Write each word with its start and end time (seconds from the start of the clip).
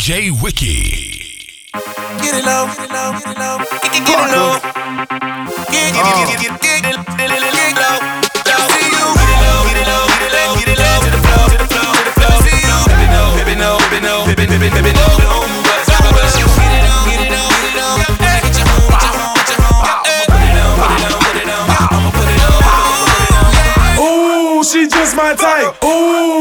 DJ 0.00 0.30
Wiki. 0.42 1.44
Get 2.22 2.32
it 2.32 2.44
low, 2.46 2.64
get 2.72 2.88
it 2.88 2.90
low, 2.90 3.12
get 3.12 3.28
it 3.28 3.38
low, 3.38 3.58
get 3.58 3.84
it, 3.84 4.00
get 4.06 4.16
it 4.16 4.32
low. 4.32 4.56
Get, 5.68 5.92
get, 5.92 6.00
get, 6.00 6.16
get, 6.16 6.40
get, 6.40 6.56
get, 6.56 6.80
get, 6.80 7.04
get, 7.04 7.28
get, 7.28 7.52
get 7.52 7.76
low. 7.76 8.00
Baby 13.36 13.60
no, 13.60 13.76
baby 13.76 14.00
no, 14.00 14.24
baby 14.24 14.46
no, 14.46 14.70
baby 14.70 14.92
no. 14.94 15.19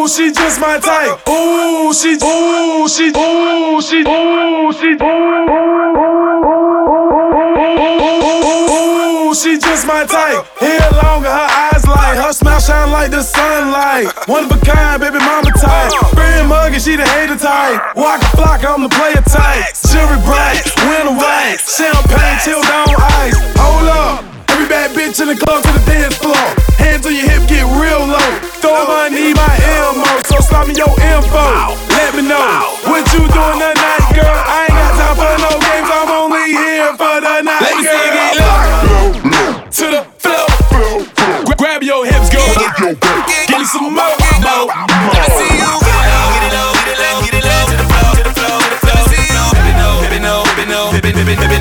She 0.09 0.31
just 0.31 0.59
my 0.59 0.79
type. 0.79 1.21
Ooh, 1.29 1.93
she, 1.93 2.17
ooh, 2.17 2.87
she, 2.89 3.13
ooh, 3.13 3.81
she, 3.81 4.01
ooh, 4.01 4.73
she, 4.73 4.89
ooh, 4.97 5.29
ooh, 8.73 9.35
she 9.35 9.57
just 9.59 9.85
my 9.85 10.05
type. 10.05 10.45
Hair 10.57 10.89
longer, 11.03 11.29
her 11.29 11.49
eyes 11.69 11.85
light, 11.85 12.17
her 12.17 12.33
smile 12.33 12.59
shine 12.59 12.91
like 12.91 13.11
the 13.11 13.21
sunlight. 13.21 14.07
One 14.27 14.45
of 14.45 14.51
a 14.51 14.57
kind, 14.65 14.99
baby 14.99 15.19
mama 15.19 15.51
type. 15.51 15.93
Very 16.15 16.47
muggy, 16.47 16.79
she 16.79 16.95
the 16.95 17.05
hater 17.05 17.37
type. 17.37 17.95
Walk 17.95 18.21
a 18.21 18.29
flock, 18.35 18.65
I'm 18.65 18.81
the 18.81 18.89
player 18.89 19.21
type. 19.29 19.75
Jewelry 19.93 20.17
bright, 20.25 20.65
winter 20.89 21.13
white, 21.13 21.57
champagne 21.61 22.39
till 22.43 22.63
down 22.63 22.89
ice. 23.21 23.37
Hold 23.61 23.89
up. 23.89 24.25
Every 24.49 24.67
bad 24.67 24.91
bitch 24.97 25.21
in 25.21 25.27
the 25.27 25.35
club 25.35 25.61
to 25.63 25.71
the 25.71 25.85
dance 25.85 26.17
floor. 26.17 26.35
Hands 26.81 27.05
on 27.05 27.13
your 27.13 27.29
hip, 27.29 27.47
get 27.47 27.63
real 27.77 28.07
low. 28.07 28.39
Throw 28.59 28.87
money, 28.87 29.33
my 29.33 29.55
ammo. 29.61 29.78
Me 30.69 30.75
your 30.77 30.93
info. 31.01 31.73
Let 31.97 32.13
me 32.13 32.21
know 32.29 32.77
what 32.85 33.01
you 33.09 33.25
doing 33.25 33.57
tonight, 33.57 34.05
girl. 34.13 34.29
I 34.29 34.69
ain't 34.69 34.77
got 34.77 34.93
time 35.01 35.15
for 35.17 35.33
no 35.41 35.51
games. 35.65 35.89
I'm 35.89 36.09
only 36.13 36.45
here 36.53 36.93
for 36.93 37.17
the 37.25 37.41
night, 37.41 37.61
Let 37.65 37.73
me 37.73 37.81
see 37.81 37.89
girl. 37.89 38.05
you 38.05 38.13
get 38.13 38.37
low. 38.37 39.65
To 39.65 39.85
the 39.89 40.01
floor. 40.21 40.45
Gra- 41.45 41.55
Grab 41.57 41.81
your 41.81 42.05
hips, 42.05 42.29
go. 42.29 42.45
Give 43.49 43.57
me 43.57 43.65
some 43.65 43.97
more, 43.97 44.13
more. 44.45 44.69
Me 45.09 45.21
see 45.41 45.57
you. 45.57 45.73
Get 45.81 46.45
it 46.45 46.53
low, 46.53 46.69
get 46.77 46.87
it 46.93 46.99
low, 47.01 47.17
get 47.25 47.33
it 47.33 47.33
low, 47.33 47.33
get 47.33 47.33
it 47.33 47.45
low 47.49 47.65
to 47.65 47.73
the 47.73 47.85
floor, 47.89 48.13
to 48.13 48.23
the 48.23 48.33
floor, 48.37 48.59
to 48.61 48.89
the. 51.49 51.58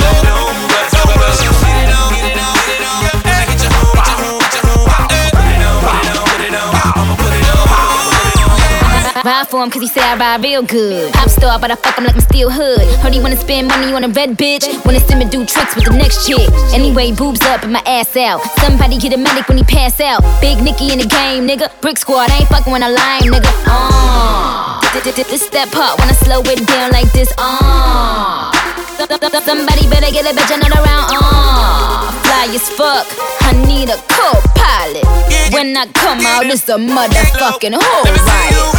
For 9.48 9.62
him 9.62 9.70
cause 9.70 9.82
he 9.82 9.88
say 9.88 10.00
I 10.00 10.16
ride 10.16 10.42
real 10.42 10.62
good. 10.62 11.12
Pop 11.12 11.28
star, 11.28 11.58
but 11.58 11.70
I 11.70 11.74
fuck 11.74 11.96
him 11.96 12.04
like 12.04 12.14
I'm 12.14 12.20
still 12.20 12.50
hood. 12.50 12.86
Heard 13.00 13.14
he 13.14 13.20
wanna 13.20 13.36
spend 13.36 13.68
money 13.68 13.92
on 13.92 14.04
a 14.04 14.08
red 14.08 14.36
bitch. 14.36 14.64
Wanna 14.84 15.00
see 15.00 15.14
me 15.14 15.24
do 15.24 15.44
tricks 15.44 15.74
with 15.74 15.84
the 15.84 15.92
next 15.96 16.26
chick. 16.26 16.48
Anyway, 16.72 17.12
boobs 17.12 17.40
up 17.42 17.62
and 17.62 17.72
my 17.72 17.82
ass 17.86 18.16
out. 18.16 18.40
Somebody 18.60 18.98
get 18.98 19.12
a 19.12 19.16
medic 19.16 19.48
when 19.48 19.58
he 19.58 19.64
pass 19.64 20.00
out. 20.00 20.22
Big 20.40 20.62
Nicky 20.62 20.92
in 20.92 20.98
the 20.98 21.06
game, 21.06 21.46
nigga. 21.48 21.68
Brick 21.80 21.98
squad, 21.98 22.30
I 22.30 22.38
ain't 22.38 22.48
fucking 22.48 22.72
when 22.72 22.82
I 22.82 22.90
lie, 22.90 23.20
nigga. 23.24 23.50
Uh. 23.66 24.80
This 25.28 25.46
step 25.46 25.70
part 25.70 25.98
when 25.98 26.08
I 26.08 26.12
slow 26.12 26.40
it 26.40 26.66
down 26.66 26.90
like 26.90 27.10
this. 27.12 27.32
Uh. 27.38 28.67
Somebody 28.98 29.88
better 29.88 30.10
get 30.10 30.26
a 30.26 30.34
bitch 30.36 30.52
another 30.52 30.82
round. 30.82 31.12
Uh. 31.14 32.10
Fly 32.26 32.48
as 32.52 32.68
fuck. 32.68 33.06
I 33.42 33.52
need 33.64 33.90
a 33.90 33.96
co-pilot. 34.10 35.06
When 35.52 35.76
I 35.76 35.86
come 35.94 36.26
out, 36.26 36.46
it's 36.46 36.68
a 36.68 36.76
motherfucking 36.76 37.74
whole 37.78 38.04
Let 38.04 38.12
me 38.12 38.18
see 38.18 38.56
you. 38.56 38.62
riot. 38.62 38.78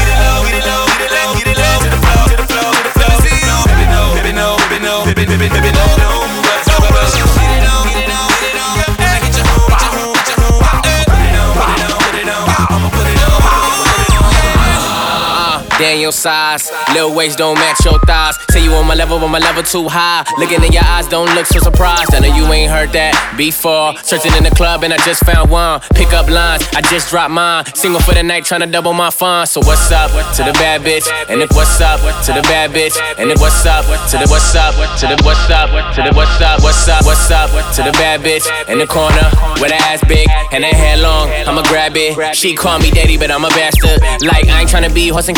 Daniel 15.80 16.12
size, 16.12 16.70
little 16.94 17.16
waist 17.16 17.38
don't 17.38 17.56
match 17.56 17.86
your 17.86 17.98
thighs. 18.00 18.38
Say 18.52 18.64
you 18.66 18.73
on 18.73 18.86
my 18.86 18.95
level, 18.95 19.17
but 19.17 19.30
my 19.30 19.40
level 19.40 19.64
too 19.64 19.88
high. 19.88 20.26
Looking 20.38 20.62
in 20.62 20.73
your 20.73 20.84
eyes, 20.84 21.08
don't 21.08 21.34
look 21.36 21.45
so 21.45 21.60
surprised. 21.60 22.14
I 22.14 22.20
know 22.20 22.36
you 22.36 22.44
ain't 22.52 22.70
heard 22.70 22.92
that 22.92 23.16
before. 23.38 23.95
Searching 24.04 24.36
in 24.36 24.44
the 24.44 24.52
club 24.52 24.84
and 24.84 24.94
I 24.94 24.98
just 25.06 25.23
found 25.26 25.50
one. 25.50 25.80
Pick 25.95 26.12
up 26.12 26.28
lines, 26.30 26.68
I 26.76 26.82
just 26.82 27.10
dropped 27.10 27.32
mine. 27.32 27.64
Single 27.73 28.02
for 28.02 28.14
the 28.14 28.23
night, 28.23 28.44
tryna 28.44 28.70
double 28.70 28.92
my 28.92 29.10
fun. 29.10 29.48
So 29.48 29.62
what's 29.62 29.89
up 29.92 30.12
to 30.36 30.44
the 30.44 30.52
bad 30.60 30.82
bitch? 30.82 31.08
And 31.30 31.42
if 31.42 31.50
what's 31.56 31.80
up 31.80 32.00
to 32.26 32.34
the 32.34 32.42
bad 32.44 32.72
bitch? 32.72 33.00
And 33.18 33.32
if 33.32 33.39
what's 33.39 33.66
up 33.66 33.86
to 34.12 34.18
the 34.20 34.28
what's 34.28 34.54
up 34.56 34.76
to 35.00 35.08
the 35.08 35.16
what's 35.23 35.50
up 35.50 35.72
to 35.95 36.02
the 36.04 36.12
what's 36.12 36.42
up 36.42 36.60
what's 36.62 36.89
up 36.89 37.06
what's 37.06 37.32
up 37.32 37.50
to 37.76 37.84
the 37.84 37.94
bad 37.94 38.20
bitch 38.20 38.44
in 38.68 38.80
the 38.80 38.88
corner 38.88 39.23
with 39.64 39.72
her 39.72 39.84
ass 39.88 40.04
big 40.12 40.28
and 40.52 40.66
her 40.66 40.76
hair 40.76 40.98
long. 40.98 41.32
I'ma 41.48 41.64
grab 41.72 41.95
it. 41.95 42.36
She 42.36 42.54
call 42.54 42.80
me 42.80 42.92
daddy, 42.92 43.16
but 43.16 43.32
I'm 43.32 43.45
a 43.45 43.50
bastard. 43.56 44.02
Like 44.28 44.50
I 44.52 44.62
ain't 44.62 44.70
tryna 44.70 44.94
be 44.94 45.08
horse 45.08 45.30
and 45.30 45.38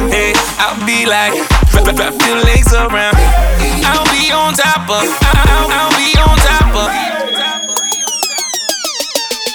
I'll 0.61 0.77
be 0.85 1.05
like, 1.05 1.33
wrap, 1.73 1.97
wrap, 1.97 2.15
your 2.27 2.39
legs 2.43 2.73
around. 2.73 3.15
I'll 3.85 4.05
be 4.13 4.31
on 4.31 4.53
top 4.53 4.89
of, 4.89 5.05
I'll, 5.05 5.67
I'll 5.71 5.93
be 5.97 6.13
on 6.19 6.37
top 6.37 6.75
of. 6.75 6.89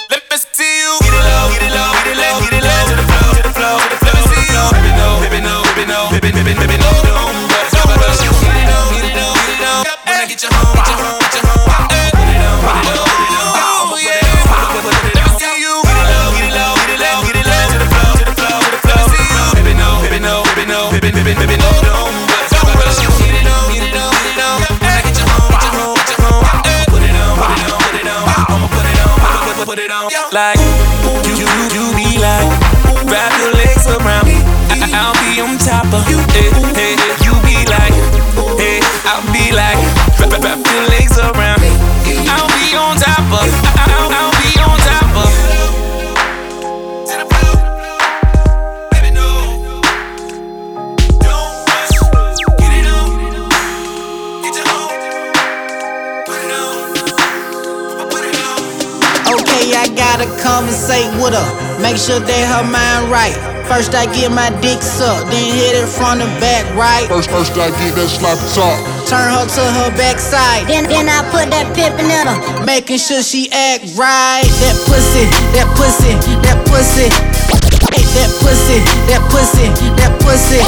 Let 0.09 0.23
me 0.29 0.37
see 0.37 0.63
you. 0.83 0.93
Get 1.01 1.13
it 1.13 1.23
low, 1.23 1.45
get 1.51 1.63
it 1.63 1.71
low, 1.73 1.91
get 1.95 2.07
it 2.07 2.17
low, 2.17 2.35
get 2.43 2.53
it 2.53 2.63
low 2.63 2.81
to 2.87 2.95
the 2.95 3.05
floor, 3.07 3.33
to 3.35 3.43
the 3.43 3.53
floor, 3.55 3.77
to 3.79 3.89
the 3.89 3.99
floor. 3.99 4.13
Let 4.13 4.15
me 4.15 4.23
see 4.31 4.45
you. 4.51 4.63
Baby 4.71 4.91
no, 4.95 5.07
baby 5.23 5.39
no, 5.41 5.55
baby 5.63 5.85
no, 5.87 5.99
baby, 6.11 6.29
baby, 6.31 6.53
baby 6.55 6.77
no. 6.77 6.89
Don't 7.03 7.35
rush, 7.51 7.71
don't 7.71 7.91
rush. 7.97 8.21
Get 8.21 8.31
it 8.31 8.69
on, 8.71 8.85
get 8.93 9.05
it 9.07 9.17
on, 9.17 9.33
get 9.35 9.55
it 9.55 9.63
on. 9.63 9.83
When 10.05 10.15
I 10.17 10.25
get 10.27 10.39
you 10.43 10.49
home, 10.51 10.75
get 10.75 10.87
you 10.87 10.97
home. 11.03 11.26
Like 30.37 30.59
you, 31.25 31.33
you, 31.33 31.49
you 31.73 31.85
be 31.97 32.21
like, 32.21 32.45
wrap 33.09 33.33
your 33.41 33.53
legs 33.57 33.89
around 33.89 34.27
me. 34.29 34.37
I, 34.69 34.85
I'll 34.93 35.17
be 35.25 35.41
on 35.41 35.57
top 35.57 35.89
of 35.89 36.05
you. 36.05 36.21
Hey, 36.29 36.53
hey, 36.77 36.93
hey. 36.93 37.17
You 37.25 37.33
be 37.41 37.65
like, 37.65 37.89
hey, 38.61 38.77
I'll 39.09 39.25
be 39.33 39.49
like, 39.49 39.81
wrap, 40.21 40.37
wrap 40.37 40.61
your 40.61 40.85
legs 40.93 41.17
around 41.17 41.57
me. 41.57 41.73
I'll 42.29 42.45
be 42.53 42.77
on 42.77 42.97
top 43.01 43.16
conversate 60.87 61.21
with 61.21 61.33
her. 61.33 61.81
Make 61.81 61.97
sure 61.97 62.19
that 62.19 62.43
her 62.47 62.63
mind 62.63 63.11
right. 63.11 63.35
First 63.67 63.93
I 63.93 64.05
get 64.15 64.31
my 64.31 64.49
dick 64.61 64.81
sucked, 64.81 65.29
then 65.29 65.43
hit 65.53 65.75
it 65.75 65.87
from 65.87 66.19
the 66.19 66.25
back 66.39 66.63
right. 66.75 67.07
First, 67.07 67.29
first 67.29 67.51
I 67.53 67.69
get 67.83 67.95
that 67.95 68.07
sloppy 68.07 68.47
top. 68.55 68.79
Turn 69.07 69.27
her 69.27 69.43
to 69.43 69.63
her 69.83 69.89
backside. 69.97 70.67
Then, 70.67 70.87
then 70.87 71.09
I 71.09 71.23
put 71.31 71.51
that 71.51 71.75
pippin 71.75 72.07
in 72.07 72.27
her. 72.27 72.65
Making 72.65 72.97
sure 72.97 73.21
she 73.21 73.51
act 73.51 73.83
right. 73.99 74.47
That 74.63 74.77
pussy, 74.87 75.27
that 75.51 75.67
pussy, 75.75 76.15
that 76.47 76.59
pussy. 76.67 77.36
That 78.15 78.29
pussy, 78.41 78.79
that 79.09 79.21
pussy, 79.29 79.67
that 79.97 80.11
pussy. 80.21 80.61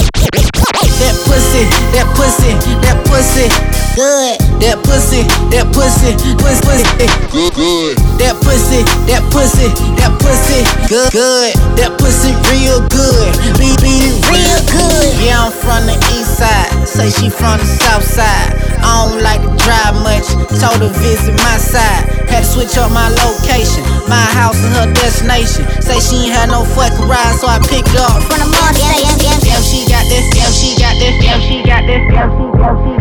That 1.00 1.16
pussy, 1.24 1.64
that 1.96 2.08
pussy, 2.16 2.52
that 2.84 2.98
pussy. 3.08 3.48
Good. 3.96 4.40
That 4.60 4.80
pussy, 4.84 5.24
that 5.52 5.68
pussy, 5.72 6.12
pussy, 6.36 6.60
pussy. 6.64 7.08
Good, 7.31 7.54
good. 7.56 7.96
That 8.20 8.36
pussy, 8.44 8.84
that 9.08 9.24
pussy, 9.31 9.72
that 9.96 10.12
pussy, 10.20 10.64
good, 10.92 11.12
good. 11.12 11.56
That 11.80 11.96
pussy 12.00 12.36
real 12.52 12.84
good, 12.92 13.32
be 13.56 13.72
be 13.80 14.12
real 14.28 14.60
good. 14.68 15.10
Yeah, 15.24 15.48
I'm 15.48 15.52
from 15.52 15.88
the 15.88 15.96
east 16.16 16.36
side, 16.36 16.88
say 16.88 17.10
she 17.10 17.30
from 17.32 17.60
the 17.60 17.66
south 17.66 18.04
side. 18.04 18.69
I 18.81 19.06
don't 19.06 19.22
like 19.22 19.42
to 19.44 19.52
drive 19.60 19.96
much, 20.02 20.28
told 20.60 20.80
her 20.81 20.94
visit 21.02 21.36
my 21.44 21.58
side. 21.60 22.08
Had 22.30 22.46
to 22.46 22.50
switch 22.50 22.78
up 22.78 22.92
my 22.94 23.10
location, 23.26 23.84
my 24.08 24.22
house 24.38 24.58
and 24.62 24.74
her 24.78 24.90
destination. 24.94 25.66
Say 25.81 26.00
she 26.00 26.30
ain't 26.30 26.36
had 26.36 26.50
no 26.50 26.64
fucking 26.64 27.08
ride, 27.10 27.36
so 27.42 27.50
I 27.50 27.58
picked 27.66 27.98
up 27.98 28.22
From 28.30 28.40
the 28.40 28.50
mall 28.50 28.72
station. 28.74 29.18
Damn, 29.18 29.64
she 29.66 29.86
got 29.90 30.06
this. 30.08 30.26
Damn, 30.31 30.54
she 30.54 30.78
got 30.78 30.94
this. 31.02 31.16
Damn, 31.20 31.42
she 31.42 31.58
got 31.66 31.84
this. 31.90 32.02
Damn, 32.10 32.30
she, 32.30 32.46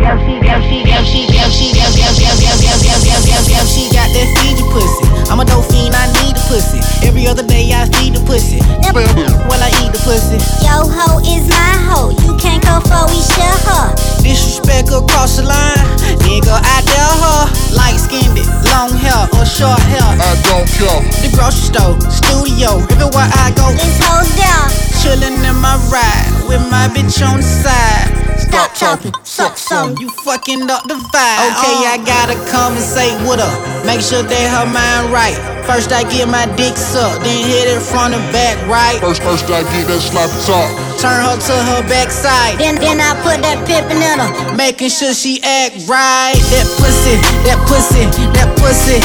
damn, 0.01 0.17
she, 0.25 0.33
damn, 0.41 0.61
she, 0.65 0.77
damn, 0.81 1.03
she, 1.05 1.21
damn, 1.29 1.51
she, 1.53 1.67
damn, 1.73 1.93
damn, 1.93 2.13
damn, 2.17 2.37
damn, 2.41 2.57
damn, 2.57 2.79
damn, 2.81 3.01
damn, 3.05 3.23
damn, 3.27 3.43
damn, 3.45 3.67
she 3.69 3.83
got 3.93 4.09
that 4.09 4.27
Fiji 4.41 4.65
pussy. 4.73 5.05
I'm 5.29 5.39
a 5.39 5.45
dope 5.45 5.65
fiend, 5.69 5.93
I 5.93 6.09
need 6.23 6.33
the 6.33 6.43
pussy. 6.49 6.81
Every 7.05 7.27
other 7.27 7.45
day 7.45 7.69
I 7.69 7.85
feed 7.93 8.17
the 8.17 8.21
pussy. 8.25 8.59
Well, 8.89 9.61
I 9.61 9.69
eat 9.85 9.93
the 9.93 10.01
pussy. 10.01 10.41
Yo 10.65 10.89
ho 10.89 11.21
is 11.21 11.45
my 11.47 11.73
hoe. 11.85 12.09
You 12.25 12.33
can't 12.41 12.63
go 12.65 12.81
for 12.81 13.05
we 13.13 13.21
share 13.21 13.59
her. 13.69 14.08
Disrespect 14.21 14.89
across 14.89 15.37
the 15.37 15.43
line. 15.43 15.85
Nigga, 16.25 16.53
I 16.53 16.81
dare 16.85 17.15
her. 17.23 17.41
Light 17.75 17.97
skinned 17.97 18.37
it, 18.37 18.47
long 18.71 18.91
hair 18.97 19.27
or 19.37 19.45
short 19.45 19.79
hair. 19.89 20.03
I 20.03 20.35
don't 20.43 20.67
care. 20.77 21.01
The 21.23 21.29
grocery 21.35 21.71
store, 21.71 21.95
studio, 22.09 22.79
everywhere 22.93 23.29
I 23.39 23.51
go. 23.55 23.71
This 23.73 23.99
hoe's 24.03 24.29
down. 24.37 24.88
Chillin' 25.09 25.41
in 25.41 25.57
my 25.57 25.73
ride 25.89 26.45
with 26.45 26.61
my 26.69 26.85
bitch 26.93 27.17
on 27.25 27.41
the 27.41 27.49
side. 27.65 28.13
Stop 28.37 28.69
talking, 28.77 29.11
suck 29.23 29.57
some. 29.57 29.97
You 29.97 30.07
fucking 30.21 30.69
up 30.69 30.85
the 30.85 31.01
vibe. 31.09 31.49
Okay, 31.49 31.77
I 31.89 31.97
gotta 32.05 32.37
conversate 32.53 33.17
with 33.25 33.41
her. 33.41 33.53
Make 33.89 34.05
sure 34.05 34.21
that 34.21 34.45
her 34.53 34.69
mind 34.69 35.09
right. 35.09 35.33
First 35.65 35.89
I 35.91 36.05
get 36.13 36.29
my 36.29 36.45
dick 36.53 36.77
sucked, 36.77 37.25
then 37.25 37.41
hit 37.41 37.73
it 37.73 37.81
from 37.81 38.13
the 38.13 38.21
back 38.29 38.61
right. 38.69 39.01
First, 39.01 39.25
first 39.25 39.49
I 39.49 39.65
get 39.73 39.89
that 39.89 39.97
sloppy 39.97 40.37
top. 40.45 40.69
Turn 41.01 41.17
her 41.25 41.41
to 41.41 41.55
her 41.57 41.81
backside. 41.89 42.61
Then 42.61 42.77
then 42.77 43.01
I 43.01 43.17
put 43.25 43.41
that 43.41 43.65
pippin' 43.65 43.97
in 43.97 44.21
her. 44.21 44.29
Making 44.53 44.93
sure 44.93 45.17
she 45.17 45.41
act 45.41 45.89
right. 45.89 46.37
That 46.53 46.69
pussy, 46.77 47.17
that 47.49 47.57
pussy, 47.65 48.05
that 48.37 48.49
pussy. 48.61 49.01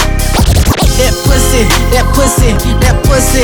That 0.94 1.10
pussy, 1.26 1.66
that 1.90 2.06
pussy, 2.14 2.54
that 2.78 2.96
pussy. 3.02 3.42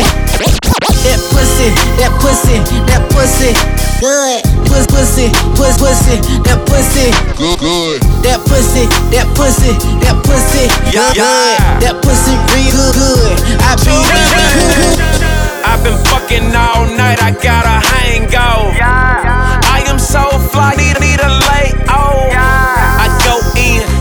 That 1.03 1.19
pussy, 1.35 1.69
that 1.99 2.13
pussy, 2.23 2.63
that 2.87 3.03
pussy. 3.11 3.51
Good. 3.99 4.45
Puss, 4.71 4.87
pussy, 4.87 5.29
puss, 5.59 5.75
pussy, 5.77 6.21
that 6.47 6.63
pussy. 6.71 7.11
Good, 7.35 7.59
good. 7.59 7.99
That 8.23 8.39
pussy, 8.47 8.87
that 9.11 9.27
pussy, 9.35 9.75
that 9.99 10.17
pussy. 10.23 10.71
Yeah, 10.95 11.11
good. 11.11 11.19
yeah. 11.19 11.81
That 11.83 11.99
pussy 12.01 12.39
real 12.55 12.87
good. 12.95 13.35
I 13.67 13.75
be 13.83 13.99
good. 13.99 15.31
I've 15.67 15.83
been 15.83 15.99
fucking 16.07 16.55
all 16.55 16.87
night, 16.97 17.19
I 17.21 17.33
got 17.33 17.67
a 17.67 17.83
hangover. 17.83 18.79
I 18.79 19.10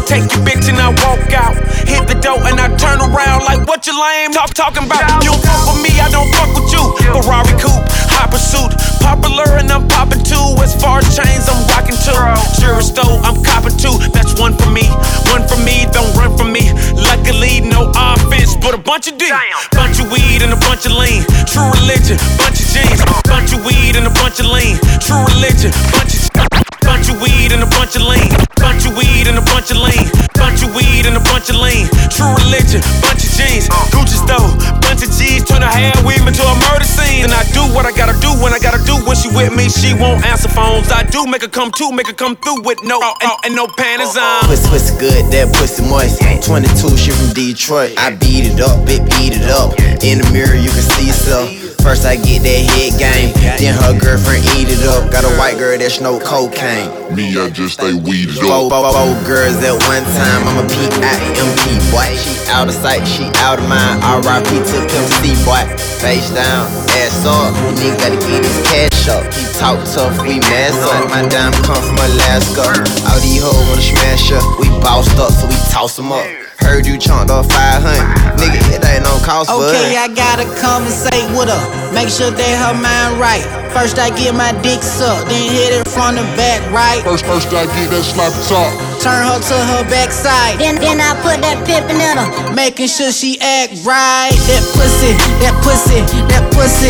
take 0.09 0.25
your 0.33 0.41
bitch 0.41 0.65
and 0.65 0.81
I 0.81 0.89
walk 1.05 1.29
out. 1.37 1.53
Hit 1.85 2.09
the 2.09 2.17
door 2.17 2.41
and 2.49 2.57
I 2.57 2.73
turn 2.81 2.97
around 2.97 3.45
like 3.45 3.61
what 3.69 3.85
you 3.85 3.93
lame 3.93 4.33
talk 4.33 4.49
talking 4.57 4.89
about. 4.89 5.21
You 5.21 5.29
don't 5.29 5.45
fuck 5.45 5.69
with 5.69 5.85
me, 5.85 5.93
I 6.01 6.09
don't 6.09 6.25
fuck 6.33 6.49
with 6.57 6.65
you. 6.73 6.81
Ferrari 7.13 7.53
coupe, 7.61 7.85
high 8.09 8.25
pursuit, 8.25 8.73
popular 9.05 9.61
and 9.61 9.69
I'm 9.69 9.85
popping 9.85 10.25
too. 10.25 10.57
As 10.65 10.73
far 10.73 11.05
as 11.05 11.05
chains, 11.13 11.45
I'm 11.45 11.61
rocking 11.69 11.93
too. 12.01 12.17
Sure 12.57 12.81
though, 12.97 13.21
I'm 13.21 13.37
copping 13.45 13.77
too. 13.77 13.93
That's 14.09 14.33
one 14.33 14.57
for 14.57 14.73
me, 14.73 14.89
one 15.29 15.45
for 15.45 15.61
me. 15.61 15.85
Don't 15.93 16.09
run 16.17 16.33
from 16.33 16.49
me. 16.49 16.73
Luckily, 16.97 17.61
no 17.61 17.93
offense, 17.93 18.57
but 18.57 18.73
a 18.73 18.81
bunch 18.81 19.05
of 19.05 19.21
D, 19.21 19.29
bunch 19.77 20.01
of 20.01 20.09
weed 20.09 20.41
and 20.41 20.49
a 20.49 20.59
bunch 20.65 20.89
of 20.89 20.97
lean. 20.97 21.21
True 21.45 21.69
religion, 21.85 22.17
bunch 22.41 22.57
of 22.57 22.67
jeans, 22.73 22.97
bunch 23.29 23.53
of 23.53 23.61
weed 23.61 23.93
and 23.93 24.09
a 24.09 24.13
bunch 24.17 24.41
of 24.41 24.49
lean. 24.49 24.81
True 25.05 25.21
religion, 25.37 25.69
bunch 25.93 26.17
of 26.17 26.78
bunch 26.89 27.05
of 27.05 27.21
weed 27.21 27.53
and 27.53 27.61
a 27.61 27.69
bunch 27.77 27.93
of 27.93 28.01
lean. 28.01 28.33
Bunch 28.57 28.89
of 28.89 28.97
weed 28.97 29.29
and 29.29 29.37
a 29.37 29.45
bunch 29.45 29.69
of 29.69 29.77
lean. 29.77 30.09
Bunch 30.33 30.65
of 30.65 30.73
weed 30.73 31.05
and 31.05 31.13
a 31.13 31.23
bunch 31.29 31.53
of 31.53 31.61
lean. 31.61 31.85
True 32.09 32.33
religion, 32.41 32.81
bunch 33.05 33.21
of 33.21 33.31
jeans. 33.37 33.69
Gucci 33.93 34.17
store, 34.17 34.49
bunch 34.81 35.05
of 35.05 35.13
G's. 35.13 35.45
Turn 35.45 35.61
a 35.61 35.69
hair 35.69 35.93
weave 36.01 36.25
into 36.25 36.41
a 36.41 36.55
murder 36.67 36.89
scene. 36.89 37.29
And 37.29 37.33
I 37.33 37.45
do 37.53 37.61
what 37.77 37.85
I 37.85 37.93
gotta 37.93 38.17
do 38.17 38.33
when 38.41 38.57
I 38.57 38.59
gotta 38.59 38.81
do. 38.89 38.97
When 39.05 39.15
she 39.15 39.29
with 39.29 39.53
me, 39.53 39.69
she 39.69 39.93
won't 39.93 40.25
answer 40.25 40.49
phones. 40.49 40.91
I 40.91 41.03
do 41.03 41.29
make 41.29 41.45
her 41.45 41.53
come 41.53 41.71
too, 41.71 41.91
make 41.93 42.07
her 42.07 42.17
come 42.17 42.35
through 42.35 42.65
with 42.65 42.81
no 42.83 42.97
and, 42.97 43.31
and 43.45 43.53
no 43.55 43.67
panties 43.77 44.17
on. 44.17 44.49
Pussy, 44.49 44.67
pussy 44.69 44.93
good, 44.97 45.29
that 45.31 45.53
pussy 45.53 45.85
moist. 45.85 46.17
22, 46.19 46.97
she 46.97 47.11
from 47.13 47.33
Detroit. 47.37 47.93
I 47.97 48.17
beat 48.17 48.49
it 48.49 48.59
up, 48.59 48.85
bit 48.85 49.05
beat 49.13 49.37
it 49.37 49.47
up. 49.53 49.77
In 50.01 50.19
the 50.19 50.27
mirror, 50.33 50.55
you 50.55 50.73
can 50.73 50.85
see 50.97 51.07
yourself. 51.07 51.58
First, 51.81 52.05
I 52.05 52.15
get 52.15 52.41
that 52.43 52.61
head 52.73 52.93
game. 52.99 53.33
Then 53.57 53.73
her 53.77 53.93
girlfriend 53.97 54.43
eat 54.57 54.69
it 54.69 54.81
up. 54.89 55.11
Got 55.11 55.23
a 55.25 55.33
white 55.37 55.57
girl 55.57 55.77
that's 55.77 56.01
no 56.01 56.19
cocaine. 56.19 56.89
Me, 57.15 57.37
I 57.39 57.49
just 57.49 57.75
stay 57.79 57.93
weeded 57.93 58.35
Four, 58.37 58.69
up. 58.69 58.73
four, 58.73 58.91
four 58.93 59.13
girls 59.25 59.57
at 59.63 59.77
one 59.87 60.03
time. 60.17 60.41
I'm 60.49 60.65
a 60.65 60.67
P-I-M-P, 60.69 61.63
boy. 61.93 62.09
She 62.17 62.33
out 62.49 62.67
of 62.67 62.75
sight, 62.75 63.05
she 63.05 63.29
out 63.45 63.59
of 63.59 63.67
mind. 63.69 64.01
R.I.P. 64.03 64.49
to 64.49 65.01
C, 65.21 65.33
boy. 65.45 65.61
Face 66.01 66.29
down, 66.33 66.65
ass 66.97 67.25
up. 67.25 67.53
Nigga 67.77 67.97
gotta 67.99 68.19
get 68.19 68.43
his 68.43 68.59
cash 68.67 69.07
up. 69.09 69.23
He 69.33 69.43
talk 69.57 69.79
tough, 69.93 70.15
we 70.23 70.39
mass 70.39 70.77
up. 70.89 71.09
My 71.09 71.27
dime 71.27 71.53
come 71.63 71.81
from 71.81 71.97
Alaska. 71.97 72.67
All 73.09 73.19
these 73.21 73.41
hoes 73.41 73.57
wanna 73.69 73.81
smash 73.81 74.31
up. 74.31 74.45
We 74.59 74.67
bossed 74.81 75.17
up, 75.19 75.31
so 75.31 75.47
we 75.47 75.57
toss 75.71 75.95
them 75.95 76.11
up. 76.11 76.25
Heard 76.59 76.85
you 76.85 76.97
chunked 76.97 77.31
up 77.31 77.49
500. 77.51 78.37
Nigga, 78.37 78.59
it 78.75 78.83
ain't 78.83 79.03
no 79.03 79.15
cost, 79.23 79.49
bud. 79.49 79.73
Okay, 79.73 79.95
I 79.95 80.07
gotta 80.11 80.43
conversate 80.59 81.29
with 81.31 81.47
her. 81.47 81.63
Make 81.95 82.09
sure 82.09 82.31
that 82.31 82.53
her 82.59 82.75
mind 82.75 83.19
right. 83.19 83.43
First 83.71 83.97
I 83.97 84.09
get 84.09 84.35
my 84.35 84.51
dick 84.65 84.81
sucked, 84.81 85.29
then 85.29 85.45
hit 85.49 85.71
it 85.77 85.87
from 85.87 86.15
the 86.15 86.25
back 86.35 86.59
right. 86.73 87.01
First, 87.05 87.25
first 87.25 87.47
I 87.53 87.65
get 87.77 87.89
that 87.93 88.03
sloppy 88.03 88.41
top. 88.49 88.69
Turn 88.99 89.23
her 89.23 89.39
to 89.39 89.57
her 89.71 89.83
backside. 89.87 90.59
Then 90.59 90.75
then 90.81 90.99
I 90.99 91.15
put 91.23 91.39
that 91.39 91.63
pippin' 91.63 92.01
in 92.01 92.15
her. 92.19 92.27
Making 92.51 92.89
sure 92.89 93.13
she 93.13 93.39
act 93.39 93.79
right. 93.87 94.35
That 94.51 94.63
pussy, 94.75 95.15
that 95.39 95.55
pussy, 95.63 96.03
that 96.27 96.43
pussy. 96.51 96.88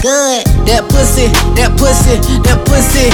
Good. 0.00 0.46
That 0.64 0.86
pussy, 0.88 1.28
that 1.58 1.74
pussy, 1.76 2.16
that 2.46 2.60
pussy. 2.64 3.10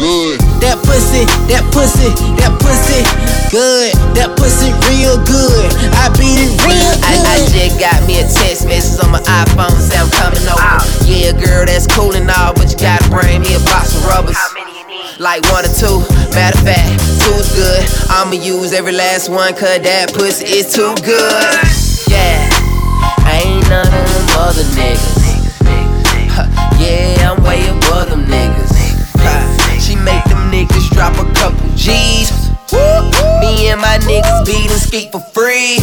Good. 0.00 0.40
That 0.64 0.80
pussy, 0.80 1.28
that 1.52 1.64
pussy, 1.72 2.08
that 2.40 2.52
pussy. 2.60 3.04
Good. 3.52 3.92
That 4.16 4.32
pussy 4.38 4.72
real 4.88 5.20
good. 5.26 5.68
I 5.98 6.08
beat 6.16 6.38
it 6.40 6.56
real 6.64 6.94
I, 7.04 7.18
I 7.20 7.36
just 7.52 7.76
got 7.76 7.98
me 8.06 8.22
a 8.22 8.26
text 8.26 8.64
message 8.64 9.02
on 9.04 9.12
my 9.12 9.20
iPhone, 9.26 9.76
say 9.76 9.98
I'm 9.98 10.08
coming 10.16 10.40
over. 10.48 10.80
Yeah, 11.04 11.36
girl, 11.36 11.66
that's 11.66 11.84
cool 11.90 12.14
and 12.14 12.30
all, 12.30 12.54
but 12.54 12.70
you 12.72 12.78
gotta 12.78 13.04
bring 13.10 13.42
me 13.42 13.52
a 13.52 13.62
box 13.68 13.92
of 13.92 14.06
rubbers. 14.06 14.38
Like 15.18 15.44
one 15.52 15.68
or 15.68 15.74
two, 15.76 16.00
matter 16.32 16.56
of 16.56 16.64
fact, 16.64 16.88
two's 17.20 17.52
good. 17.52 17.82
I'ma 18.08 18.40
use 18.40 18.72
every 18.72 18.92
last 18.92 19.28
one, 19.28 19.52
cause 19.52 19.82
that 19.84 20.14
pussy 20.14 20.46
is 20.46 20.72
too 20.72 20.94
good. 21.04 21.44
Yeah, 22.08 22.48
I 23.28 23.42
ain't 23.44 23.68
none 23.68 23.84
of 23.84 23.92
them 23.92 24.26
other 24.40 24.64
niggas. 24.72 25.29
Yeah, 26.80 27.30
I'm 27.30 27.44
way 27.44 27.60
above 27.68 28.08
them 28.08 28.24
niggas. 28.24 28.72
She 29.80 29.96
make 29.96 30.24
them 30.24 30.50
niggas 30.50 30.88
drop 30.96 31.12
a 31.20 31.28
couple 31.36 31.68
G's. 31.76 32.50
Me 33.44 33.68
and 33.68 33.80
my 33.80 34.00
niggas 34.08 34.46
beat 34.46 34.70
and 34.70 34.80
skeet 34.80 35.12
for 35.12 35.20
free. 35.20 35.76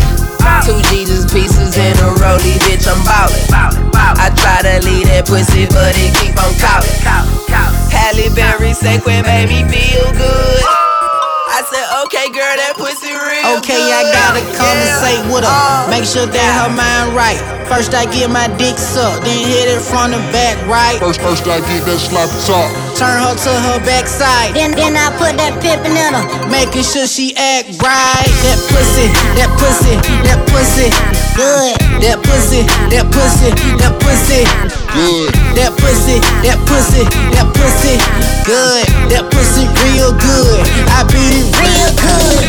Two 0.65 0.81
Jesus 0.89 1.29
pieces 1.31 1.77
in 1.77 1.93
a 2.01 2.09
rollie, 2.17 2.57
bitch, 2.65 2.89
I'm 2.89 2.97
ballin'. 3.05 3.93
I 3.93 4.33
try 4.33 4.65
to 4.65 4.81
leave 4.81 5.05
that 5.13 5.29
pussy, 5.29 5.69
but 5.69 5.93
it 5.93 6.09
keep 6.17 6.33
on 6.33 6.49
calling. 6.57 6.89
Halle 7.93 8.33
Berry 8.33 8.73
say 8.73 8.97
quit 8.97 9.21
me 9.25 9.61
feel 9.69 10.09
good. 10.17 10.63
I 11.53 11.61
said, 11.61 11.85
okay, 12.05 12.16
that 12.57 12.73
pussy 12.75 13.13
real 13.13 13.57
Okay, 13.61 13.77
good. 13.77 13.93
I 13.93 14.01
gotta 14.11 14.41
Yeah. 14.41 14.57
conversate 14.57 15.23
with 15.31 15.43
her. 15.45 15.49
Uh, 15.49 15.87
Make 15.89 16.05
sure 16.05 16.25
that 16.25 16.49
her 16.61 16.69
mind 16.69 17.15
right. 17.15 17.39
First 17.69 17.93
I 17.93 18.05
get 18.05 18.29
my 18.31 18.47
dick 18.57 18.77
sucked, 18.79 19.25
then 19.25 19.43
hit 19.43 19.67
it 19.67 19.81
from 19.81 20.11
the 20.11 20.21
back 20.31 20.55
right. 20.67 20.97
First, 20.99 21.19
first 21.21 21.43
I 21.47 21.59
get 21.67 21.83
that 21.85 21.99
sloppy 21.99 22.31
top. 22.47 22.69
Turn 22.95 23.11
her 23.21 23.35
to 23.35 23.51
her 23.67 23.79
backside. 23.83 24.53
Then 24.55 24.71
then 24.71 24.95
I 24.95 25.11
put 25.19 25.35
that 25.37 25.59
pippin' 25.61 25.91
in 25.95 26.13
her. 26.15 26.25
Making 26.47 26.83
sure 26.83 27.05
she 27.07 27.35
act 27.35 27.75
right. 27.83 28.31
That 28.47 28.59
pussy, 28.71 29.07
that 29.35 29.51
pussy, 29.59 29.95
that 30.27 30.39
pussy. 30.47 30.87
Good. 31.35 31.75
That 32.01 32.17
pussy, 32.23 32.63
that 32.89 33.05
pussy, 33.11 33.49
that 33.83 33.93
pussy. 33.99 34.41
Good. 34.95 35.29
That 35.59 35.71
pussy, 35.77 36.17
that 36.47 36.57
pussy, 36.65 37.03
that 37.35 37.47
pussy. 37.53 37.95
Good. 38.47 38.85
That 39.11 39.25
pussy 39.29 39.67
real 39.83 40.13
good. 40.15 40.63
I 40.95 41.03
beat 41.11 41.35
it 41.35 41.47
real 41.59 41.91
good. 41.99 42.46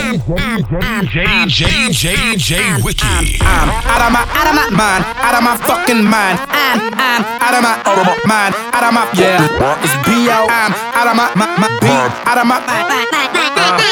J 1.08 1.46
J 1.48 1.90
J 1.90 2.36
J 2.36 2.82
Wiki. 2.82 3.38
I'm 3.40 3.68
out 3.68 4.02
of 4.06 4.12
my, 4.12 4.22
out 4.30 4.48
of 4.48 4.54
my 4.54 4.70
mind, 4.70 5.04
out 5.18 5.34
of 5.34 5.42
my 5.42 5.56
fucking 5.56 6.04
mind. 6.04 6.38
I'm, 6.48 6.78
I'm 6.94 7.22
out 7.42 7.54
of 7.54 7.62
my, 7.62 7.74
out 7.84 7.98
of 7.98 8.06
my 8.06 8.16
mind, 8.26 8.54
out 8.72 8.84
of 8.84 8.92
my, 8.94 9.04
yeah. 9.18 9.42
It's 9.82 9.94
B.O. 10.06 10.46
I'm 10.48 10.72
out 10.94 11.08
of 11.08 11.16
my, 11.16 11.34
my, 11.34 11.46
my 11.58 11.68
beat, 11.80 12.10
out 12.26 12.38
of 12.38 12.46
my, 12.46 12.62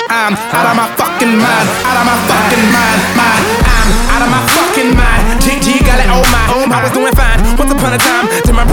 I'm 0.08 0.34
out 0.34 0.66
of 0.70 0.76
my 0.76 0.86
fucking 0.94 1.34
mind, 1.34 1.68
out 1.84 1.96
of 1.98 2.04
my 2.06 2.16
fucking 2.28 2.64
mind, 2.70 3.00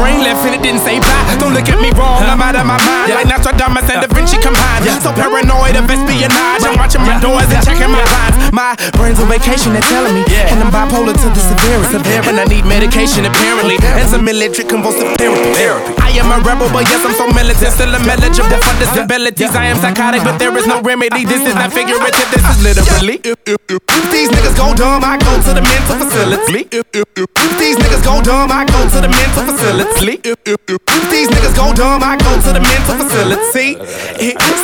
brain 0.04 0.20
left 0.20 0.44
and 0.44 0.52
it 0.52 0.60
didn't 0.60 0.84
say 0.84 1.00
bye. 1.00 1.40
Don't 1.40 1.56
look 1.56 1.72
at 1.72 1.80
me 1.80 1.88
wrong, 1.96 2.20
I'm 2.28 2.44
out 2.44 2.60
of 2.60 2.68
my 2.68 2.76
mind. 2.84 3.16
Like 3.16 3.32
Nostradamus 3.32 3.88
and 3.88 4.04
Da 4.04 4.12
Vinci 4.12 4.36
combined. 4.44 4.84
So 5.00 5.16
paranoid 5.16 5.80
of 5.80 5.88
espionage. 5.88 6.68
I'm 6.68 6.76
watching 6.76 7.08
my 7.08 7.16
doors 7.24 7.48
and 7.48 7.64
checking 7.64 7.88
my 7.88 8.04
lines. 8.04 8.36
My 8.52 8.76
brain's 9.00 9.24
on 9.24 9.32
vacation, 9.32 9.72
they're 9.72 9.88
telling 9.88 10.12
me. 10.12 10.28
And 10.52 10.60
I'm 10.60 10.68
bipolar 10.76 11.16
to 11.16 11.28
the 11.32 11.40
severity. 11.40 12.04
And 12.28 12.36
I 12.36 12.44
need 12.52 12.68
medication 12.68 13.24
apparently. 13.24 13.80
And 13.96 14.04
some 14.12 14.28
electric 14.28 14.68
convulsive 14.68 15.08
therapy. 15.16 15.96
I 16.04 16.12
am 16.20 16.28
a 16.36 16.44
rebel, 16.44 16.68
but 16.76 16.84
yes, 16.92 17.00
I'm 17.08 17.16
so 17.16 17.32
militant. 17.32 17.72
Still 17.72 17.96
I'm 17.96 18.04
eligible 18.04 18.60
for 18.60 18.76
disabilities. 18.84 19.56
I 19.56 19.72
am 19.72 19.80
psychotic, 19.80 20.28
but 20.28 20.36
there 20.36 20.52
is 20.60 20.68
no 20.68 20.84
remedy. 20.84 21.24
This 21.24 21.48
is 21.48 21.56
not 21.56 21.72
figurative, 21.72 22.28
this 22.28 22.44
is 22.44 22.58
literally. 22.60 23.24
If 23.24 24.06
these 24.12 24.28
niggas 24.30 24.56
go 24.60 24.76
dumb, 24.76 25.00
I 25.08 25.16
go 25.16 25.32
to 25.40 25.52
the 25.56 25.64
mental 25.64 25.96
facility. 25.96 26.68
If 26.74 27.52
these 27.58 27.78
niggas 27.80 28.04
go 28.04 28.20
dumb, 28.22 28.52
I 28.52 28.68
go 28.68 28.84
to 28.84 29.00
the 29.00 29.08
mental 29.08 29.44
facility. 29.48 29.93
If 30.02 31.04
these 31.12 31.30
niggas 31.30 31.56
go 31.56 31.72
dumb, 31.74 32.02
I 32.02 32.18
go 32.18 32.34
to 32.42 32.50
the 32.50 32.60
mental 32.60 32.98
facility. 32.98 33.78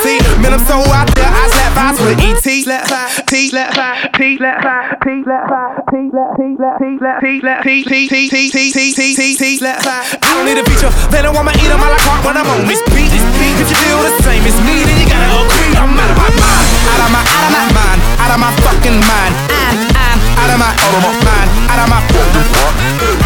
See, 0.01 0.17
man, 0.41 0.57
I'm 0.57 0.63
so 0.65 0.81
out 0.89 1.07
there, 1.13 1.29
I 1.29 1.45
slap 1.53 1.77
eyes 1.77 1.99
with 2.01 2.19
ET. 2.19 2.41
Slap 2.41 2.89
T, 3.27 3.49
slap 3.49 3.71
T, 4.17 4.37
slap 4.37 4.99
T, 4.99 5.23
slap 5.23 5.45
T, 5.85 6.03
slap 6.09 6.35
T, 6.35 6.55
slap 6.57 6.79
T, 6.81 6.97
slap 6.99 7.21
T, 7.21 7.39
slap 7.39 7.63
T, 7.63 7.83
T, 7.83 8.07
T, 8.09 8.29
T, 8.29 8.49
T, 8.49 8.71
T, 8.73 8.93
T, 8.93 9.15
T, 9.15 9.35
T, 9.37 9.57
slap 9.57 9.85
I 9.85 10.33
don't 10.33 10.45
need 10.45 10.57
a 10.57 10.63
feature, 10.65 10.91
they 11.13 11.21
don't 11.21 11.35
want 11.35 11.45
my 11.45 11.53
eat 11.61 11.71
a 11.71 11.77
la 11.77 11.97
carte 12.01 12.25
when 12.25 12.35
I'm 12.35 12.49
on 12.49 12.65
this 12.65 12.81
beat. 12.89 13.13
If 13.13 13.69
you 13.69 13.77
feel 13.77 14.01
the 14.01 14.11
same 14.25 14.43
as 14.43 14.57
me, 14.65 14.83
then 14.83 14.97
you 14.97 15.07
gotta 15.07 15.29
agree. 15.29 15.73
I'm 15.77 15.93
out 15.93 16.09
of 16.09 16.17
my 16.17 16.29
mind, 16.35 16.67
out 16.89 17.01
of 17.05 17.09
my, 17.13 17.21
out 17.21 17.43
of 17.45 17.51
my 17.53 17.63
mind, 17.77 17.99
out 18.17 18.31
of 18.33 18.39
my 18.41 18.51
fucking 18.65 18.99
mind. 19.07 19.33
Out 20.39 20.49
of 20.49 20.59
my, 20.59 20.71
out 20.71 20.93
of 20.95 21.01
my 21.03 21.13
mind, 21.23 21.49
out 21.69 21.79
of 21.79 21.89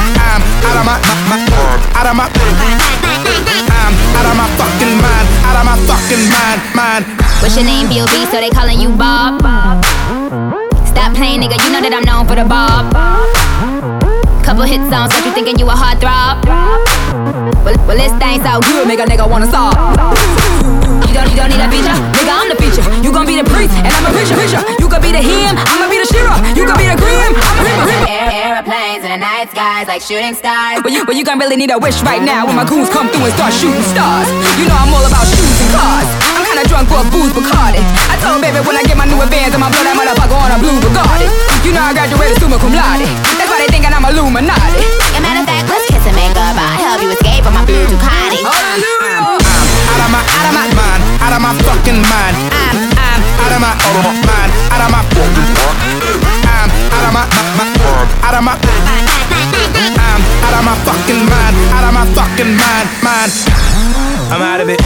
my, 0.04 0.13
I'm 0.34 0.42
out 0.66 0.78
of 0.82 0.86
my, 0.90 0.98
my, 1.30 1.38
my 1.46 1.62
out 1.94 2.08
of 2.10 2.16
my, 2.18 2.26
I'm 3.70 3.94
out 4.18 4.26
of 4.26 4.36
my 4.36 4.50
fucking 4.58 4.98
mind, 4.98 5.28
out 5.46 5.62
of 5.62 5.66
my 5.70 5.78
fucking 5.86 6.26
mind, 6.34 6.62
mind. 6.74 7.06
What's 7.40 7.56
your 7.56 7.66
name, 7.66 7.88
B.O.B., 7.88 8.26
so 8.32 8.42
they 8.42 8.50
calling 8.50 8.80
you 8.80 8.90
Bob? 8.90 9.42
Stop 10.88 11.14
playing, 11.14 11.42
nigga, 11.42 11.64
you 11.64 11.72
know 11.72 11.82
that 11.82 11.94
I'm 11.94 12.04
known 12.04 12.26
for 12.26 12.36
the 12.36 12.46
Bob. 12.46 14.13
Couple 14.44 14.68
hit 14.68 14.84
songs, 14.92 15.08
got 15.16 15.24
you 15.24 15.32
thinking 15.32 15.56
you 15.56 15.64
a 15.66 15.72
hard 15.72 16.04
throb. 16.04 16.44
Well, 17.64 17.80
well 17.88 17.96
this 17.96 18.12
thing 18.20 18.44
so 18.44 18.60
good, 18.60 18.84
make 18.84 19.00
a 19.00 19.08
nigga 19.08 19.24
wanna 19.24 19.48
stop. 19.48 19.72
You 21.08 21.16
don't, 21.16 21.32
you 21.32 21.38
don't 21.40 21.48
need 21.48 21.64
a 21.64 21.72
feature, 21.72 21.96
nigga, 21.96 22.34
I'm 22.36 22.52
the 22.52 22.60
feature. 22.60 22.84
You 23.00 23.16
gon' 23.16 23.24
be 23.24 23.40
the 23.40 23.48
priest, 23.48 23.72
and 23.80 23.88
I'm 23.88 24.04
a 24.04 24.12
preacher, 24.12 24.36
preacher. 24.36 24.60
You 24.84 24.92
could 24.92 25.00
be 25.00 25.16
the 25.16 25.24
him, 25.24 25.56
I'ma 25.56 25.88
be 25.88 25.96
the 25.96 26.08
She-Ra. 26.12 26.36
You 26.60 26.68
could 26.68 26.76
be 26.76 26.92
the 26.92 27.00
grim, 27.00 27.32
I'm 27.40 27.56
a 27.56 27.64
ripper. 27.88 28.04
Air, 28.12 28.60
airplanes 28.60 29.08
in 29.08 29.16
the 29.16 29.22
night 29.24 29.48
skies 29.48 29.88
like 29.88 30.04
shooting 30.04 30.36
stars. 30.36 30.84
But 30.84 30.92
you, 30.92 31.08
but 31.08 31.16
you 31.16 31.24
gon' 31.24 31.40
really 31.40 31.56
need 31.56 31.72
a 31.72 31.80
wish 31.80 32.04
right 32.04 32.20
now 32.20 32.44
when 32.44 32.60
my 32.60 32.68
goons 32.68 32.92
come 32.92 33.08
through 33.16 33.24
and 33.24 33.34
start 33.40 33.56
shooting 33.56 33.88
stars. 33.96 34.28
You 34.60 34.68
know 34.68 34.76
I'm 34.76 34.92
all 34.92 35.08
about 35.08 35.24
shoes 35.24 35.56
and 35.64 35.72
cars. 35.72 36.08
I'm 36.36 36.44
kinda 36.44 36.68
drunk 36.68 36.92
for 36.92 37.00
a 37.00 37.08
booze 37.08 37.32
Bacardi. 37.32 37.80
I 38.12 38.20
told 38.20 38.44
baby 38.44 38.60
when 38.68 38.76
I 38.76 38.84
get 38.84 39.00
my 39.00 39.08
new 39.08 39.24
advance, 39.24 39.56
I'ma 39.56 39.72
blow 39.72 39.88
that 39.88 39.96
motherfucker 39.96 40.36
on 40.36 40.52
a 40.52 40.60
blue 40.60 40.76
Bugatti. 40.84 41.32
You 41.64 41.72
know 41.72 41.80
I 41.80 41.96
graduated 41.96 42.44
summa 42.44 42.60
cum 42.60 42.76
laude. 42.76 43.08
They 43.64 43.80
thinking 43.80 43.96
I'm 43.96 44.04
Illuminati. 44.04 44.76
Mm, 44.76 45.00
As 45.08 45.16
a 45.16 45.22
matter 45.24 45.40
of 45.40 45.48
fact, 45.48 45.72
let's 45.72 45.88
kiss 45.88 46.04
and 46.04 46.16
make 46.20 46.36
up. 46.36 46.52
I'll 46.60 46.84
help 46.84 47.00
you 47.00 47.08
escape 47.16 47.48
from 47.48 47.56
my 47.56 47.64
blue 47.64 47.88
Ducati. 47.88 48.44
Hallelujah. 48.44 49.40
Out 49.40 50.02
of 50.04 50.10
my, 50.12 50.20
out 50.20 50.48
of 50.52 50.54
my 50.60 50.68
mind, 50.76 51.02
out 51.24 51.32
of 51.32 51.40
my 51.40 51.56
fucking 51.64 51.96
mind. 52.04 52.36
I'm, 52.52 52.76
I'm 52.92 53.24
out 53.24 53.56
of 53.56 53.64
my, 53.64 53.72
out 53.72 53.96
of 53.96 54.04
my 54.04 54.20
mind, 54.20 54.52
out 54.68 54.84
of 54.84 54.92
my, 54.92 55.00
fucking 55.16 56.20
mind. 56.28 56.44
I'm 56.44 56.68
out 56.92 57.08
of 57.08 57.16
my, 57.16 57.24
my, 57.56 57.64
my 57.64 58.04
out 58.28 58.36
of 58.36 58.44
my, 58.44 58.54
I'm 58.60 60.20
out 60.44 60.56
of 60.60 60.64
my 60.68 60.76
fucking 60.84 61.24
mind, 61.24 61.56
out 61.72 61.88
of 61.88 61.94
my 61.96 62.04
fucking 62.20 62.52
mind, 62.60 62.88
mind. 63.00 63.32
I'm 64.34 64.42
out 64.42 64.62
of 64.62 64.68
it. 64.68 64.82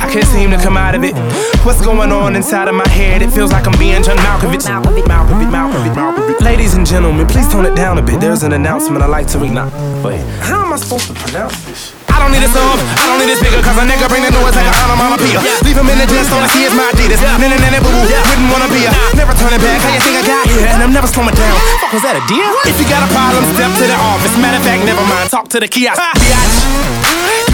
I 0.00 0.08
can't 0.08 0.24
seem 0.24 0.48
to 0.48 0.56
come 0.56 0.80
out 0.80 0.96
of 0.96 1.04
it. 1.04 1.12
What's 1.60 1.84
going 1.84 2.08
on 2.08 2.32
inside 2.40 2.72
of 2.72 2.74
my 2.74 2.88
head? 2.88 3.20
It 3.20 3.28
feels 3.28 3.52
like 3.52 3.68
I'm 3.68 3.76
being 3.76 4.00
John 4.00 4.16
Malkovich. 4.24 4.64
Malkovich, 4.64 5.04
Malkovich, 5.04 5.52
Malkovich, 5.52 5.92
Malkovich. 5.92 6.40
Ladies 6.40 6.72
and 6.72 6.88
gentlemen, 6.88 7.28
please 7.28 7.44
tone 7.52 7.68
it 7.68 7.76
down 7.76 8.00
a 8.00 8.02
bit. 8.02 8.16
There's 8.16 8.48
an 8.48 8.56
announcement 8.56 9.04
I'd 9.04 9.12
like 9.12 9.28
to 9.36 9.38
read 9.38 9.52
now. 9.52 9.68
Wait, 10.00 10.24
how 10.40 10.64
am 10.64 10.72
I 10.72 10.80
supposed 10.80 11.04
to 11.08 11.14
pronounce 11.20 11.52
this? 11.68 11.92
I 12.08 12.16
don't 12.16 12.32
need 12.32 12.40
a 12.42 12.48
sub, 12.48 12.80
I 12.80 13.04
don't 13.12 13.20
need 13.20 13.30
a 13.30 13.36
speaker, 13.36 13.60
cause 13.62 13.78
a 13.78 13.84
nigga 13.86 14.08
bring 14.10 14.24
the 14.26 14.32
noise 14.34 14.56
like 14.56 14.66
a 14.66 14.74
onomatopoeia. 14.88 15.38
Leave 15.62 15.76
him 15.76 15.86
in 15.86 16.02
the 16.02 16.08
dust, 16.08 16.32
all 16.34 16.42
I 16.42 16.48
see 16.50 16.64
is 16.64 16.74
my 16.74 16.88
Adidas. 16.90 17.20
Nana, 17.22 17.54
nana, 17.60 17.78
boo 17.78 17.92
boo, 17.92 18.08
wouldn't 18.08 18.50
wanna 18.50 18.72
be 18.72 18.88
a. 18.88 18.90
Never 19.14 19.36
turning 19.38 19.60
back, 19.62 19.78
how 19.84 19.92
you 19.92 20.02
think 20.02 20.16
I 20.18 20.24
got 20.26 20.48
here? 20.48 20.66
And 20.66 20.82
I'm 20.82 20.90
never 20.90 21.06
slowing 21.06 21.36
down. 21.36 21.54
Fuck, 21.84 21.92
was 21.94 22.02
that 22.02 22.18
a 22.18 22.24
deal? 22.26 22.50
If 22.66 22.74
you 22.80 22.88
got 22.90 23.06
a 23.06 23.10
problem, 23.14 23.44
step 23.54 23.70
to 23.70 23.86
the 23.86 23.98
office. 24.00 24.34
Matter 24.40 24.58
of 24.58 24.64
fact, 24.66 24.82
never 24.82 25.04
mind, 25.06 25.30
talk 25.30 25.46
to 25.54 25.60
the 25.60 25.68
kiosk. 25.68 26.00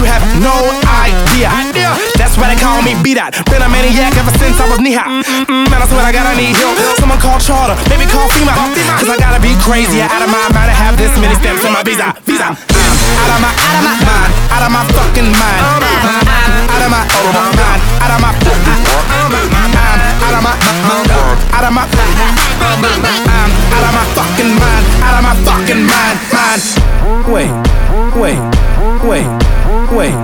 Have 0.05 0.25
no 0.39 0.55
idea. 0.85 1.49
That's 2.15 2.37
why 2.37 2.53
they 2.53 2.59
call 2.59 2.81
me 2.81 2.95
B-Dot. 3.01 3.35
Been 3.49 3.61
a 3.61 3.69
maniac 3.69 4.15
ever 4.15 4.31
since 4.37 4.57
I 4.61 4.69
was 4.69 4.79
knee 4.79 4.95
high. 4.95 5.09
Man, 5.49 5.79
I 5.81 5.85
swear 5.89 6.05
I 6.05 6.13
gotta 6.13 6.37
need 6.37 6.55
help. 6.55 6.77
Someone 7.01 7.19
call 7.19 7.39
Charter, 7.41 7.75
maybe 7.89 8.05
call 8.05 8.29
FEMA. 8.31 8.53
Cause 9.01 9.09
I 9.09 9.17
gotta 9.17 9.41
be 9.41 9.53
crazy, 9.65 10.01
out 10.01 10.21
of 10.21 10.29
my 10.29 10.45
mind 10.53 10.69
to 10.69 10.75
have 10.75 10.95
this 10.97 11.11
many 11.17 11.35
stamps 11.41 11.65
on 11.65 11.73
my 11.73 11.83
visa. 11.83 12.13
Visa. 12.23 12.53
I'm 12.53 13.17
out 13.17 13.31
of 13.33 13.39
my, 13.41 13.51
out 13.51 13.75
of 13.75 13.83
my 13.83 13.95
mind, 14.05 14.31
out 14.53 14.63
of 14.65 14.71
my 14.71 14.83
fucking 14.93 15.29
mind. 15.29 15.61
I'm 15.61 15.83
out 16.69 16.81
of 16.85 16.89
my, 16.93 17.01
out 17.01 17.25
of 17.25 17.33
my 17.33 17.49
mind, 17.57 17.81
out 18.01 18.11
of 18.13 18.19
my, 18.21 19.14
out 20.35 20.43
of 20.43 20.43
my, 20.43 20.55
mind, 20.83 21.47
out 21.53 21.63
of 21.63 21.71
my, 21.71 21.83
I'm 21.87 23.51
out 23.71 23.83
of 23.87 23.93
my 23.95 24.03
fucking 24.15 24.51
mind, 24.59 24.85
out 25.01 25.15
of 25.15 25.23
my 25.23 25.35
fucking 25.47 25.81
mind, 25.87 26.19
mind. 26.33 26.75
Wait, 27.31 27.51
wait, 28.19 28.39
wait, 29.07 29.27
wait. 29.95 30.15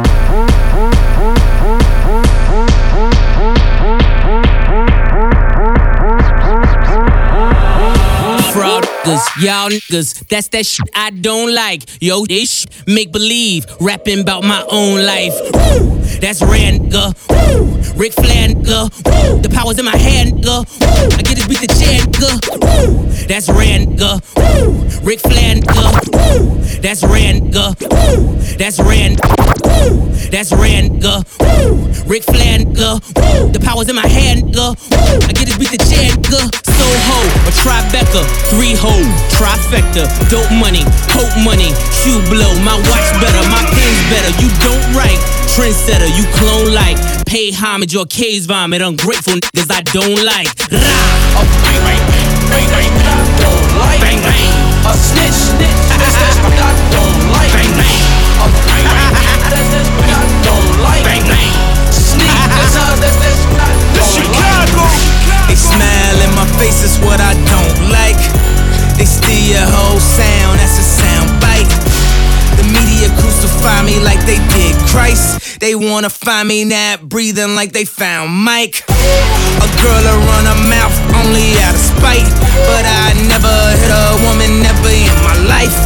Fraud 8.51 8.85
y'all 9.39 9.69
niggas, 9.69 10.27
that's 10.27 10.49
that 10.49 10.65
shit 10.65 10.89
I 10.93 11.11
don't 11.11 11.53
like. 11.53 11.89
Yo, 12.01 12.25
this 12.25 12.61
shit 12.61 12.87
make 12.87 13.13
believe, 13.13 13.65
rapping 13.79 14.19
about 14.19 14.43
my 14.43 14.65
own 14.69 15.05
life. 15.05 15.33
Woo! 15.53 15.97
That's 16.19 16.41
rare, 16.41 16.73
nigga. 16.73 17.15
Woo! 17.29 17.80
Ric 17.95 18.13
Flair, 18.13 18.49
nigga. 18.49 18.89
Woo! 19.05 19.41
The 19.41 19.49
power's 19.49 19.77
in 19.79 19.85
my 19.85 19.95
hand, 19.95 20.33
nigga. 20.33 20.65
Woo! 20.81 21.17
I 21.17 21.21
get 21.21 21.35
this 21.35 21.47
beat 21.47 21.61
the 21.61 21.67
chair, 21.67 21.99
nigga. 21.99 22.31
Woo! 22.61 23.27
That's 23.27 23.49
rare, 23.49 23.79
nigga. 23.79 24.21
Woo! 24.35 25.05
Ric 25.05 25.19
Flair, 25.19 25.55
nigga. 25.55 25.91
Woo! 26.11 26.55
That's 26.81 27.03
rare, 27.03 27.33
nigga. 27.33 27.75
Woo! 27.81 28.37
That's 28.57 28.79
rare, 28.79 29.11
Woo! 29.63 30.09
That's 30.31 30.51
rare, 30.51 30.83
nigga. 30.83 31.23
Woo! 31.39 32.09
Ric 32.09 32.23
Flair, 32.23 32.59
nigga. 32.59 32.99
Woo! 33.15 33.51
The 33.51 33.59
power's 33.59 33.89
in 33.89 33.95
my 33.95 34.07
hand, 34.07 34.43
nigga. 34.43 34.75
Woo! 34.91 35.27
I 35.27 35.31
get 35.33 35.45
this 35.45 35.57
beat 35.57 35.71
the 35.71 35.77
chair, 35.77 36.11
nigga. 36.11 36.71
Soho, 36.81 37.21
a 37.45 37.51
Tribeca, 37.61 38.25
three 38.49 38.73
ho, 38.73 38.89
trifecta, 39.29 40.09
dope 40.33 40.49
money, 40.57 40.81
hope 41.13 41.29
money, 41.45 41.69
shoe 41.93 42.17
blow, 42.25 42.49
my 42.65 42.73
watch 42.89 43.07
better, 43.21 43.43
my 43.53 43.61
pen's 43.69 44.01
better. 44.09 44.31
You 44.41 44.49
don't 44.65 44.81
write, 44.97 45.21
trendsetter, 45.51 46.07
you 46.15 46.23
clone 46.39 46.71
like, 46.71 46.95
pay 47.27 47.51
homage 47.51 47.93
or 47.95 48.05
case 48.05 48.45
vomit, 48.47 48.81
ungrateful 48.81 49.35
niggas 49.35 49.67
I 49.67 49.83
don't 49.91 50.23
like. 50.23 50.47
Rah! 50.71 50.79
Oh, 51.35 51.47
bang, 51.59 51.83
bang, 51.83 52.03
bang, 52.47 52.67
bang, 52.71 52.87
I 52.87 53.19
don't 53.35 53.67
like. 53.75 53.99
Bang, 53.99 54.23
bang. 54.23 54.47
A 54.87 54.95
snitch, 54.95 55.35
snitch, 55.51 55.79
that's 55.99 56.15
that's 56.15 56.39
what 56.39 56.55
I 56.55 56.71
don't 56.95 57.19
like. 57.35 57.51
Bang, 57.51 57.67
bang. 57.75 57.99
A 58.39 58.47
bang, 58.63 58.85
bang, 58.95 59.11
that's 59.51 59.67
that's 59.75 59.91
what 59.91 60.07
I 60.07 60.23
don't 60.47 60.71
like. 60.87 61.03
Bang, 61.03 61.23
bang. 61.27 61.51
Sneak, 61.91 62.31
that's 62.31 62.71
that's 63.03 63.19
that's 63.19 63.43
what 63.51 63.59
I 63.59 63.75
don't 63.91 64.87
like. 64.87 65.03
They 65.51 65.59
smile 65.59 66.17
in 66.23 66.31
my 66.31 66.47
face, 66.63 66.79
is 66.87 66.95
what 67.03 67.19
I 67.19 67.35
don't 67.51 67.91
like. 67.91 68.23
They 68.95 69.03
steal 69.03 69.59
your 69.59 69.67
whole 69.67 69.99
sound, 69.99 70.40
crucify 73.61 73.85
me 73.85 73.99
like 73.99 74.19
they 74.25 74.39
did 74.53 74.75
Christ. 74.89 75.59
They 75.59 75.75
wanna 75.75 76.09
find 76.09 76.47
me 76.47 76.65
not 76.65 77.07
breathing 77.07 77.55
like 77.55 77.71
they 77.71 77.85
found 77.85 78.31
Mike. 78.31 78.83
A 78.89 79.69
girl 79.81 80.01
will 80.03 80.25
run 80.25 80.45
her 80.45 80.69
mouth 80.69 80.95
only 81.15 81.53
out 81.61 81.75
of 81.75 81.81
spite. 81.81 82.29
But 82.65 82.85
I 82.85 83.13
never 83.27 83.53
hit 83.77 83.91
a 83.91 84.17
woman, 84.25 84.61
never 84.61 84.89
in 84.89 85.15
my 85.23 85.37
life. 85.47 85.77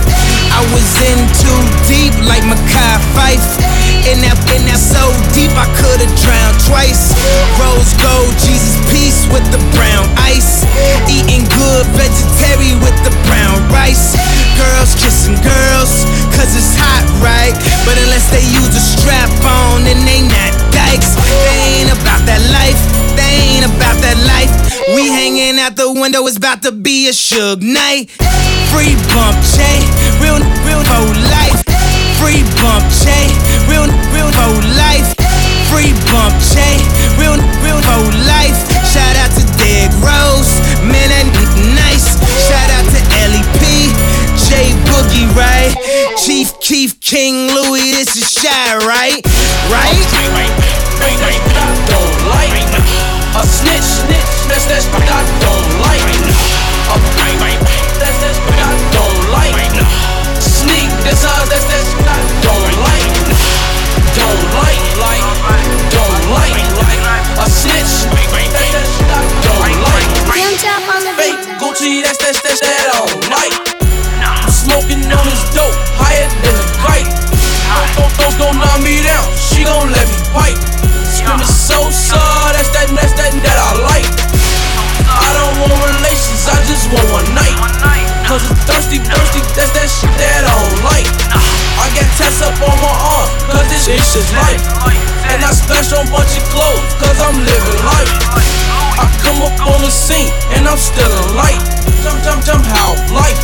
I 0.51 0.61
was 0.71 0.89
in 1.03 1.19
too 1.41 1.61
deep 1.87 2.15
like 2.27 2.43
Mekhi 2.43 2.99
Phifer. 3.13 3.94
In 4.05 4.21
that, 4.21 4.37
in 4.53 4.61
that 4.69 4.77
so 4.77 5.01
deep 5.33 5.49
I 5.57 5.65
could've 5.81 6.13
drowned 6.21 6.61
twice. 6.61 7.09
Rose 7.57 7.89
gold, 7.97 8.29
Jesus 8.37 8.77
peace 8.93 9.25
with 9.33 9.41
the 9.49 9.57
brown 9.73 10.05
ice. 10.21 10.61
Eating 11.09 11.41
good 11.57 11.89
vegetarian 11.97 12.77
with 12.85 12.93
the 13.01 13.09
brown 13.25 13.65
rice. 13.73 14.13
Girls 14.61 14.93
kissing 14.93 15.33
girls, 15.41 16.05
cause 16.37 16.53
it's 16.53 16.77
hot, 16.77 17.01
right? 17.17 17.57
But 17.81 17.97
unless 17.97 18.29
they 18.29 18.45
use 18.45 18.69
a 18.77 18.83
strap 18.93 19.33
on, 19.41 19.89
then 19.89 19.97
they 20.05 20.21
not 20.21 20.53
dykes. 20.69 21.17
They 21.49 21.81
ain't 21.81 21.89
about 21.89 22.21
that 22.29 22.45
life, 22.53 22.77
they 23.17 23.57
ain't 23.57 23.65
about 23.65 23.97
that 24.05 24.21
life. 24.29 24.53
We 24.93 25.09
hanging 25.09 25.57
out 25.57 25.75
the 25.75 25.89
window, 25.89 26.29
it's 26.29 26.37
about 26.37 26.61
to 26.61 26.71
be 26.71 27.09
a 27.09 27.11
Suge 27.11 27.65
night. 27.65 28.13
Free 28.69 28.93
bump, 29.17 29.41
J, 29.57 29.65
real, 30.21 30.37
real 30.61 30.85
whole 30.85 31.09
life. 31.33 31.74
Free 32.25 32.41
bump, 32.57 32.81
J, 32.89 33.29
real, 33.69 33.85
real 34.09 34.33
whole 34.33 34.65
life. 34.73 35.13
Free 35.69 35.93
bump, 36.09 36.33
J, 36.41 36.57
real, 37.21 37.37
real 37.61 37.77
whole 37.85 38.09
life. 38.25 38.57
Shout 38.81 39.13
out 39.21 39.29
to 39.37 39.45
Dig 39.61 39.93
Rose, 40.01 40.57
man, 40.81 41.13
that 41.13 41.29
nice. 41.77 42.17
Shout 42.49 42.65
out 42.73 42.89
to 42.89 42.99
LEP, 43.29 43.93
J 44.41 44.73
Boogie, 44.89 45.29
right? 45.37 45.69
Chief 46.17 46.49
Keef, 46.59 46.99
King 46.99 47.53
Louie, 47.53 47.93
this 47.93 48.17
is 48.17 48.25
shy, 48.25 48.73
right? 48.89 49.21
Right? 49.69 49.93
A 53.37 53.45
snitch, 53.45 54.01
that's 54.49 54.65
that 54.65 54.81
I 55.13 55.21
don't 55.45 55.69
like. 55.85 57.14
don't 62.43 62.75
like. 62.83 63.07
Don't 64.15 64.43
like, 64.59 64.83
like, 64.99 65.23
don't 65.91 66.23
like, 66.31 66.59
like 66.83 66.99
a 67.39 67.49
snitch. 67.49 68.07
That's 68.51 68.71
that 68.71 68.85
shit 68.85 69.07
I 69.07 69.23
don't 69.43 69.59
like. 69.83 70.09
Fake 71.15 71.41
Gucci, 71.59 72.03
that's 72.03 72.17
that 72.19 72.34
Cause 88.35 88.51
it's 88.51 88.67
thirsty, 88.67 88.99
thirsty, 88.99 89.39
that's 89.55 89.71
that 89.79 89.87
shit 89.87 90.11
that 90.19 90.43
I 90.43 90.51
don't 90.59 90.83
like. 90.83 91.07
Ah, 91.31 91.39
I 91.39 91.87
got 91.95 92.03
tests 92.19 92.43
up 92.43 92.51
on 92.67 92.75
my 92.83 92.91
arm, 92.91 93.31
cause 93.47 93.63
this 93.71 93.87
shit 93.87 93.95
is 93.95 94.27
life. 94.35 94.59
And 95.31 95.39
I 95.39 95.55
splash 95.55 95.95
on 95.95 96.03
bunch 96.11 96.35
of 96.35 96.43
clothes, 96.51 96.83
cause 96.99 97.15
I'm 97.23 97.39
living 97.39 97.79
life. 97.87 98.11
I 98.99 99.07
come 99.23 99.39
up 99.39 99.55
on 99.63 99.79
the 99.79 99.87
scene, 99.87 100.27
and 100.51 100.67
I'm 100.67 100.75
still 100.75 101.07
in 101.07 101.31
light. 101.31 101.63
Jump, 102.03 102.19
jump, 102.27 102.43
jump, 102.43 102.67
how 102.75 102.99
life 103.15 103.39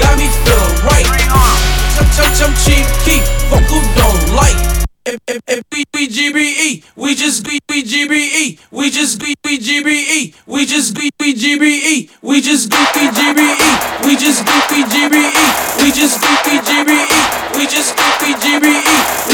got 0.00 0.16
me 0.16 0.32
feeling 0.48 0.80
right. 0.80 1.04
Jump, 1.92 2.08
jump, 2.16 2.32
jump, 2.32 2.54
cheap, 2.56 2.88
keep, 3.04 3.20
fuck 3.52 3.68
who 3.68 3.84
don't 4.00 4.32
like. 4.32 4.81
If, 5.04 5.18
if, 5.26 5.42
if 5.48 5.62
we, 5.72 5.84
we 5.94 6.06
GBE, 6.08 6.84
we 6.94 7.14
just 7.16 7.44
we, 7.46 7.58
we 7.68 7.82
GBE, 7.82 8.60
we 8.70 8.88
just 8.90 9.20
we, 9.20 9.34
we 9.44 9.58
GBE, 9.58 10.34
we 10.46 10.64
just 10.64 10.96
we, 10.96 11.10
we 11.18 11.34
GBE, 11.34 12.22
we 12.22 12.40
just 12.40 12.70
we, 12.70 12.78
we 12.94 13.10
GBE, 13.10 14.04
we 14.04 14.14
just 14.14 14.46
we, 14.46 14.54
we 14.70 14.84
GBE, 14.86 15.26
we 15.82 15.90
just 15.90 16.22
we, 16.22 16.30
we 16.46 16.54
GBE, 16.62 17.02
we 17.56 17.66
just 17.66 17.90
we, 17.98 18.06
we 18.22 18.30
GBE, 18.38 18.78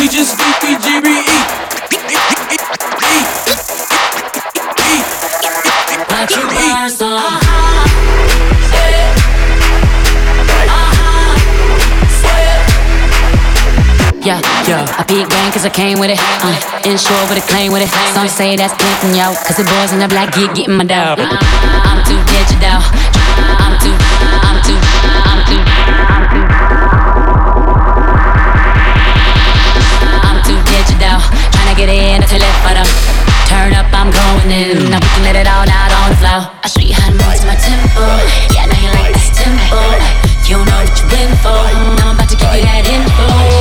we 0.01 0.09
just 0.09 0.33
we, 0.39 0.49
we 0.65 0.73
GBE. 0.81 1.59
Watch 6.09 6.35
your 6.37 6.47
bars 6.49 7.03
on. 7.03 7.88
Yeah, 14.29 14.45
yeah. 14.69 14.85
I 15.01 15.09
beat 15.09 15.25
gang 15.33 15.49
cause 15.57 15.65
I 15.65 15.73
came 15.73 15.97
with 15.97 16.13
it. 16.13 16.21
Uh, 16.45 16.53
inshore 16.85 17.17
with 17.33 17.41
a 17.41 17.47
claim 17.49 17.73
with 17.73 17.81
it. 17.81 17.89
Some 18.13 18.29
say 18.29 18.61
that's 18.61 18.77
pimping, 18.77 19.17
yo. 19.17 19.33
Cause 19.49 19.57
the 19.57 19.65
boys 19.65 19.89
in 19.89 20.05
the 20.05 20.09
black 20.13 20.37
get 20.37 20.53
getting 20.53 20.77
my 20.77 20.85
dough. 20.85 21.17
I'm 21.17 22.05
too 22.05 22.21
digital. 22.29 22.77
I'm 23.57 23.73
too, 23.81 23.97
I'm 24.45 24.61
too, 24.69 24.77
I'm 24.77 25.41
too, 25.49 25.65
I'm 25.65 26.25
too. 26.29 26.45
I'm 30.29 30.39
too 30.45 30.61
digital. 30.77 31.17
Tryna 31.49 31.73
get 31.81 31.89
in 31.89 32.21
to 32.21 32.37
lift 32.37 32.59
for 32.61 32.77
them. 32.77 32.89
Turn 33.49 33.73
up, 33.81 33.89
I'm 33.97 34.13
going 34.13 34.53
in. 34.53 34.93
Now 34.93 35.01
we 35.01 35.09
can 35.09 35.25
let 35.25 35.41
it 35.41 35.49
all 35.49 35.65
out 35.65 35.89
on 36.05 36.13
the 36.13 36.19
floor. 36.21 36.53
I 36.61 36.69
show 36.69 36.85
you 36.85 36.93
how 36.93 37.09
to 37.09 37.17
move 37.17 37.33
to 37.33 37.49
my 37.49 37.57
tempo. 37.57 38.05
Yeah, 38.53 38.69
now 38.69 38.77
you 38.77 38.93
like 38.93 39.17
this 39.17 39.33
tempo. 39.33 39.81
You 40.45 40.61
don't 40.61 40.69
know 40.69 40.85
what 40.85 40.93
you 41.01 41.17
in 41.17 41.33
for. 41.41 41.65
Now 41.97 42.13
I'm 42.13 42.21
about 42.21 42.29
to 42.29 42.37
give 42.37 42.53
you 42.53 42.69
that 42.69 42.85
info. 42.85 43.58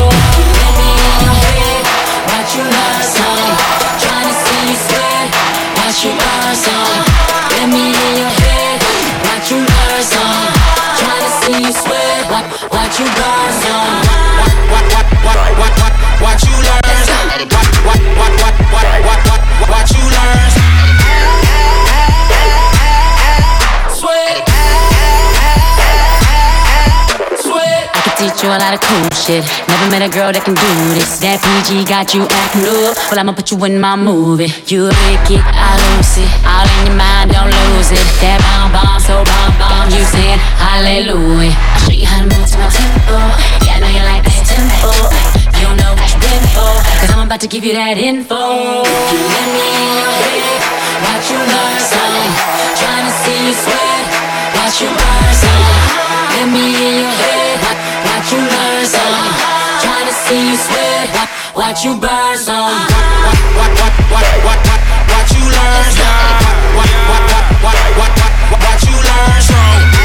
A 28.57 28.59
lot 28.59 28.73
of 28.73 28.81
cool 28.81 29.09
shit. 29.13 29.45
Never 29.69 29.87
met 29.93 30.01
a 30.01 30.09
girl 30.09 30.33
that 30.33 30.41
can 30.41 30.57
do 30.57 30.71
this. 30.97 31.21
That 31.21 31.37
PG 31.45 31.85
got 31.85 32.17
you 32.17 32.25
acting 32.25 32.65
up. 32.65 32.97
Well, 33.13 33.21
I'ma 33.21 33.37
put 33.37 33.53
you 33.53 33.57
in 33.69 33.77
my 33.77 33.93
movie. 33.93 34.49
You 34.65 34.89
lick 34.89 35.29
it, 35.29 35.43
I 35.45 35.77
lose 35.77 36.17
it. 36.17 36.29
All 36.41 36.65
in 36.65 36.89
your 36.89 36.97
mind, 36.97 37.37
don't 37.37 37.53
lose 37.53 37.93
it. 37.93 38.01
That 38.25 38.41
bomb 38.41 38.73
bomb, 38.73 38.97
so 38.97 39.21
bomb 39.21 39.53
bomb. 39.61 39.93
You 39.93 40.01
saying 40.09 40.41
hallelujah. 40.57 41.53
I'll 41.53 41.81
show 41.85 41.93
you 41.93 42.09
how 42.09 42.25
to 42.25 42.27
move 42.33 42.49
to 42.49 42.57
my 42.57 42.69
tempo. 42.73 43.17
Yeah, 43.61 43.77
I 43.77 43.85
know 43.85 43.91
you 43.93 44.03
like 44.09 44.25
this 44.25 44.41
tempo. 44.49 44.89
You 45.53 45.61
don't 45.61 45.77
know 45.77 45.93
what 45.93 46.09
you've 46.09 46.25
been 46.25 46.45
for. 46.57 46.73
Cause 46.97 47.13
I'm 47.13 47.29
about 47.29 47.41
to 47.45 47.49
give 47.51 47.61
you 47.61 47.77
that 47.77 48.01
info. 48.01 48.41
You 48.41 49.21
Let 49.21 49.47
me 49.53 49.69
in. 49.69 50.57
Watch 51.05 51.29
you 51.29 51.37
learn 51.37 51.77
some. 51.77 52.25
Tryna 52.73 53.11
see 53.21 53.37
you 53.37 53.53
sweat. 53.53 54.05
Watch 54.57 54.81
you 54.81 54.89
burn 54.89 55.29
some. 55.45 55.61
Let 56.33 56.47
me 56.49 56.65
in 56.73 57.05
your 57.05 57.13
head 57.21 57.37
you 58.31 58.39
learn 58.39 58.85
some. 58.85 59.25
Tryna 59.79 60.13
see 60.25 60.49
you 60.49 60.57
sweat, 60.57 61.29
what, 61.53 61.83
you 61.83 61.95
burn 61.95 62.37
some. 62.37 62.75
What, 63.23 63.39
what, 63.55 63.71
what, 63.79 63.93
what, 64.11 64.27
what, 64.43 64.59
what, 64.67 64.81
what 65.11 65.27
you 65.31 65.43
learn 65.43 65.85
some. 65.95 66.47
What, 66.75 66.89
what, 67.07 67.23
what, 67.31 67.45
what, 67.63 67.77
what, 67.77 67.97
what, 67.97 68.11
what, 68.51 68.59
what 68.63 68.79
you 68.83 68.95
learn 68.95 69.41
some. 69.41 69.96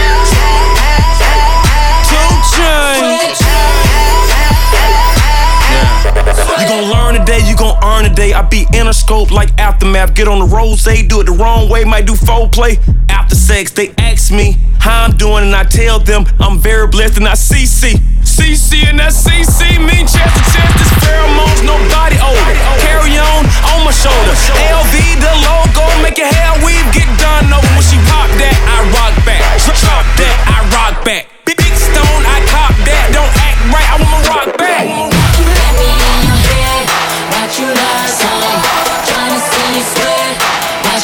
You 6.32 6.68
gon' 6.68 6.90
learn 6.90 7.14
today, 7.18 7.40
you 7.48 7.56
gon' 7.56 7.76
earn 7.84 8.04
today. 8.04 8.32
I 8.32 8.42
be 8.42 8.64
interscope 8.72 9.30
like 9.30 9.50
aftermath. 9.58 10.14
Get 10.14 10.28
on 10.28 10.38
the 10.38 10.46
rose, 10.46 10.84
they 10.84 11.02
do 11.02 11.20
it 11.20 11.26
the 11.26 11.32
wrong 11.32 11.68
way, 11.68 11.84
might 11.84 12.06
do 12.06 12.14
foul 12.14 12.48
play. 12.48 12.78
After 13.08 13.34
sex, 13.34 13.72
they 13.72 13.92
ask 13.98 14.32
me 14.32 14.56
how 14.78 15.04
I'm 15.04 15.16
doing, 15.16 15.44
and 15.44 15.54
I 15.54 15.64
tell 15.64 15.98
them 15.98 16.24
I'm 16.40 16.58
very 16.58 16.88
blessed 16.88 17.18
and 17.18 17.28
I 17.28 17.34
CC. 17.34 18.00
CC 18.24 18.88
and 18.88 18.98
that 18.98 19.12
CC 19.12 19.76
mean 19.76 20.08
chest 20.08 20.32
to 20.32 20.42
chest. 20.50 20.72
This 20.80 20.92
pheromones, 21.04 21.60
no 21.68 21.76
body 21.92 22.16
odor. 22.16 22.40
Oh, 22.40 22.78
carry 22.80 23.14
on 23.20 23.44
on 23.76 23.84
my 23.84 23.92
shoulder. 23.92 24.32
LV 24.72 24.94
the 25.20 25.32
logo, 25.44 25.84
make 26.00 26.16
your 26.16 26.32
hair 26.32 26.56
weave 26.64 26.88
get 26.96 27.06
done 27.20 27.52
over. 27.52 27.68
When 27.76 27.84
she 27.84 28.00
pop 28.08 28.32
that, 28.40 28.56
I 28.66 28.88
rock 28.96 29.14
back. 29.28 29.42
Drop 29.62 30.06
that, 30.16 30.36
I 30.48 30.58
rock 30.72 31.04
back. 31.04 31.28
Big 31.44 31.60
stone, 31.76 32.22
I 32.24 32.40
cop 32.48 32.72
that. 32.88 33.12
Don't 33.12 33.28
act 33.36 33.60
right, 33.68 33.88
I 33.92 33.96
want 34.00 34.24
my 34.24 34.31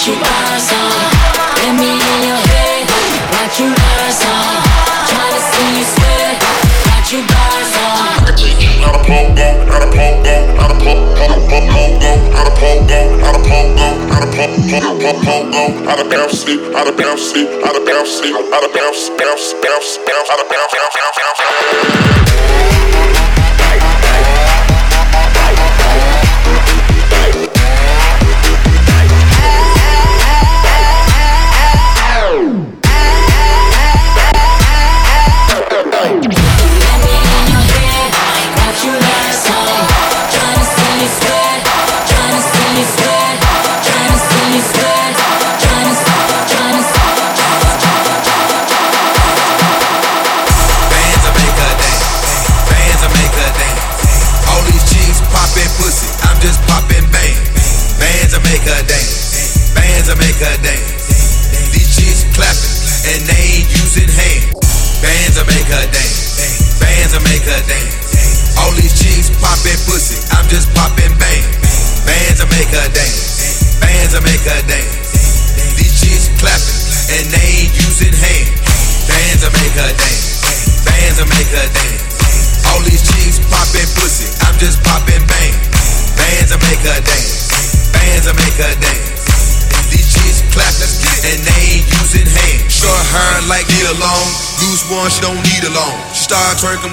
Let 0.08 1.76
me 1.76 1.92
in 1.92 2.20
your 2.24 2.40
head, 2.48 2.88
you 3.60 3.68
to 3.76 5.40
see 5.52 5.68
you 5.76 5.84
sweat, 5.84 6.40
you. 7.12 7.20
Out 8.80 8.94
of 8.94 9.04
pogo, 9.04 9.48
out 9.68 9.82
of 9.82 9.90
pogo, 9.92 10.32
out 10.56 10.70
of 10.70 10.78
pogo, 10.80 11.20
out 11.20 11.36
of 11.36 11.44
pogo, 11.44 12.12
out 12.32 12.48
of 12.48 12.56
out 13.18 13.28
of 13.28 14.32
out 15.88 16.00
of 16.00 16.08
bounce, 16.08 16.44
out 16.46 16.88
of 16.88 16.96
bounce, 16.96 17.34
out 17.36 17.76
of 17.76 17.84
bounce, 17.84 18.22
out 18.24 18.64
of 18.64 18.72
bounce, 18.72 19.10
bounce, 19.10 19.52
bounce, 19.60 19.98
bounce, 20.06 20.30
out 20.30 20.40
of 20.40 20.48
bounce, 20.48 20.72
bounce, 20.72 20.96
bounce, 20.96 21.38
bounce. 21.38 22.27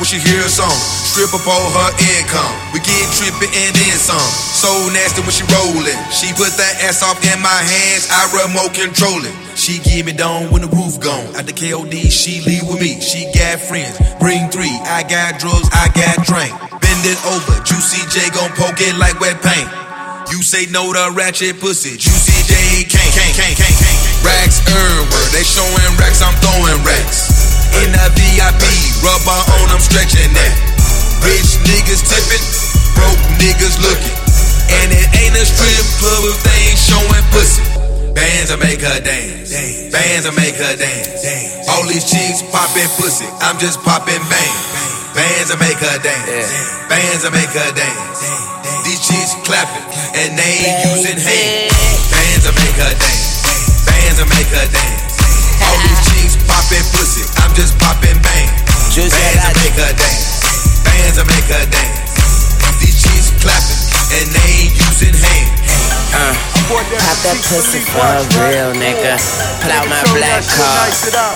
When 0.05 0.21
she 0.21 0.29
hear 0.29 0.45
a 0.45 0.49
song. 0.49 0.69
Strip 1.09 1.33
up 1.33 1.47
all 1.49 1.69
her 1.73 1.91
income. 1.97 2.53
We 2.73 2.79
get 2.85 3.09
tripping 3.17 3.49
and 3.49 3.73
then 3.73 3.97
some. 3.97 4.21
So 4.53 4.69
nasty 4.93 5.25
when 5.25 5.33
she 5.33 5.41
rollin'. 5.49 5.97
She 6.13 6.29
put 6.37 6.53
that 6.61 6.77
ass 6.85 7.01
off 7.01 7.17
in 7.25 7.41
my 7.41 7.61
hands. 7.65 8.05
I 8.13 8.29
remote 8.37 8.77
control 8.77 9.17
it. 9.25 9.33
She 9.57 9.81
give 9.81 10.05
me 10.05 10.13
down 10.13 10.53
when 10.53 10.61
the 10.61 10.69
roof 10.69 11.01
gone. 11.01 11.33
At 11.33 11.49
the 11.49 11.53
KOD, 11.57 12.11
she 12.13 12.45
leave 12.45 12.69
with 12.69 12.81
me. 12.81 13.01
She 13.01 13.25
got 13.33 13.57
friends, 13.57 13.97
bring 14.21 14.45
three. 14.53 14.77
I 14.85 15.01
got 15.09 15.41
drugs, 15.41 15.65
I 15.73 15.89
got 15.97 16.21
drink. 16.21 16.53
Bend 16.53 17.01
it 17.09 17.17
over. 17.25 17.55
Juicy 17.65 18.05
J 18.13 18.29
gon' 18.29 18.53
poke 18.53 18.77
it 18.85 18.93
like 19.01 19.17
wet 19.17 19.41
paint. 19.41 19.69
You 20.29 20.45
say 20.45 20.69
no 20.69 20.93
to 20.93 21.17
ratchet 21.17 21.57
pussy. 21.57 21.97
Juicy 21.97 22.37
J 22.45 22.53
can't, 22.85 23.09
can't, 23.09 23.33
can't, 23.33 23.57
can't, 23.57 23.77
can't. 23.81 23.99
Racks 24.21 24.61
everywhere. 24.69 25.27
They 25.33 25.41
showing 25.41 25.97
racks, 25.97 26.21
I'm 26.21 26.35
throwing 26.45 26.81
racks. 26.85 27.34
In 27.83 27.91
VIP, 27.91 28.63
rubber 29.03 29.41
on, 29.59 29.67
I'm 29.67 29.83
stretching 29.83 30.31
that. 30.31 30.53
Rich 31.27 31.59
niggas 31.67 32.07
tipping, 32.07 32.45
broke 32.95 33.19
niggas 33.35 33.75
looking. 33.83 34.15
And 34.79 34.95
it 34.95 35.07
ain't 35.11 35.35
a 35.35 35.45
strip 35.45 35.85
club 35.99 36.23
if 36.31 36.39
they 36.47 36.59
ain't 36.71 36.79
showing 36.79 37.25
pussy. 37.35 37.63
Bands 38.15 38.49
will 38.49 38.63
make 38.63 38.79
her 38.79 38.99
dance. 39.03 39.51
Bands 39.91 40.23
will 40.23 40.39
make 40.39 40.55
her 40.55 40.75
dance. 40.79 41.67
All 41.67 41.83
these 41.83 42.07
chicks 42.07 42.41
popping 42.47 42.87
pussy. 42.95 43.27
I'm 43.43 43.59
just 43.59 43.83
popping 43.83 44.23
bang. 44.31 44.55
Bands 45.11 45.51
will 45.51 45.59
make 45.59 45.75
her 45.75 45.97
dance. 45.99 46.31
Bands 46.87 47.27
will 47.27 47.35
make 47.35 47.51
her 47.51 47.71
dance. 47.75 48.19
These 48.87 49.03
chicks 49.03 49.35
clapping 49.43 49.83
and 50.15 50.39
they 50.39 50.53
ain't 50.63 50.79
using 50.95 51.19
hands. 51.19 51.75
Bands 52.07 52.43
will 52.47 52.55
make 52.55 52.77
her 52.79 52.93
dance. 52.95 53.83
Bands 53.83 54.17
will 54.23 54.31
make 54.31 54.47
her 54.47 54.67
dance. 54.71 55.19
All 55.59 55.77
these 55.83 56.14
popping 56.47 56.85
pussy. 56.93 57.23
I'm 57.41 57.53
just 57.53 57.77
popping 57.79 58.17
bang. 58.21 58.49
Bands 59.11 59.45
will 59.45 59.59
make 59.61 59.77
her 59.77 59.93
dance. 59.93 60.25
Bands 60.85 61.17
will 61.17 61.29
make 61.29 61.49
her 61.51 61.65
dance. 61.69 61.99
These 62.79 62.97
chicks 63.03 63.29
clapping 63.41 63.81
and 64.15 64.27
they 64.31 64.49
ain't 64.63 64.75
using 64.75 65.15
hands. 65.15 65.51
Uh, 66.15 66.54
pop 66.69 67.19
that 67.21 67.37
pussy 67.45 67.81
for 67.93 68.01
a 68.01 68.23
real 68.41 68.73
nigga. 68.73 69.17
Pull 69.61 69.71
out 69.73 69.85
my 69.85 70.01
black 70.17 70.41
car, 70.49 70.89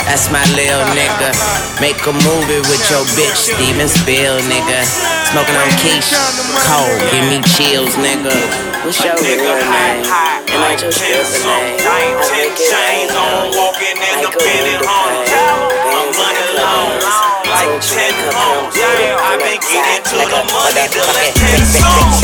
that's 0.10 0.30
my 0.34 0.42
lil 0.58 0.82
nigga. 0.98 1.30
Make 1.78 2.02
a 2.10 2.14
movie 2.14 2.62
with 2.66 2.84
your 2.90 3.06
bitch, 3.14 3.54
Steven 3.54 3.90
Spiel, 3.90 4.42
nigga. 4.50 4.82
Smoking 5.30 5.58
on 5.58 5.70
quiche, 5.82 6.18
cold, 6.66 6.98
give 7.14 7.26
me 7.30 7.38
chills, 7.46 7.94
nigga. 8.02 8.34
What's 8.82 9.04
your 9.04 9.14
real 9.22 9.54
name? 9.54 10.02
And 10.50 10.62
I 10.66 10.74
just 10.74 10.98
feel 10.98 11.22
the 11.22 11.40
name. 11.46 11.78
I 11.86 12.18
make 12.34 12.58
it 12.58 12.74
rain 12.74 13.10
on, 13.14 13.54
like 13.54 13.78
a 13.86 14.02
window 14.02 14.34
pane. 14.34 14.82
I'm 14.82 16.10
running 16.10 16.52
long, 16.58 16.98
like 17.46 17.78
ten 17.86 18.14
homes. 18.34 18.74
I've 18.74 19.38
been 19.38 19.62
getting 19.62 20.04
to 20.10 20.18
the 20.26 20.42
money 20.50 20.86
the 20.90 21.04
last 21.06 21.38
ten 21.38 21.62
songs. 21.70 22.18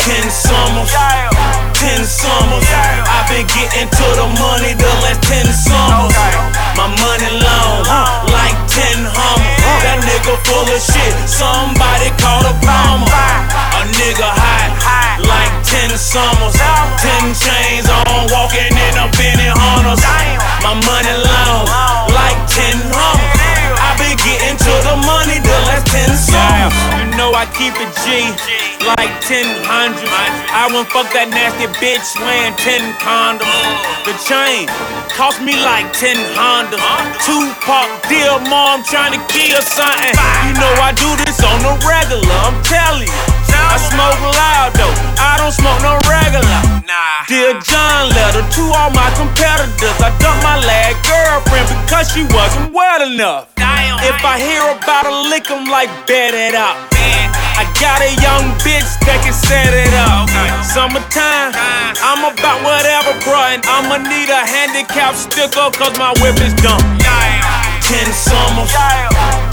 Ten 0.00 0.30
summers, 0.30 0.92
ten 1.80 2.04
summers. 2.04 2.68
I've 3.08 3.24
been 3.32 3.48
getting 3.48 3.88
to 3.88 4.06
the 4.20 4.28
money 4.36 4.76
the 4.76 4.92
last 5.00 5.24
ten 5.24 5.48
summers. 5.48 6.12
My 6.76 6.92
money 6.92 7.32
long, 7.40 7.88
like 8.28 8.56
ten 8.68 9.00
hummers. 9.08 9.64
That 9.80 10.04
nigga 10.04 10.36
full 10.44 10.68
of 10.68 10.76
shit. 10.76 11.16
Somebody 11.24 12.12
call 12.20 12.44
a 12.44 12.52
bomber. 12.60 13.32
A 13.80 13.88
nigga 13.96 14.28
hot, 14.28 15.24
like 15.24 15.52
ten 15.64 15.88
summers. 15.96 16.52
Ten 17.00 17.32
chains 17.32 17.88
on, 17.88 18.28
walking 18.28 18.76
in 18.76 18.94
a 19.00 19.08
Benny 19.16 19.48
Hunters. 19.48 20.04
My 20.60 20.76
money 20.76 21.16
long, 21.16 21.64
like 22.12 22.36
ten 22.44 22.76
hummers. 22.92 23.40
I've 23.80 23.96
been 23.96 24.20
getting 24.20 24.56
to 24.60 24.74
the 24.84 24.96
money 25.00 25.40
the 25.40 25.56
last 25.64 25.88
ten 25.88 26.12
summers. 26.12 26.76
You 27.00 27.16
know 27.16 27.32
I 27.32 27.48
keep 27.56 27.72
it 27.80 27.88
G, 28.04 28.28
like 28.84 29.12
ten 29.20 29.46
hundred. 29.66 30.08
I 30.52 30.68
won't 30.72 30.88
fuck 30.88 31.08
that 31.12 31.28
nasty 31.30 31.68
bitch 31.80 32.16
wearing 32.20 32.56
ten 32.56 32.82
condoms. 33.00 33.50
The 34.04 34.16
chain 34.24 34.66
cost 35.12 35.42
me 35.42 35.52
like 35.60 35.92
ten 35.92 36.16
Hondas. 36.32 36.80
Tupac, 37.20 37.88
dear 38.08 38.40
mom, 38.48 38.82
trying 38.84 39.12
to 39.12 39.22
kill 39.28 39.60
something. 39.62 40.16
You 40.48 40.52
know 40.56 40.72
I 40.80 40.92
do 40.96 41.10
this 41.24 41.38
on 41.44 41.58
the 41.60 41.74
regular. 41.84 42.24
I'm 42.44 42.56
telling 42.64 43.08
you. 43.08 43.39
I 43.60 43.76
smoke 43.76 44.20
loud 44.32 44.72
though. 44.78 44.94
I 45.20 45.36
don't 45.36 45.52
smoke 45.52 45.80
no 45.84 46.00
regular. 46.08 46.60
Nah. 46.88 47.28
Dear 47.28 47.60
John 47.60 48.08
letter 48.16 48.42
to 48.42 48.62
all 48.72 48.90
my 48.90 49.10
competitors. 49.14 49.96
I 50.00 50.10
dumped 50.18 50.42
my 50.42 50.56
last 50.64 50.96
girlfriend 51.04 51.68
because 51.84 52.08
she 52.12 52.24
wasn't 52.32 52.72
wet 52.72 53.04
enough. 53.04 53.52
If 54.00 54.24
I 54.24 54.40
hear 54.40 54.64
about 54.64 55.04
a 55.04 55.28
lick, 55.28 55.50
I'm 55.50 55.68
like, 55.68 55.92
bet 56.08 56.32
it 56.32 56.56
up. 56.56 56.76
I 57.60 57.68
got 57.76 58.00
a 58.00 58.08
young 58.24 58.56
bitch 58.64 58.88
that 59.04 59.20
can 59.20 59.36
set 59.36 59.76
it 59.76 59.92
up. 60.08 60.24
Summertime, 60.64 61.52
I'm 62.00 62.24
about 62.24 62.64
whatever, 62.64 63.12
bruh. 63.20 63.52
And 63.52 63.62
I'ma 63.68 64.00
need 64.00 64.32
a 64.32 64.40
handicap 64.40 65.14
sticker, 65.14 65.68
cause 65.76 65.92
my 66.00 66.16
whip 66.24 66.40
is 66.40 66.56
dumb. 66.64 66.80
Ten 67.84 68.08
summers, 68.16 68.72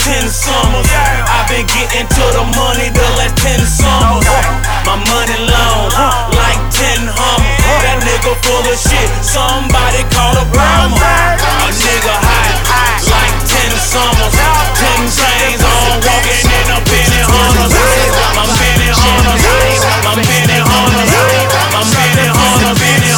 ten 0.08 0.32
summers. 0.32 0.88
I've 1.28 1.48
been 1.52 1.67
getting 1.67 2.08
to 2.08 2.24
the 2.32 2.46
money 2.56 2.88
the 2.96 3.08
last 3.20 3.36
ten 3.43 3.60
summers. 3.60 4.24
My 4.88 4.96
money 4.96 5.36
long, 5.52 5.91
like 6.32 6.62
ten 6.72 7.12
hummers. 7.12 7.60
That 7.84 8.00
nigga 8.08 8.32
full 8.48 8.63
of 8.63 8.78
shit. 8.80 9.10
Somebody 9.20 10.08
call 10.15 10.32
a 10.39 10.46
Brahma. 10.48 10.96
A 10.96 11.67
nigga 11.76 12.15
hot, 12.24 12.56
like 13.12 13.36
ten 13.52 13.72
summers. 13.76 14.32
Ten 14.80 15.02
chains 15.12 15.60
on, 15.60 16.00
walking 16.08 16.48
in 16.56 16.67
a 16.72 16.80
Benny 16.88 17.22
Hunters. 17.28 17.76
My 18.32 18.48
Benny 18.56 18.88
Hunters, 18.96 19.43
my 20.08 20.15
Benny 20.24 20.60
Hunters, 20.63 21.12
my 21.76 21.84
Benny 21.84 22.28
Hunters, 22.32 22.80
Benny, 22.80 23.12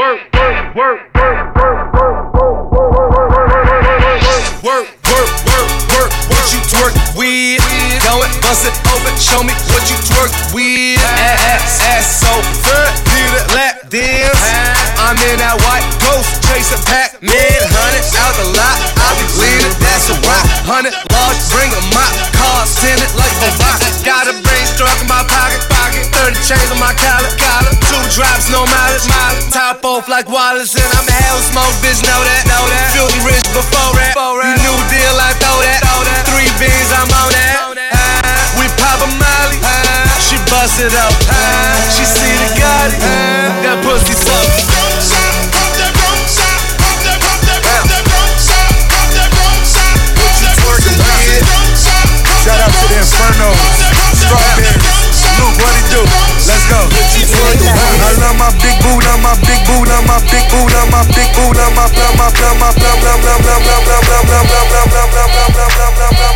work, 0.00 0.32
work, 0.32 0.56
work, 0.80 1.00
work, 1.12 1.52
work, 1.60 1.92
work, 1.92 2.32
work, 2.32 2.80
work, 2.80 3.28
work, 4.64 4.88
work, 5.04 5.28
work, 5.44 5.68
work, 5.92 6.10
what 6.32 6.44
you 6.56 6.60
twerk 6.72 6.96
with? 7.20 7.60
Go 8.08 8.24
and 8.24 8.32
bust 8.40 8.64
it 8.64 8.72
open, 8.88 9.12
show 9.20 9.44
me 9.44 9.52
what 9.68 9.84
you 9.92 10.00
twerk 10.08 10.32
with. 10.56 11.04
Ass, 11.04 11.84
ass 11.84 12.24
so 12.24 12.32
good, 12.64 12.92
need 13.12 13.28
a 13.28 13.44
lap 13.52 13.92
dance. 13.92 14.40
I'm 14.96 15.20
in 15.20 15.36
that 15.36 15.60
white 15.68 15.84
ghost, 16.00 16.48
chasing 16.48 16.80
Pac-Man, 16.88 17.60
hundred 17.68 18.04
out 18.24 18.32
the 18.40 18.56
lot. 18.56 18.80
I 19.04 19.08
be 19.20 19.28
leaning, 19.36 19.76
that's 19.84 20.08
a 20.08 20.16
rock. 20.24 20.48
Hundred 20.64 20.96
large, 21.12 21.40
bring 21.52 21.68
a 21.76 21.82
mop, 21.92 22.08
car 22.40 22.64
tinted 22.80 23.12
like 23.20 23.36
a 23.44 23.52
rock. 23.60 23.84
Got 24.00 24.32
a 24.32 24.34
brain 24.48 24.64
struck 24.64 24.96
in 24.96 25.08
my 25.12 25.20
pocket, 25.28 25.60
pocket. 25.68 26.08
Thirty 26.16 26.40
chains 26.48 26.72
on 26.72 26.80
my 26.80 26.96
collar, 26.96 27.28
collar. 27.36 27.89
Drops, 28.10 28.50
no 28.50 28.66
mileage, 28.66 29.06
mileage. 29.06 29.48
Top 29.54 29.84
off 29.86 30.10
like 30.10 30.26
Wallace, 30.26 30.74
and 30.74 30.90
I'm 30.98 31.06
a 31.06 31.14
hell 31.14 31.38
smoke, 31.46 31.74
bitch. 31.78 32.02
Know 32.02 32.20
that, 32.26 32.42
know 32.50 32.66
that. 32.66 32.90
Filthy 32.90 33.22
rich 33.22 33.46
before 33.54 33.94
that. 33.94 34.18
You 34.18 34.50
new 34.66 34.78
deal, 34.90 35.14
I 35.14 35.30
throw 35.38 35.62
that. 35.62 35.80
Three 36.26 36.50
beans, 36.58 36.90
I'm 36.90 37.06
on 37.06 37.30
that. 37.30 37.70
Ah, 37.94 38.58
we 38.58 38.66
pop 38.82 38.98
a 38.98 39.08
molly. 39.14 39.62
Ah, 39.62 40.10
she 40.18 40.36
bust 40.50 40.82
it 40.82 40.90
up. 40.98 41.14
Ah, 41.30 41.78
she 41.94 42.02
see 42.02 42.34
the 42.34 42.50
Gotti. 42.58 42.98
That 43.62 43.78
pussy 43.86 44.18
suck. 44.18 44.50
Shout 52.42 52.58
out 52.58 52.72
to 52.72 52.86
the 52.88 52.98
Inferno, 52.98 53.52
Strawberry, 54.16 54.64
Luke, 55.38 55.60
what 55.60 55.76
it 55.76 55.86
do? 55.92 56.19
Let's 56.48 56.64
go. 56.70 56.80
I 56.80 58.16
love 58.16 58.36
my 58.40 58.48
big 58.62 58.76
boot, 58.80 59.04
love 59.04 59.20
my 59.20 59.36
big 59.44 59.60
boot, 59.66 59.88
love 59.88 60.04
my 60.08 60.16
big 60.30 60.44
boot, 60.48 60.72
love 60.72 60.88
my 60.90 61.04
big 61.12 61.28
boot, 61.36 61.56
love 61.56 61.74
my 61.76 61.84
love 61.84 62.16
my 62.16 62.32
love 62.32 62.56
my 62.56 62.72
love 62.80 63.00
love 63.04 63.20
love 63.24 63.44
love 63.44 63.64
love 63.66 63.84
love 63.84 64.04
love 64.04 64.40
love 64.40 64.64
love 65.60 65.60
love 65.60 65.60
love 65.60 65.60
love 65.60 65.60
love 65.76 66.34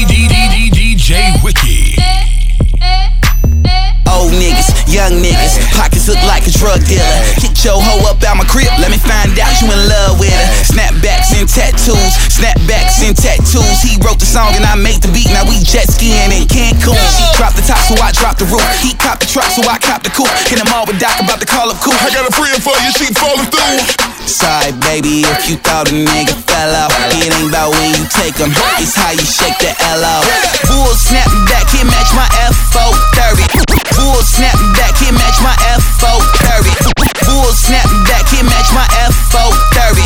young 4.88 5.20
niggas, 5.20 5.61
pockets 5.77 6.09
look 6.09 6.20
like 6.24 6.48
a 6.48 6.53
drug 6.53 6.81
dealer. 6.88 7.05
Get 7.38 7.53
your 7.64 7.77
hoe 7.77 8.09
up 8.09 8.20
out 8.24 8.40
my 8.40 8.48
crib, 8.48 8.72
let 8.81 8.88
me 8.88 8.96
find 8.96 9.37
out 9.37 9.53
you 9.61 9.68
in 9.68 9.81
love 9.88 10.16
with 10.16 10.33
her. 10.33 10.46
Snapbacks 10.64 11.37
and 11.37 11.48
tattoos, 11.48 12.12
snapbacks 12.33 13.05
and 13.05 13.14
tattoos. 13.14 13.79
He 13.85 14.01
wrote 14.01 14.18
the 14.18 14.29
song 14.29 14.57
and 14.57 14.64
I 14.64 14.74
made 14.74 15.05
the 15.05 15.12
beat. 15.12 15.29
Now 15.31 15.44
we 15.44 15.61
jet 15.61 15.88
skiing 15.92 16.33
in 16.33 16.48
Cancun. 16.48 16.96
She 17.14 17.24
dropped 17.37 17.61
the 17.61 17.64
top, 17.68 17.81
so 17.85 17.94
I 18.01 18.11
dropped 18.16 18.40
the 18.40 18.48
roof. 18.48 18.64
He 18.81 18.96
copped 18.96 19.20
the 19.22 19.29
truck, 19.29 19.53
so 19.53 19.62
I 19.68 19.79
copped 19.79 20.09
the 20.09 20.12
coupe. 20.12 20.33
Hit 20.48 20.59
him 20.59 20.72
all 20.72 20.88
with 20.88 20.98
Doc 20.98 21.20
about 21.20 21.40
to 21.40 21.46
call 21.46 21.68
up 21.68 21.79
cool. 21.85 21.96
I 22.01 22.09
got 22.11 22.24
a 22.24 22.33
friend 22.33 22.57
for 22.59 22.74
you, 22.81 22.90
she 22.96 23.12
falling 23.12 23.48
through. 23.53 24.18
Sorry, 24.29 24.77
baby, 24.85 25.25
if 25.25 25.49
you 25.49 25.57
thought 25.57 25.88
a 25.88 25.97
nigga 25.97 26.37
fell 26.45 26.69
off. 26.85 26.93
It 27.17 27.33
ain't 27.33 27.49
about 27.49 27.73
when 27.73 27.97
you 27.97 28.05
take 28.12 28.37
them, 28.37 28.53
it's 28.77 28.93
how 28.93 29.17
you 29.17 29.25
shake 29.25 29.57
the 29.57 29.73
L 29.73 30.05
off. 30.05 30.29
Bull 30.69 30.93
snap 30.93 31.33
back, 31.49 31.64
can't 31.73 31.88
match 31.88 32.12
my 32.12 32.29
F430. 32.45 33.49
Bull 33.97 34.21
snap 34.21 34.53
back, 34.77 35.01
can't 35.01 35.17
match 35.17 35.41
my 35.41 35.57
F430. 35.81 36.77
Bull 37.25 37.49
snap 37.57 37.88
back, 38.05 38.29
can't 38.29 38.45
match 38.45 38.69
my 38.77 38.85
F430. 39.33 40.05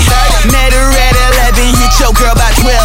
Met 0.54 0.70
her 0.70 0.90
at 1.02 1.14
11, 1.58 1.74
hit 1.82 1.92
your 1.98 2.14
girl 2.14 2.38
by 2.38 2.54
12. 2.62 2.78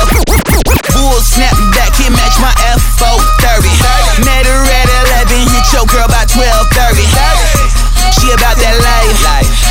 Bull 0.97 1.21
snap 1.21 1.53
back, 1.77 1.93
can't 2.01 2.17
match 2.17 2.33
my 2.41 2.49
F430. 2.97 4.25
Met 4.25 4.49
her 4.49 4.63
at 4.73 4.89
11, 5.29 5.45
hit 5.53 5.65
your 5.69 5.85
girl 5.85 6.09
by 6.09 6.25
12:30. 6.25 7.76
She 8.15 8.31
about 8.31 8.55
that 8.59 8.75
life, 8.79 9.19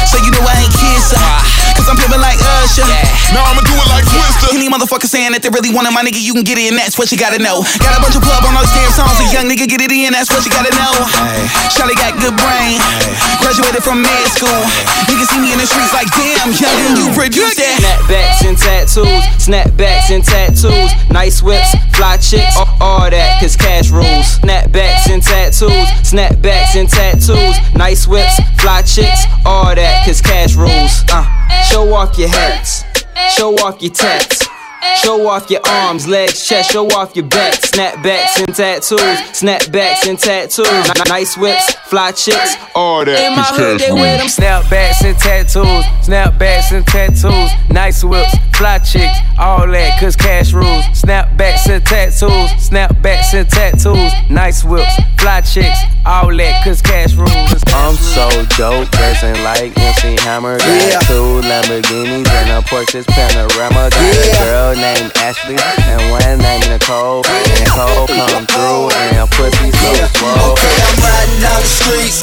so 0.09 0.21
you 0.21 0.31
know 0.33 0.45
I 0.45 0.65
ain't 0.65 0.75
kiss 0.77 1.13
her. 1.13 1.37
Cause 1.77 1.93
I'm 1.93 1.97
pimpin' 2.01 2.21
like 2.25 2.41
Usher. 2.65 2.89
Now 3.37 3.45
I'ma 3.53 3.61
do 3.61 3.77
it 3.77 3.89
like 3.93 4.09
Twister. 4.09 4.49
Any 4.57 4.69
motherfucker 4.69 5.05
saying 5.05 5.37
that 5.37 5.45
they 5.45 5.53
really 5.53 5.69
wanted 5.69 5.93
my 5.93 6.01
nigga, 6.01 6.17
you 6.17 6.33
can 6.33 6.41
get 6.41 6.57
it, 6.57 6.73
and 6.73 6.79
that's 6.81 6.97
what 6.97 7.13
you 7.13 7.19
gotta 7.21 7.37
know. 7.37 7.61
Got 7.85 7.95
a 7.97 8.01
bunch 8.01 8.17
of 8.17 8.25
club 8.25 8.49
on 8.49 8.57
those 8.57 8.71
damn 8.73 8.89
songs, 8.97 9.21
a 9.21 9.29
young 9.29 9.45
nigga 9.45 9.69
get 9.69 9.85
it 9.85 9.93
in, 9.93 10.17
that's 10.17 10.33
what 10.33 10.41
you 10.45 10.53
gotta 10.53 10.73
know. 10.73 10.95
Charlie 11.77 11.99
got 12.01 12.17
good 12.17 12.33
brain, 12.33 12.81
graduated 13.45 13.85
from 13.85 14.01
med 14.01 14.25
school. 14.33 14.63
Niggas 15.05 15.29
see 15.29 15.41
me 15.41 15.53
in 15.53 15.61
the 15.61 15.69
streets 15.69 15.93
like, 15.93 16.09
damn, 16.17 16.49
youngin', 16.49 16.97
you 16.97 17.07
produced 17.13 17.61
that. 17.61 17.77
Snapbacks 17.77 18.41
and 18.49 18.57
tattoos, 18.57 19.23
snapbacks 19.37 20.09
and 20.09 20.25
tattoos, 20.25 20.91
nice 21.13 21.45
whips, 21.45 21.77
fly 21.97 22.17
chicks, 22.19 22.57
all, 22.57 22.69
all 22.81 23.11
that, 23.11 23.41
cause 23.41 23.57
cash 23.57 23.91
rules. 23.91 24.39
Snapbacks 24.41 25.09
and 25.09 25.23
tattoos, 25.23 25.89
snapbacks 26.05 26.77
and 26.77 26.89
tattoos, 26.89 27.57
nice 27.75 28.07
whips, 28.07 28.37
fly 28.61 28.83
chicks, 28.83 29.25
all 29.45 29.75
that, 29.75 30.05
cause 30.05 30.21
cash 30.21 30.55
rules. 30.55 31.05
Uh, 31.11 31.25
show 31.63 31.93
off 31.95 32.19
your 32.19 32.29
hats, 32.29 32.85
show 33.35 33.55
off 33.65 33.81
your 33.81 33.93
tats. 33.93 34.47
Show 35.03 35.29
off 35.29 35.51
your 35.51 35.61
arms, 35.67 36.07
legs, 36.07 36.47
chest, 36.47 36.71
show 36.71 36.87
off 36.89 37.17
your 37.17 37.27
back. 37.27 37.55
Snapbacks 37.55 38.39
and 38.39 38.55
tattoos, 38.55 39.01
snapbacks 39.35 40.07
and 40.09 40.19
tattoos. 40.19 40.67
N- 40.69 41.09
nice 41.09 41.37
whips, 41.37 41.75
fly 41.91 42.13
chicks, 42.13 42.55
all 42.75 43.05
that. 43.05 43.19
In 43.19 43.37
my 43.37 43.43
hood, 43.43 43.81
cash 43.81 43.89
they 43.89 43.93
wear 43.93 44.17
them 44.17 44.29
snapbacks 44.29 45.05
and 45.05 45.19
tattoos, 45.19 45.85
snapbacks 46.07 46.73
and 46.73 46.87
tattoos, 46.87 47.51
nice 47.69 48.05
whips, 48.05 48.33
fly 48.57 48.79
chicks, 48.79 49.19
all 49.39 49.67
that, 49.67 50.01
cause 50.01 50.17
cash 50.17 50.53
rules. 50.53 50.85
Snapbacks 50.97 51.69
and 51.69 51.85
tattoos, 51.85 52.51
snapbacks 52.57 53.35
and 53.35 53.49
tattoos, 53.49 54.13
nice 54.31 54.65
whips, 54.65 54.95
fly 55.19 55.41
chicks, 55.43 55.79
all 56.05 56.35
that, 56.37 56.65
cause 56.65 56.81
cash 56.81 57.15
rules. 57.15 57.63
I'm 57.75 57.95
so 57.97 58.29
dope, 58.57 58.89
dressing 58.91 59.37
like 59.45 59.77
MC 59.77 60.17
Hammer. 60.25 60.59
Got 60.59 60.67
Yeah. 60.67 61.01
two 61.07 61.41
Lamborghinis 61.45 62.29
and 62.29 62.51
a 62.51 62.63
Porsche's 62.63 63.07
Panamera. 63.07 63.91
Got 63.91 63.93
a 63.93 64.37
girl 64.41 64.75
named 64.77 65.13
Ashley 65.17 65.57
and 65.61 66.11
one 66.11 66.39
named 66.39 66.69
Nicole. 66.69 67.23
And 67.27 67.61
Nicole 67.61 68.07
come 68.09 68.47
through 68.47 68.91
and 68.91 69.17
her 69.17 69.27
pussy 69.37 69.71
so 69.71 69.93
swole. 70.17 70.57
Okay, 70.57 70.75
I'm 70.81 70.97
riding 71.05 71.41
down 71.45 71.61
the 71.61 71.69
street. 71.69 72.15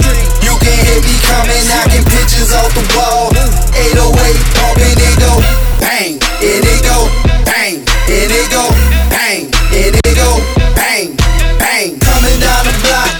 You 0.41 0.58
can 0.58 0.78
hear 0.86 0.99
me 1.06 1.15
coming, 1.30 1.63
knocking 1.69 2.06
pictures 2.10 2.52
off 2.52 2.73
the 2.73 2.84
wall. 2.97 3.30
808 3.78 4.41
pumping, 4.58 4.97
it 4.97 5.15
go 5.19 5.32
bang, 5.80 6.19
and 6.43 6.65
it 6.67 6.82
go 6.84 6.97
bang, 7.47 7.79
and 8.12 8.32
it 8.32 8.47
go 8.51 8.63
bang, 9.10 9.47
and 9.71 9.95
it 9.95 10.15
go 10.15 10.29
bang, 10.75 11.15
bang. 11.60 11.95
Coming 12.03 12.38
down 12.43 12.63
the 12.67 12.75
block, 12.84 13.12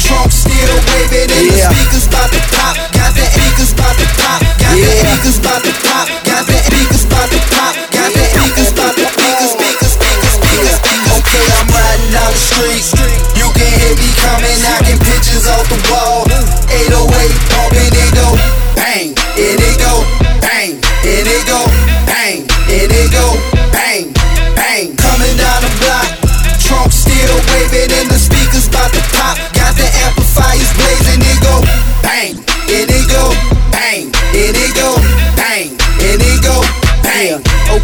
trunk 0.00 0.32
still 0.32 0.76
waving, 0.88 1.28
and 1.28 1.46
Yeah. 1.52 1.68
the 1.68 1.74
speakers 1.76 2.06
about 2.08 2.30
to 2.32 2.40
pop. 2.56 2.74
Got 2.96 3.12
the 3.14 3.24
speakers 3.36 3.72
about 3.76 3.96
to 4.00 4.06
pop. 4.16 4.40
Got 4.58 4.74
the 4.74 4.80
Yeah. 4.80 5.00
speakers 5.04 5.36
about 5.38 5.62
to 5.64 5.72
pop. 5.84 6.06
Got 6.24 6.46
the 6.48 6.56
speakers 6.68 7.04
about 7.04 7.28
to 7.30 7.40
pop. 7.52 7.74
Got 7.92 8.10
the 8.16 8.24
speakers 8.32 8.70
about 8.72 8.94
to 8.96 9.04
speakers, 9.12 9.50
speakers, 9.56 9.92
speakers, 9.96 10.34
speakers, 10.40 10.76
speakers. 10.80 11.16
Okay, 11.20 11.44
I'm 11.60 11.68
riding 11.68 12.12
down 12.16 12.32
the 12.32 12.42
street. 12.48 12.84
You 13.36 13.46
can 13.56 13.70
hear 13.80 13.94
me 14.00 14.08
coming, 14.24 14.58
knocking 14.64 14.98
pictures 15.04 15.46
off 15.46 15.68
the 15.68 15.78
wall. 15.90 16.09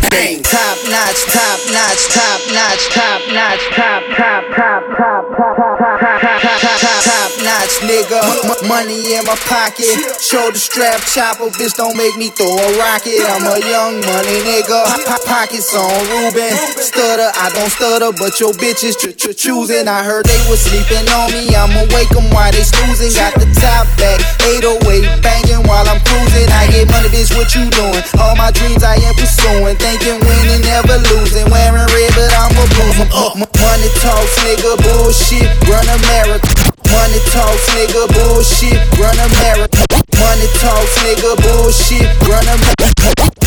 Okay, 0.07 0.41
top 0.41 0.79
notch, 0.87 1.27
top 1.35 1.59
notch, 1.67 2.07
top 2.15 2.41
notch, 2.55 2.89
top 2.95 3.21
notch, 3.33 3.65
top, 3.75 4.03
top, 4.15 4.45
top, 4.55 4.85
top, 4.97 5.37
top, 5.37 5.37
top, 5.37 5.79
top, 5.79 6.21
top, 6.21 6.56
notch, 7.47 7.79
nigga. 7.87 8.19
M- 8.43 8.67
money 8.67 9.15
in 9.15 9.23
my 9.25 9.39
pocket, 9.47 9.87
shoulder 10.19 10.59
strap 10.59 10.99
chopper, 11.07 11.47
bitch, 11.55 11.75
don't 11.79 11.95
make 11.97 12.17
me 12.19 12.29
throw 12.35 12.51
a 12.59 12.69
rocket. 12.79 13.23
I'm 13.31 13.47
a 13.47 13.57
young 13.63 14.03
money 14.03 14.43
nigga, 14.43 14.83
po- 15.07 15.23
pockets 15.25 15.71
on 15.75 15.95
Ruben. 16.11 16.51
Stutter, 16.83 17.31
I 17.39 17.47
don't 17.55 17.71
stutter, 17.71 18.11
but 18.19 18.35
your 18.43 18.51
bitches 18.59 18.99
ch- 18.99 19.15
ch- 19.15 19.37
choosing. 19.39 19.87
I 19.87 20.03
heard 20.03 20.27
they 20.27 20.43
was 20.51 20.59
sleeping 20.61 21.07
on 21.15 21.31
me, 21.31 21.55
I'ma 21.55 21.87
wake 21.95 22.11
'em 22.19 22.27
while 22.35 22.51
they 22.51 22.65
snoozing. 22.67 23.15
Got 23.15 23.39
the 23.39 23.47
top 23.63 23.87
back, 23.97 24.19
808 24.43 25.07
banging 25.23 25.63
while 25.71 25.87
I'm 25.89 26.01
cruising. 26.03 26.51
I 26.51 26.67
get 26.75 26.91
money, 26.91 27.09
bitch, 27.15 27.31
what 27.39 27.55
you 27.55 27.71
doing? 27.71 28.03
All 28.19 28.35
my 28.35 28.51
dreams 28.51 28.83
I 28.83 28.97
am 28.99 29.15
pursuing, 29.15 29.77
thinking 29.79 30.19
winning, 30.27 30.63
never 30.67 30.99
losing. 31.15 31.47
Wearing 31.51 31.87
red, 31.95 32.11
but 32.19 32.33
I'm 32.35 32.51
a 32.59 32.67
m- 32.67 33.47
money 33.63 33.91
talks, 34.03 34.35
nigga, 34.43 34.77
bullshit, 34.83 35.47
run 35.69 35.87
America. 35.89 36.66
Money 36.91 37.21
talks, 37.33 37.67
nigga, 37.75 38.07
bullshit, 38.15 38.79
run 38.99 39.19
America. 39.19 39.83
Money 40.17 40.49
talks, 40.61 40.95
nigga, 41.05 41.37
bullshit, 41.43 42.07
run 42.25 42.47
America. 42.47 42.87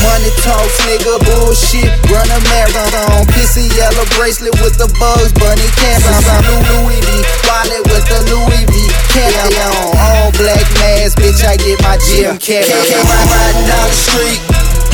Money 0.00 0.32
talks, 0.40 0.76
nigga, 0.88 1.20
bullshit, 1.28 1.90
run 2.08 2.24
a 2.30 2.38
marathon. 2.48 3.26
Pissy 3.36 3.68
yellow 3.76 4.06
bracelet 4.16 4.56
with 4.64 4.76
the 4.80 4.88
Bugs 4.96 5.32
Bunny 5.36 5.68
cap. 5.76 6.00
I'm 6.08 6.40
new 6.40 6.56
Louis 6.68 7.00
V, 7.04 7.10
wallet 7.44 7.84
with 7.90 8.06
the 8.08 8.20
Louis 8.32 8.64
V 8.70 8.74
cap 9.12 9.32
on. 9.70 9.92
All 10.00 10.28
black 10.40 10.64
mask, 10.80 11.20
bitch, 11.20 11.44
I 11.44 11.56
get 11.60 11.78
my 11.84 12.00
gym 12.00 12.38
cap. 12.40 12.64
Came 12.64 13.04
riding 13.04 13.66
down 13.68 13.88
the 13.88 13.98
street, 13.98 14.40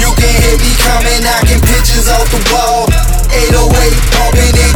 you 0.02 0.10
can 0.18 0.34
hear 0.42 0.58
me 0.58 0.72
coming, 0.82 1.20
knocking 1.22 1.62
pictures 1.62 2.10
off 2.10 2.26
the 2.34 2.42
wall. 2.50 2.90
808 3.30 3.62
pumping, 4.16 4.54
it 4.54 4.75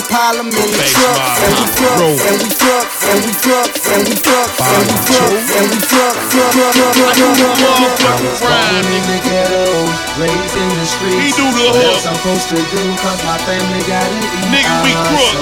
gon' 0.00 0.08
pile 0.08 0.38
'em 0.40 0.48
in 0.48 0.52
the 0.52 0.84
truck, 0.88 1.18
and 1.44 1.54
we 1.60 1.66
truck, 1.76 2.08
and 2.24 2.38
we 2.40 2.50
truck, 2.56 2.86
and 3.10 3.20
we 3.24 3.32
truck, 3.36 3.68
and 3.92 4.02
we 4.08 4.14
truck, 4.16 4.48
and 4.60 4.84
we 4.88 4.96
truck, 5.04 5.32
and 5.56 5.66
we 5.70 5.78
truck, 5.90 6.14
truck, 6.30 6.52
truck, 6.52 6.72
truck, 6.72 7.14
truck, 7.16 7.56
truck, 7.60 7.94
truck. 8.00 8.20
Born 8.40 8.86
in 8.96 9.04
the 9.10 9.18
ghetto, 9.28 9.64
raised 10.16 10.56
in 10.56 10.68
the 10.78 10.86
streets. 10.86 11.20
He 11.20 11.30
do 11.36 11.46
the 11.52 11.66
what 11.68 11.76
hook. 11.76 11.84
else 11.92 12.06
I'm 12.06 12.16
supposed 12.16 12.48
to 12.48 12.56
do? 12.56 12.82
Cause 13.02 13.20
my 13.24 13.36
family 13.44 13.82
got 13.84 14.06
eat. 14.08 14.30
Nigga, 14.54 14.74
we 14.84 14.92
crook. 15.08 15.36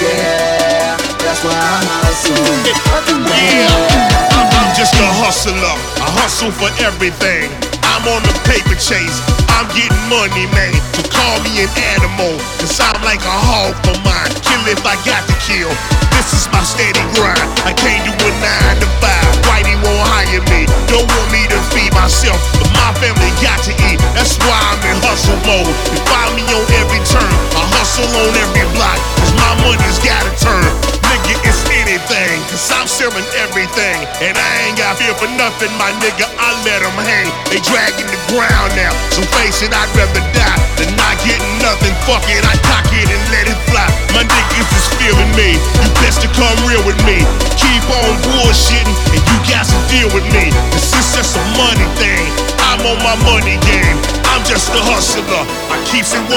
Yeah, 0.00 0.96
that's 1.18 1.42
why 1.44 1.52
I 1.52 1.78
hustle. 2.00 2.38
Yeah, 3.28 4.60
I'm 4.60 4.74
just 4.76 4.94
a 4.94 5.08
hustler. 5.20 5.76
I 6.00 6.08
hustle 6.20 6.52
for 6.52 6.70
everything. 6.84 7.50
I'm 7.98 8.06
on 8.14 8.22
the 8.22 8.36
paper 8.46 8.78
chase. 8.78 9.18
I'm 9.58 9.66
getting 9.74 10.06
money, 10.06 10.46
man. 10.54 10.70
So 10.94 11.02
call 11.10 11.42
me 11.42 11.66
an 11.66 11.70
animal. 11.98 12.30
Cause 12.62 12.78
I'm 12.78 12.94
like 13.02 13.18
a 13.26 13.38
hog 13.42 13.74
for 13.82 13.98
mine. 14.06 14.30
Kill 14.38 14.62
if 14.70 14.86
I 14.86 14.94
got 15.02 15.26
to 15.26 15.34
kill. 15.42 15.66
This 16.14 16.30
is 16.30 16.46
my 16.54 16.62
steady 16.62 17.02
grind. 17.18 17.42
I 17.66 17.74
can't 17.74 18.06
do 18.06 18.14
a 18.14 18.30
nine 18.38 18.78
to 18.78 18.88
five. 19.02 19.26
Whitey 19.50 19.74
won't 19.82 19.98
hire 20.14 20.46
me. 20.46 20.70
Don't 20.86 21.10
want 21.10 21.26
me 21.34 21.42
to 21.50 21.58
feed 21.74 21.90
myself. 21.90 22.38
But 22.62 22.70
my 22.70 22.94
family 23.02 23.34
got 23.42 23.66
to 23.66 23.74
eat. 23.90 23.98
That's 24.14 24.38
why 24.46 24.54
I'm 24.54 24.78
in 24.86 25.02
hustle 25.02 25.34
mode. 25.42 25.66
You 25.90 25.98
find 26.06 26.38
me 26.38 26.46
on 26.54 26.66
every 26.78 27.02
turn. 27.02 27.34
I 27.58 27.66
hustle 27.82 28.06
on 28.14 28.30
every 28.30 28.62
block. 28.78 28.94
Cause 29.18 29.34
my 29.42 29.58
money's 29.66 29.98
gotta 30.06 30.30
turn. 30.38 30.70
Nigga, 31.02 31.34
it's 31.42 31.66
anything. 31.74 32.38
Cause 32.46 32.70
I'm 32.70 32.86
serving 32.86 33.26
everything. 33.42 34.06
And 34.22 34.38
I 34.38 34.70
ain't 34.70 34.78
got 34.78 35.02
fear 35.02 35.18
for 35.18 35.26
nothing, 35.34 35.74
my 35.82 35.90
nigga. 35.98 36.27
Let 36.68 36.84
them 36.84 37.00
hang. 37.00 37.32
They 37.48 37.64
dragging 37.64 38.12
the 38.12 38.20
ground 38.28 38.76
now. 38.76 38.92
So 39.16 39.24
face 39.40 39.64
it, 39.64 39.72
I'd 39.72 39.88
rather 39.96 40.20
die 40.36 40.60
than 40.76 40.92
not 41.00 41.16
getting 41.24 41.48
nothing, 41.64 41.96
fuck 42.04 42.20
it, 42.28 42.44
I 42.44 42.60
cock 42.60 42.84
it 42.92 43.08
and 43.08 43.24
let 43.32 43.48
it 43.48 43.56
fly. 43.72 43.88
My 44.12 44.20
niggas 44.20 44.68
is 44.76 44.86
feeling 45.00 45.32
me. 45.32 45.56
You 45.56 45.88
best 46.04 46.20
to 46.20 46.28
come 46.36 46.52
real 46.68 46.84
with 46.84 47.00
me. 47.08 47.24
Keep 47.56 47.88
on 47.88 48.12
bullshitting 48.20 48.84
and 48.84 49.22
you 49.32 49.36
got 49.48 49.64
to 49.64 49.78
deal 49.88 50.12
with 50.12 50.28
me. 50.28 50.52
This 50.76 50.92
is 50.92 51.08
just 51.16 51.40
a 51.40 51.44
money 51.56 51.88
thing. 51.96 52.28
I'm 52.68 52.84
on 52.84 53.00
my 53.00 53.16
money 53.24 53.56
game. 53.64 53.96
I'm 54.28 54.44
just 54.44 54.68
a 54.68 54.82
hustler. 54.92 55.24
I 55.72 55.80
keeps 55.88 56.12
it 56.12 56.20
100, 56.20 56.36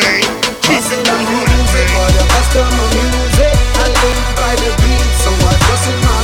man. 0.00 0.24
Keep 0.64 0.88
it 0.88 1.04
100, 1.04 1.20
man. 1.76 1.92
For 2.48 2.64
the 2.64 2.84
music, 2.96 3.52
I 3.76 3.92
live 3.92 4.24
by 4.40 4.52
the 4.56 4.72
beat, 4.80 5.08
so 5.20 5.28
I 5.36 5.52
trust 5.68 5.84
in 5.92 6.00
my 6.00 6.15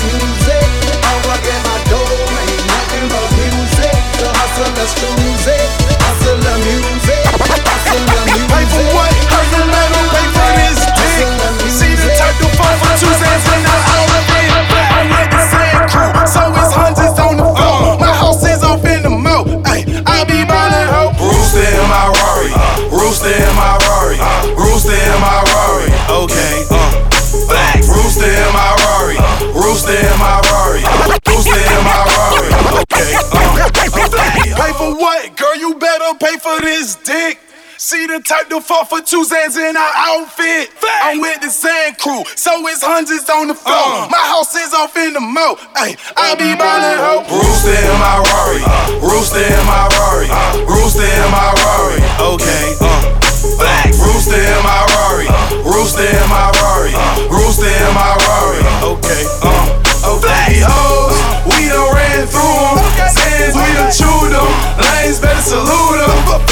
hustlers 4.63 4.95
choose 4.95 5.47
it, 5.47 5.71
hustler 5.99 6.57
music, 6.63 7.27
hustler 7.67 8.25
music. 8.31 8.47
Pay 8.47 8.65
for 8.71 8.87
what? 8.95 9.11
Pay 9.11 10.27
for 10.35 10.51
this 10.59 10.79
dick. 10.95 11.27
See 11.69 11.95
the 11.99 12.09
to 12.39 12.47
fall 12.57 12.77
for 12.79 12.95
cents 12.97 13.47
and 13.55 13.63
now 13.65 14.12
this 36.73 36.97
dick. 37.05 37.39
See 37.77 38.07
the 38.07 38.23
type 38.23 38.49
to 38.49 38.61
fall 38.63 38.85
for 38.87 39.03
two 39.03 39.27
Zans 39.27 39.59
in 39.59 39.77
our 39.77 39.93
outfit. 40.09 40.71
I'm 41.03 41.21
with 41.21 41.43
the 41.43 41.51
sand 41.51 41.99
crew, 41.99 42.23
so 42.39 42.55
it's 42.71 42.81
hundreds 42.81 43.29
on 43.29 43.51
the 43.51 43.59
phone. 43.59 44.09
My 44.09 44.23
house 44.33 44.55
is 44.55 44.73
off 44.73 44.97
in 44.97 45.13
the 45.13 45.21
mo. 45.21 45.59
Ay, 45.75 45.99
I 46.17 46.39
be 46.39 46.55
ballin' 46.55 47.03
ho. 47.03 47.27
Rooster 47.27 47.75
in 47.75 47.97
my 47.99 48.23
Rari, 48.23 48.63
Rooster 49.03 49.43
in 49.43 49.65
my 49.67 49.91
Rari, 49.99 50.31
Rooster 50.65 51.03
in 51.03 51.29
my 51.35 51.51
Rari. 51.61 51.99
Okay, 52.23 52.67
uh, 52.81 53.19
facts. 53.59 53.99
Rooster 53.99 54.39
in 54.39 54.61
my 54.63 54.81
Rari, 54.95 55.29
Rooster 55.67 56.07
in 56.07 56.27
my 56.31 56.55
Rari, 56.63 56.95
Rooster 57.29 57.67
in 57.67 57.93
my 57.99 58.15
Rari. 58.31 58.63
Okay, 58.95 59.23
uh, 59.43 60.15
okay. 60.17 60.63
Hoes, 60.63 61.19
we 61.51 61.67
done 61.67 61.91
ran 61.99 62.31
through 62.31 62.63
'em. 62.63 62.79
Sands, 63.11 63.59
we 63.59 63.67
done 63.75 63.91
chewed 63.91 64.33
'em. 64.39 64.51
Lanes 64.79 65.19
better 65.19 65.43
salute 65.43 65.99
'em. 65.99 66.52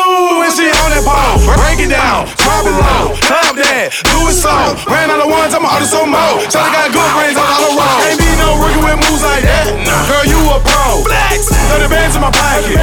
Break 1.59 1.83
it 1.83 1.91
down, 1.91 2.27
drop 2.39 2.63
it 2.63 2.75
low, 2.75 3.15
top 3.23 3.55
that, 3.59 3.91
do 4.07 4.17
it 4.27 4.35
slow. 4.35 4.75
Ran 4.87 5.11
out 5.11 5.23
of 5.23 5.31
ones, 5.31 5.51
I'm 5.55 5.65
out 5.67 5.81
of 5.81 5.89
some 5.89 6.11
more. 6.11 6.39
Shawty 6.47 6.71
got 6.71 6.91
good 6.91 7.11
brains 7.15 7.35
on 7.35 7.47
all 7.47 7.63
the 7.67 7.73
road. 7.75 7.99
Ain't 8.07 8.19
be 8.19 8.31
no 8.39 8.55
rookie 8.59 8.83
with 8.83 8.99
moves 9.03 9.23
like 9.23 9.43
that. 9.43 9.67
Girl, 10.07 10.25
you 10.27 10.39
a 10.51 10.57
pro. 10.63 11.03
Flex, 11.03 11.51
30 11.51 11.91
bands 11.91 12.15
in 12.15 12.21
my 12.23 12.31
pocket. 12.31 12.79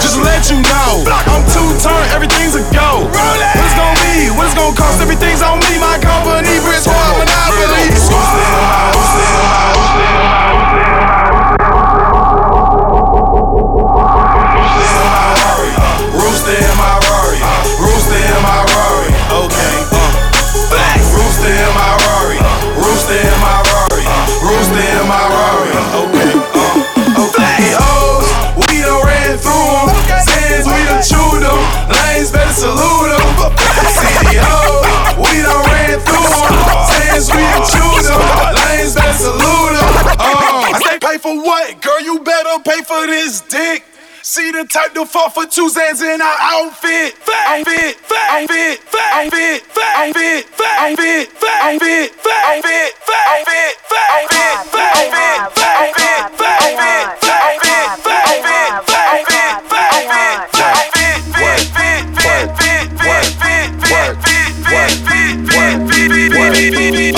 Just 0.00 0.20
let 0.20 0.48
you 0.48 0.60
know, 0.60 1.04
I'm 1.08 1.44
two 1.52 1.68
turn, 1.80 2.04
everything's 2.12 2.56
a 2.56 2.64
go. 2.72 3.04
What 3.08 3.36
it's 3.40 3.76
gonna 3.76 3.98
be? 4.00 4.32
What 4.32 4.48
it's 4.48 4.56
gonna 4.56 4.76
cost? 4.76 5.00
Everything's 5.00 5.42
on 5.42 5.60
me. 5.60 5.76
My 5.80 6.00
company, 6.00 6.56
Brick 6.64 6.80
Squad 6.80 7.20
Monopoly. 7.20 7.84
Rooster 7.92 8.46
what? 41.46 41.80
Girl, 41.80 42.00
you 42.00 42.18
better 42.20 42.62
pay 42.64 42.82
for 42.82 43.06
this 43.06 43.40
dick. 43.42 43.84
See 44.22 44.50
the 44.50 44.64
type 44.64 44.92
to 44.94 45.06
fall 45.06 45.30
for 45.30 45.46
two 45.46 45.68
Zans 45.70 46.02
in 46.02 46.20
our 46.20 46.36
outfit. 46.40 47.14
Outfit, 47.46 47.96
outfit, 48.10 48.80
outfit, 49.14 49.62
outfit, 49.94 50.46
outfit, 50.82 51.30
outfit, 51.62 52.12
outfit, 52.42 52.96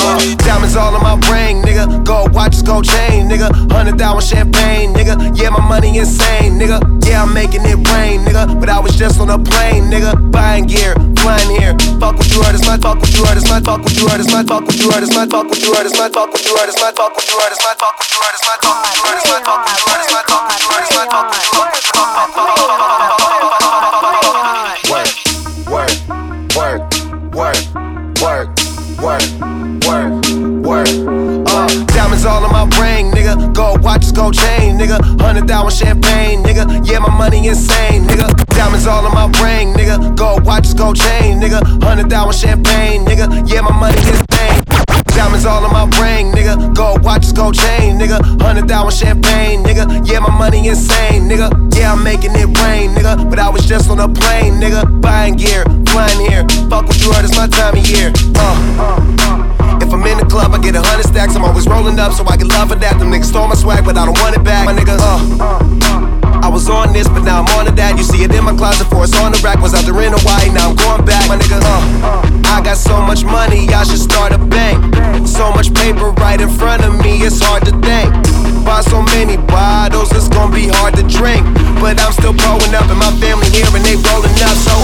Uh, 0.01 0.35
diamonds 0.37 0.77
all 0.77 0.95
on 0.95 1.03
my 1.03 1.14
ring, 1.31 1.61
nigga. 1.79 2.05
Gold 2.05 2.35
watches, 2.35 2.62
gold 2.62 2.85
chain, 2.85 3.29
nigga. 3.29 3.49
Hundred 3.71 3.99
thousand 3.99 4.37
champagne, 4.37 4.93
nigga. 4.95 5.37
Yeah, 5.38 5.51
my 5.51 5.61
money 5.61 5.99
insane, 5.99 6.59
nigga. 6.59 6.81
Yeah, 7.07 7.23
I'm 7.23 7.33
making 7.33 7.62
it 7.64 7.77
rain, 7.91 8.25
nigga. 8.25 8.59
But 8.61 8.69
I 8.69 8.81
was 8.81 8.97
just 8.97 9.21
on 9.21 9.31
a 9.31 9.38
plane, 9.38 9.85
nigga. 9.85 10.31
Buying 10.31 10.67
gear, 10.67 10.95
flying 11.19 11.51
here. 11.61 11.75
Fuck 12.01 12.17
what 12.19 12.31
you 12.31 12.43
heard, 12.43 12.55
it's 12.55 12.67
my 12.67 12.77
fuck 12.79 12.99
what 12.99 13.12
you 13.14 13.25
heard, 13.25 13.37
it's 13.37 13.51
my 13.51 13.61
fuck 13.61 13.83
what 13.83 13.95
you 13.95 14.09
heard, 14.09 14.21
it's 14.21 14.33
my 14.33 14.43
fuck 14.45 14.64
what 14.64 14.79
you 14.79 14.91
heard, 14.91 15.03
it's 15.03 15.14
my 15.14 15.27
fuck 15.27 15.47
what 15.47 15.59
you 15.62 15.75
heard, 15.75 15.87
it's 15.87 15.99
my 15.99 16.09
fuck 16.09 16.31
what 16.31 16.45
you 16.45 16.55
heard, 16.55 16.69
it's 16.69 16.81
my 16.81 16.93
fuck 16.95 17.14
what 17.14 17.27
you 17.27 17.38
heard, 17.38 17.53
it's 17.53 17.62
my 17.62 17.75
fuck 17.75 17.95
what 17.99 18.11
you 18.11 18.19
heard, 18.19 18.35
it's 18.35 18.47
my 18.47 18.57
fuck 18.59 18.79
what 18.79 18.87
you 18.89 18.89
heard, 18.89 19.18
it's 19.18 19.35
my 19.35 19.43
fuck 19.43 19.59
what 19.59 19.74
you 19.74 19.89
heard, 19.89 20.03
it's 20.03 20.12
my 20.12 20.22
fuck 20.24 20.47
what 20.49 20.59
you 20.59 20.68
heard, 20.68 20.83
it's 20.83 20.95
my 20.95 21.07
fuck 21.09 21.26
what 21.26 21.43
you 21.43 21.59
heard, 21.59 21.74
it's 21.74 21.95
my 21.95 22.05
fuck 22.09 22.37
what 22.37 22.59
you 22.59 22.66
heard. 22.66 22.78
Insane, 50.69 51.25
nigga. 51.25 51.49
Yeah, 51.75 51.93
I'm 51.93 52.05
making 52.05 52.33
it 52.37 52.47
rain, 52.61 52.93
nigga. 52.93 53.29
But 53.29 53.39
I 53.39 53.49
was 53.49 53.64
just 53.66 53.91
on 53.91 53.99
a 53.99 54.09
plane, 54.09 54.61
nigga. 54.61 54.85
Buying 55.01 55.35
gear, 55.35 55.64
flying 55.89 56.21
here. 56.21 56.45
Fuck 56.69 56.87
what 56.87 57.01
you 57.01 57.12
heard, 57.12 57.25
it's 57.25 57.37
my 57.37 57.49
time 57.49 57.77
of 57.77 57.85
year. 57.89 58.12
Uh. 58.37 59.81
If 59.81 59.93
I'm 59.93 60.05
in 60.05 60.19
the 60.19 60.27
club, 60.29 60.53
I 60.53 60.59
get 60.59 60.77
a 60.77 60.83
hundred 60.83 61.07
stacks. 61.09 61.35
I'm 61.35 61.45
always 61.45 61.66
rolling 61.66 61.99
up, 61.99 62.12
so 62.12 62.25
I 62.29 62.37
get 62.37 62.49
love 62.49 62.69
for 62.69 62.77
that. 62.77 62.99
Them 62.99 63.11
niggas 63.11 63.33
stole 63.33 63.49
my 63.49 63.55
swag, 63.55 63.85
but 63.85 63.97
I 63.97 64.05
don't 64.05 64.19
want 64.21 64.37
it 64.37 64.45
back. 64.45 64.66
My 64.66 64.75
nigga, 64.75 64.97
uh. 65.01 66.45
I 66.45 66.49
was 66.49 66.69
on 66.69 66.93
this, 66.93 67.09
but 67.09 67.25
now 67.25 67.43
I'm 67.43 67.49
on 67.59 67.66
to 67.66 67.73
that. 67.73 67.97
You 67.97 68.05
see 68.05 68.23
it 68.23 68.33
in 68.33 68.45
my 68.45 68.55
closet 68.55 68.87
for 68.89 69.05
it's 69.05 69.16
on 69.19 69.33
the 69.33 69.41
rack. 69.43 69.61
Was 69.61 69.75
out 69.75 69.85
there 69.85 70.01
in 70.03 70.12
Hawaii, 70.12 70.53
now 70.53 70.71
I'm 70.71 70.77
going 70.77 71.05
back. 71.05 71.27
My 71.29 71.37
nigga, 71.37 71.59
uh. 71.64 72.53
I 72.53 72.61
got 72.62 72.77
so 72.77 73.01
much 73.01 73.25
money, 73.25 73.69
I 73.73 73.85
should 73.85 74.01
start 74.01 74.33
a 74.33 74.39
bank. 74.39 74.79
So 75.27 75.51
much 75.53 75.73
paper 75.73 76.11
right 76.21 76.41
in 76.41 76.49
front 76.49 76.85
of 76.85 76.93
me, 77.01 77.25
it's 77.25 77.41
hard 77.41 77.64
to 77.64 77.73
think. 77.81 78.12
Buy 78.69 78.83
so 78.83 79.01
many 79.01 79.39
bottles, 79.49 80.12
it's 80.12 80.29
gonna 80.29 80.55
be 80.55 80.69
hard 80.69 80.93
to 80.97 81.03
drink. 81.09 81.41
But 81.81 81.97
I'm 82.05 82.12
still 82.12 82.37
growing 82.37 82.75
up, 82.77 82.85
and 82.93 83.01
my 83.01 83.09
family 83.16 83.49
here, 83.49 83.64
and 83.73 83.81
they 83.81 83.97
rolling 83.97 84.37
up. 84.45 84.57
So, 84.61 84.78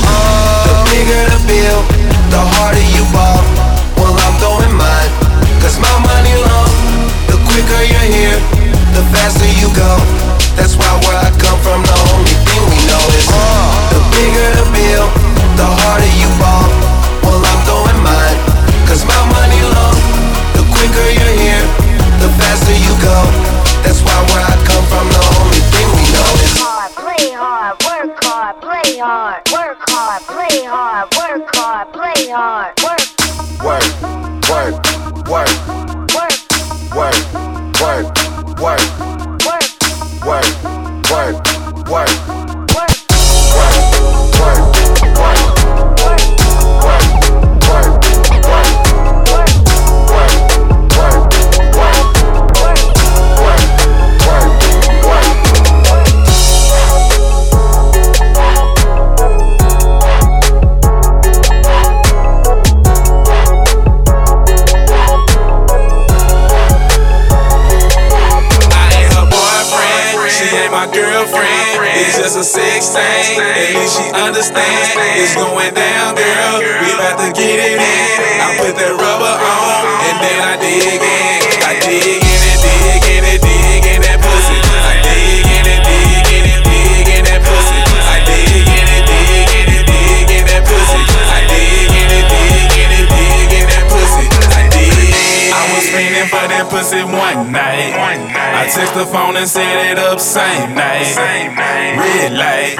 I 98.64 98.66
text 98.66 98.96
the 98.96 99.04
phone 99.04 99.36
and 99.36 99.44
set 99.44 99.68
it 99.92 100.00
up 100.00 100.16
same 100.16 100.72
night. 100.72 101.04
Same 101.04 101.52
night. 101.52 102.00
Red 102.00 102.32
light, 102.32 102.72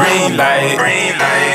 green 0.00 0.32
light. 0.32 0.80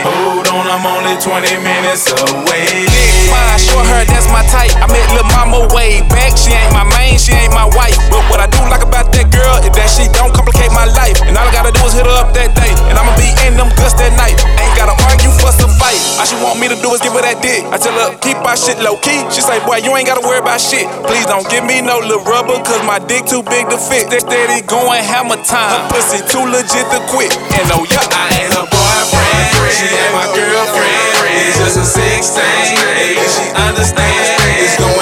Hold 0.05 0.45
on, 0.53 0.69
I'm 0.69 0.85
only 0.85 1.17
20 1.17 1.57
minutes 1.57 2.13
away. 2.13 2.69
Big 2.85 3.09
fine, 3.25 3.57
short 3.57 3.89
hair, 3.89 4.05
that's 4.05 4.29
my 4.29 4.45
type. 4.53 4.69
I 4.77 4.85
met 4.93 5.01
lil' 5.17 5.25
mama 5.33 5.65
way 5.73 6.05
back. 6.13 6.37
She 6.37 6.53
ain't 6.53 6.77
my 6.77 6.85
main, 6.93 7.17
she 7.17 7.33
ain't 7.33 7.49
my 7.49 7.65
wife. 7.73 7.97
But 8.13 8.21
what 8.29 8.37
I 8.37 8.45
do 8.53 8.61
like 8.69 8.85
about 8.85 9.09
that 9.17 9.33
girl 9.33 9.57
is 9.65 9.73
that 9.73 9.89
she 9.89 10.05
don't 10.13 10.29
complicate 10.29 10.69
my 10.69 10.85
life. 10.93 11.17
And 11.25 11.33
all 11.33 11.49
I 11.49 11.49
gotta 11.49 11.73
do 11.73 11.81
is 11.89 11.97
hit 11.97 12.05
her 12.05 12.17
up 12.21 12.29
that 12.37 12.53
day. 12.53 12.73
And 12.85 13.01
I'ma 13.01 13.17
be 13.17 13.33
in 13.49 13.57
them 13.57 13.73
guts 13.81 13.97
that 13.97 14.13
night. 14.13 14.37
Ain't 14.61 14.77
gotta 14.77 14.93
argue, 15.09 15.33
for 15.41 15.49
some 15.49 15.73
fight. 15.81 15.97
All 16.21 16.29
she 16.29 16.37
want 16.37 16.61
me 16.61 16.69
to 16.69 16.77
do 16.77 16.93
is 16.93 17.01
give 17.01 17.17
her 17.17 17.25
that 17.25 17.41
dick. 17.41 17.65
I 17.73 17.81
tell 17.81 17.97
her, 17.97 18.13
keep 18.21 18.37
my 18.45 18.53
shit 18.53 18.77
low 18.77 19.01
key. 19.01 19.25
She 19.33 19.41
say, 19.41 19.57
boy, 19.65 19.81
you 19.81 19.89
ain't 19.97 20.05
gotta 20.05 20.21
worry 20.21 20.37
about 20.37 20.61
shit. 20.61 20.85
Please 21.09 21.25
don't 21.25 21.49
give 21.49 21.65
me 21.65 21.81
no 21.81 21.97
little 21.97 22.21
rubber, 22.29 22.61
cause 22.61 22.85
my 22.85 23.01
dick 23.01 23.25
too 23.25 23.38
big 23.43 23.69
to 23.69 23.77
fit. 23.77 24.09
They 24.09 24.19
steady 24.19 24.61
going 24.67 25.03
hammer 25.03 25.39
time. 25.43 25.71
Her 25.71 25.83
pussy 25.93 26.19
too 26.27 26.43
legit 26.43 26.87
to 26.91 26.99
quit. 27.07 27.31
And 27.55 27.67
oh 27.71 27.85
yeah, 27.87 28.03
I 28.11 28.43
ain't 28.43 28.53
her 28.53 28.67
boyfriend. 28.67 29.71
She 29.71 29.87
ain't 29.87 30.13
my 30.15 30.27
girlfriend. 30.35 31.19
It's 31.47 31.57
just 31.59 31.77
a 31.77 31.85
16. 31.85 32.43
At 32.43 33.15
least 33.15 33.39
she 33.39 33.47
understands 33.55 34.27
it's 34.59 34.75
going 34.75 34.98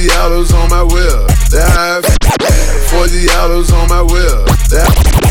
40 0.00 0.16
autos 0.16 0.52
on 0.54 0.70
my 0.70 0.82
wheel. 0.82 1.26
That 1.50 2.00
40 2.88 3.28
autos 3.36 3.70
on 3.70 3.88
my 3.90 4.00
wheel. 4.00 4.44
That 4.70 5.29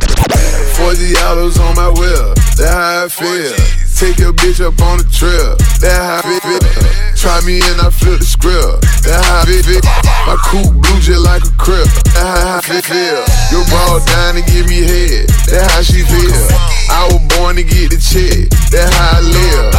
Forty 0.89 1.13
dollars 1.13 1.59
on 1.59 1.75
my 1.77 1.85
wheel, 2.01 2.33
that 2.57 2.73
how 2.73 3.05
I 3.05 3.09
feel. 3.13 3.53
Take 3.93 4.17
your 4.17 4.33
bitch 4.33 4.57
up 4.57 4.73
on 4.81 4.97
the 4.97 5.05
trail, 5.05 5.53
that 5.85 6.01
how 6.01 6.17
I 6.25 6.41
feel. 6.41 6.65
Try 7.13 7.37
me 7.45 7.61
and 7.61 7.77
I 7.77 7.93
flip 7.93 8.17
the 8.17 8.25
script, 8.25 8.81
that 9.05 9.21
how 9.21 9.45
I 9.45 9.61
feel. 9.61 9.85
My 10.25 10.33
coupe 10.49 10.73
blue 10.73 10.97
just 10.97 11.21
like 11.21 11.45
a 11.45 11.53
crib, 11.61 11.85
that 12.17 12.25
how 12.25 12.57
I 12.57 12.81
feel. 12.81 13.21
Your 13.53 13.61
bra 13.69 14.01
down 14.01 14.41
to 14.41 14.43
give 14.49 14.65
me 14.65 14.81
head, 14.81 15.29
that 15.53 15.69
how 15.69 15.85
she 15.85 16.01
feel. 16.01 16.49
I 16.89 17.05
was 17.13 17.21
born 17.37 17.61
to 17.61 17.65
get 17.69 17.93
the 17.93 18.01
check, 18.01 18.49
that 18.73 18.89
how 18.89 19.21
I 19.21 19.29
live. 19.29 19.69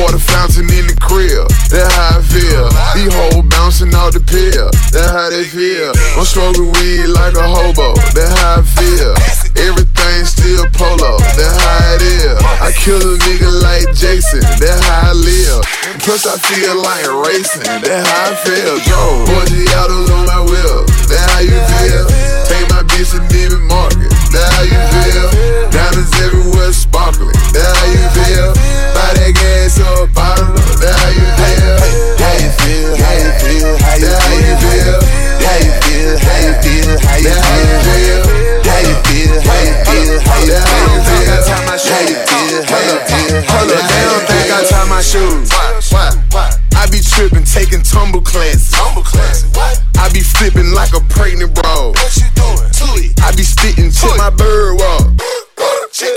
Water 0.00 0.16
fountain 0.16 0.64
in 0.72 0.88
the 0.88 0.96
crib, 0.96 1.44
that 1.76 1.92
how 1.92 2.16
I 2.16 2.24
feel. 2.24 2.72
These 2.96 3.12
hoes 3.12 3.44
bouncing 3.52 3.92
off 3.92 4.16
the 4.16 4.24
pill, 4.24 4.72
that 4.96 5.12
how 5.12 5.28
they 5.28 5.44
feel. 5.44 5.92
I'm 6.16 6.24
smoking 6.24 6.72
weed 6.72 7.12
like 7.12 7.36
a 7.36 7.44
hobo, 7.44 8.00
that 8.16 8.32
how 8.32 8.64
I 8.64 8.64
feel. 8.64 9.12
Everything 9.60 9.93
still 10.24 10.66
polo, 10.72 11.18
that 11.36 11.54
how 11.60 11.94
it 11.96 12.02
is. 12.02 12.36
I 12.60 12.70
kill 12.72 13.00
a 13.00 13.16
nigga 13.24 13.50
like 13.62 13.88
Jason, 13.94 14.40
that 14.60 14.78
how 14.84 15.10
I 15.10 15.12
live. 15.14 15.62
Plus 16.04 16.26
I 16.26 16.36
feel 16.36 16.76
like 16.80 17.06
racing, 17.26 17.64
that 17.64 18.04
how 18.04 18.32
I 18.32 18.38
feel. 18.44 18.76
40 18.80 19.76
autos 19.80 20.10
on 20.10 20.24
my 20.26 20.40
wheel, 20.44 20.84
that 21.08 21.24
how 21.32 21.42
you 21.44 21.58
feel. 21.80 22.04
Take 22.48 22.66
my 22.70 22.82
bitch 22.88 23.12
to 23.16 23.20
Neiman 23.32 23.64
Marcus, 23.68 24.12
that 24.32 24.48
how 24.56 24.64
you 24.64 24.80
feel. 24.92 25.28
Diamonds 25.72 26.12
everywhere 26.20 26.72
sparkling, 26.72 27.36
that 27.56 27.70
how 27.72 27.88
you 27.88 28.04
feel. 28.12 28.50
Buy 28.94 29.10
that 29.18 29.32
gas 29.34 29.80
up, 29.80 30.12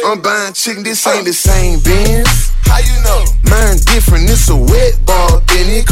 I'm 0.07 0.21
buying 0.21 0.53
chicken, 0.53 0.83
this 0.83 1.05
ain't 1.05 1.19
uh. 1.19 1.23
the 1.23 1.33
same 1.33 1.81
Benz. 1.81 2.53
How 2.63 2.79
you 2.79 2.95
know? 3.03 3.25
Mine 3.51 3.75
different, 3.91 4.29
it's 4.29 4.47
a 4.47 4.55
wet 4.55 4.95
ball, 5.05 5.41
then 5.47 5.67
it. 5.67 5.85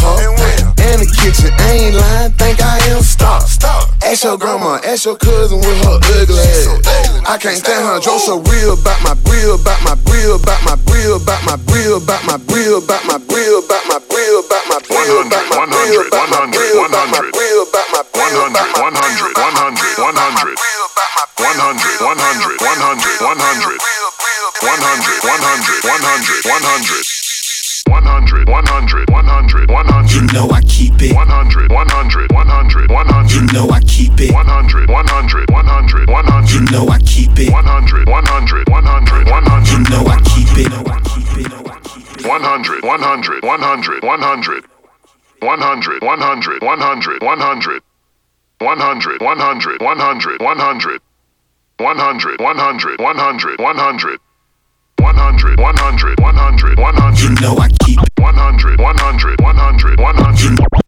Ask 4.16 4.24
your 4.24 4.38
grandma, 4.38 4.80
ask 4.88 5.04
your 5.04 5.18
cousin 5.20 5.60
with 5.60 5.76
her 5.84 6.00
ugly 6.00 6.40
ass. 6.40 7.28
I 7.28 7.36
can't 7.36 7.60
stand 7.60 7.84
her, 7.84 8.00
drove 8.00 8.24
so 8.24 8.40
real 8.48 8.80
about 8.80 9.04
my 9.04 9.12
grill, 9.28 9.60
about 9.60 9.84
my 9.84 9.92
grill, 10.08 10.40
about 10.40 10.64
my 10.64 10.80
grill, 10.88 11.20
about 11.20 11.44
my 11.44 11.60
grill, 11.68 12.00
about 12.00 12.24
my 12.24 12.40
grill, 12.48 12.80
about 12.80 13.04
my 13.12 13.20
grill, 13.28 13.60
about 13.60 13.84
my 13.92 14.00
grill, 14.08 14.40
about 14.40 14.64
my 14.72 14.80
grill, 14.88 15.20
about 15.20 15.52
my 15.52 15.68
grill, 15.68 16.08
about 16.08 16.32
my 16.32 16.48
grill, 16.48 16.80
about 16.88 17.12
my 17.12 17.12
grill, 17.12 17.12
about 17.12 17.12
my 17.12 17.28
grill, 17.36 17.68
about 17.68 17.92
my 17.92 18.08
100, 18.16 18.56
100, 18.56 19.36
100, 19.36 20.00
100, 20.00 20.00
100, 20.00 20.64
100, 21.36 21.76
100, 21.76 22.00
100, 22.00 22.56
100, 22.56 22.56
100, 22.56 23.20
100. 23.20 23.96
100, 25.76 26.46
100, 26.46 27.15
100, 29.26 29.70
100. 29.70 30.12
You 30.12 30.22
know 30.34 30.50
I 30.50 30.62
keep 30.62 31.02
it 31.02 31.14
100, 31.16 31.72
100, 31.72 32.32
100, 32.32 32.92
100. 32.92 33.32
You 33.32 33.42
know 33.54 33.70
I 33.70 33.80
keep 33.82 34.20
it 34.20 34.34
100, 34.34 34.90
100, 34.90 35.50
100, 35.50 36.10
100. 36.10 36.50
You 36.50 36.62
know 36.72 36.88
I 36.90 37.00
keep 37.00 37.40
it 37.40 37.52
100, 37.52 38.08
100, 38.08 38.70
100, 38.70 39.30
100. 39.30 39.68
You 39.68 39.80
know 39.90 40.06
I 40.06 40.20
keep 40.24 40.58
it 40.58 40.72
100, 42.26 42.84
100, 42.84 43.44
100, 43.44 44.04
100. 44.04 44.66
100, 45.46 46.04
100, 46.04 46.64
100, 46.64 47.24
100. 47.24 47.84
100, 48.60 49.22
100, 49.22 49.82
100, 49.82 50.42
100. 50.42 51.02
100, 51.78 52.42
100, 52.42 53.00
100, 53.00 53.60
100. 53.60 54.20
100, 55.00 55.60
100, 55.60 56.20
100, 56.20 56.78
100. 56.80 57.20
You 57.20 57.30
know 57.42 57.58
I 57.58 57.70
keep 57.84 58.00
it 58.02 58.10
100, 58.20 58.80
100, 58.80 59.42
100, 59.42 60.85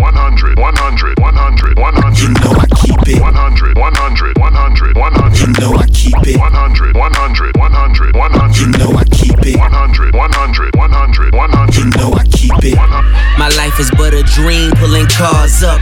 100, 0.00 0.58
100, 0.58 1.18
100, 1.20 1.78
100. 1.78 2.18
You 2.20 2.28
know 2.40 2.52
I 2.56 2.66
keep 2.80 3.00
it. 3.06 3.20
100, 3.20 3.78
100, 3.78 4.38
100, 4.38 4.96
100. 4.96 5.38
You 5.38 5.46
know 5.60 5.72
I 5.76 5.86
keep 5.92 6.16
it. 6.26 6.38
100, 6.40 6.96
100, 6.96 7.56
100, 7.56 8.16
100. 8.16 8.56
You 8.56 8.66
know 8.78 8.92
I 8.96 9.04
keep 9.04 9.38
it. 9.44 9.56
100, 9.56 10.14
100, 10.14 10.76
100, 10.76 11.34
100. 11.34 11.76
You 11.76 11.84
know 11.96 12.12
I 12.12 12.24
keep 12.32 12.52
it. 12.64 12.76
My 13.38 13.48
life 13.56 13.78
is 13.78 13.90
but 13.92 14.14
a 14.14 14.22
dream, 14.22 14.72
pulling 14.76 15.06
cars 15.06 15.62
up. 15.62 15.80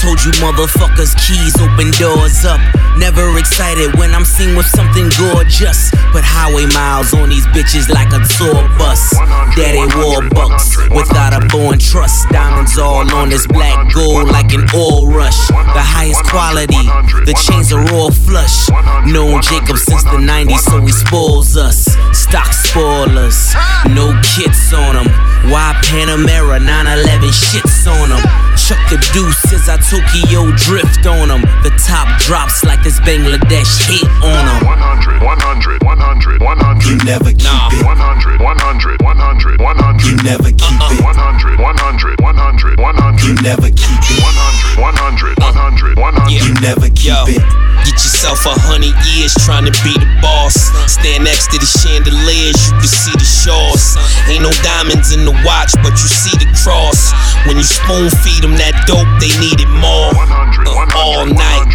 Told 0.00 0.20
you 0.24 0.32
motherfuckers, 0.42 1.16
keys 1.16 1.56
open 1.60 1.90
doors 1.92 2.44
up. 2.44 2.60
Never 2.98 3.38
excited 3.38 3.96
when 3.96 4.14
I'm 4.14 4.24
seen 4.24 4.56
with 4.56 4.66
something 4.66 5.08
gorgeous. 5.16 5.90
Put 6.12 6.22
highway 6.22 6.66
miles 6.74 7.14
on 7.14 7.28
these 7.30 7.46
bitches 7.56 7.88
like 7.88 8.10
a 8.12 8.20
tour 8.36 8.68
bus. 8.76 9.14
Daddy 9.56 9.86
Warbucks 9.96 10.94
without 10.94 11.32
a 11.32 11.46
born 11.48 11.78
trust. 11.78 12.28
Diamonds 12.30 12.78
all 12.78 13.08
on 13.14 13.28
this 13.30 13.46
black 13.54 13.92
gold 13.94 14.28
like 14.28 14.52
an 14.52 14.66
oil 14.74 15.06
rush. 15.06 15.48
The 15.48 15.84
highest 15.96 16.24
quality, 16.24 16.84
the 17.24 17.34
chains 17.46 17.72
are 17.72 17.84
all 17.94 18.10
flush. 18.10 18.68
Known 19.06 19.40
Jacob 19.42 19.78
since 19.78 20.02
the 20.04 20.18
90s, 20.18 20.58
so 20.58 20.80
he 20.80 20.92
spoils 20.92 21.56
us. 21.56 21.96
Stock 22.24 22.52
spoilers, 22.52 23.54
no 23.92 24.16
kits 24.24 24.72
on 24.72 24.96
them. 24.96 25.06
Why 25.52 25.76
Panamera 25.84 26.56
911 26.56 27.28
shits 27.28 27.84
on 27.84 28.08
them? 28.08 28.24
Chuck 28.56 28.80
the 28.88 28.96
deuces, 29.12 29.68
I 29.68 29.76
Tokyo 29.76 30.48
drift 30.56 31.04
on 31.04 31.28
them. 31.28 31.42
The 31.60 31.70
top 31.84 32.08
drops 32.24 32.64
like 32.64 32.82
this 32.82 32.98
Bangladesh 33.04 33.76
hit 33.84 34.08
on 34.24 34.40
them. 34.40 34.64
100, 34.64 35.20
100, 35.20 35.84
100, 35.84 36.42
100. 36.42 36.88
You 36.88 36.96
never 37.04 37.28
keep 37.28 37.44
it. 37.76 37.84
100, 37.84 38.40
100, 38.40 39.02
100, 39.04 39.60
100. 39.60 40.08
You 40.08 40.16
never 40.24 40.48
keep 40.48 40.80
it. 40.96 41.04
100, 41.04 41.60
100, 41.60 42.20
100, 42.24 42.80
100. 42.80 43.20
You 43.20 43.34
never 43.44 43.68
keep 43.68 44.00
it. 44.00 44.24
100, 44.24 44.80
100, 44.80 45.38
100, 45.44 45.98
100. 45.98 46.53
You 46.54 46.60
never 46.60 46.86
keep 46.86 47.10
Yo, 47.10 47.24
it. 47.26 47.42
Get 47.82 47.98
yourself 47.98 48.46
a 48.46 48.54
hundred 48.54 48.94
years 49.10 49.34
trying 49.42 49.66
to 49.66 49.74
be 49.82 49.90
the 49.90 50.06
boss. 50.22 50.54
Stand 50.86 51.26
next 51.26 51.50
to 51.50 51.58
the 51.58 51.66
chandeliers, 51.66 52.54
you 52.70 52.78
can 52.78 52.86
see 52.86 53.16
the 53.18 53.26
shores. 53.26 53.98
Ain't 54.30 54.46
no 54.46 54.54
diamonds 54.62 55.10
in 55.10 55.26
the 55.26 55.34
watch, 55.42 55.74
but 55.82 55.98
you 55.98 56.06
see 56.06 56.38
the 56.38 56.46
cross. 56.62 57.10
When 57.50 57.58
you 57.58 57.66
spoon 57.66 58.06
feed 58.22 58.46
them 58.46 58.54
that 58.62 58.86
dope, 58.86 59.10
they 59.18 59.34
need 59.42 59.58
it 59.58 59.72
more. 59.82 60.14
Uh, 60.14 60.86
all 60.94 61.26
night, 61.26 61.66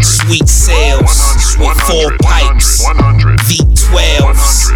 sweet 0.00 0.48
sales, 0.48 1.20
with 1.60 1.76
four 1.84 2.16
pipes, 2.24 2.80
V12s. 3.44 4.72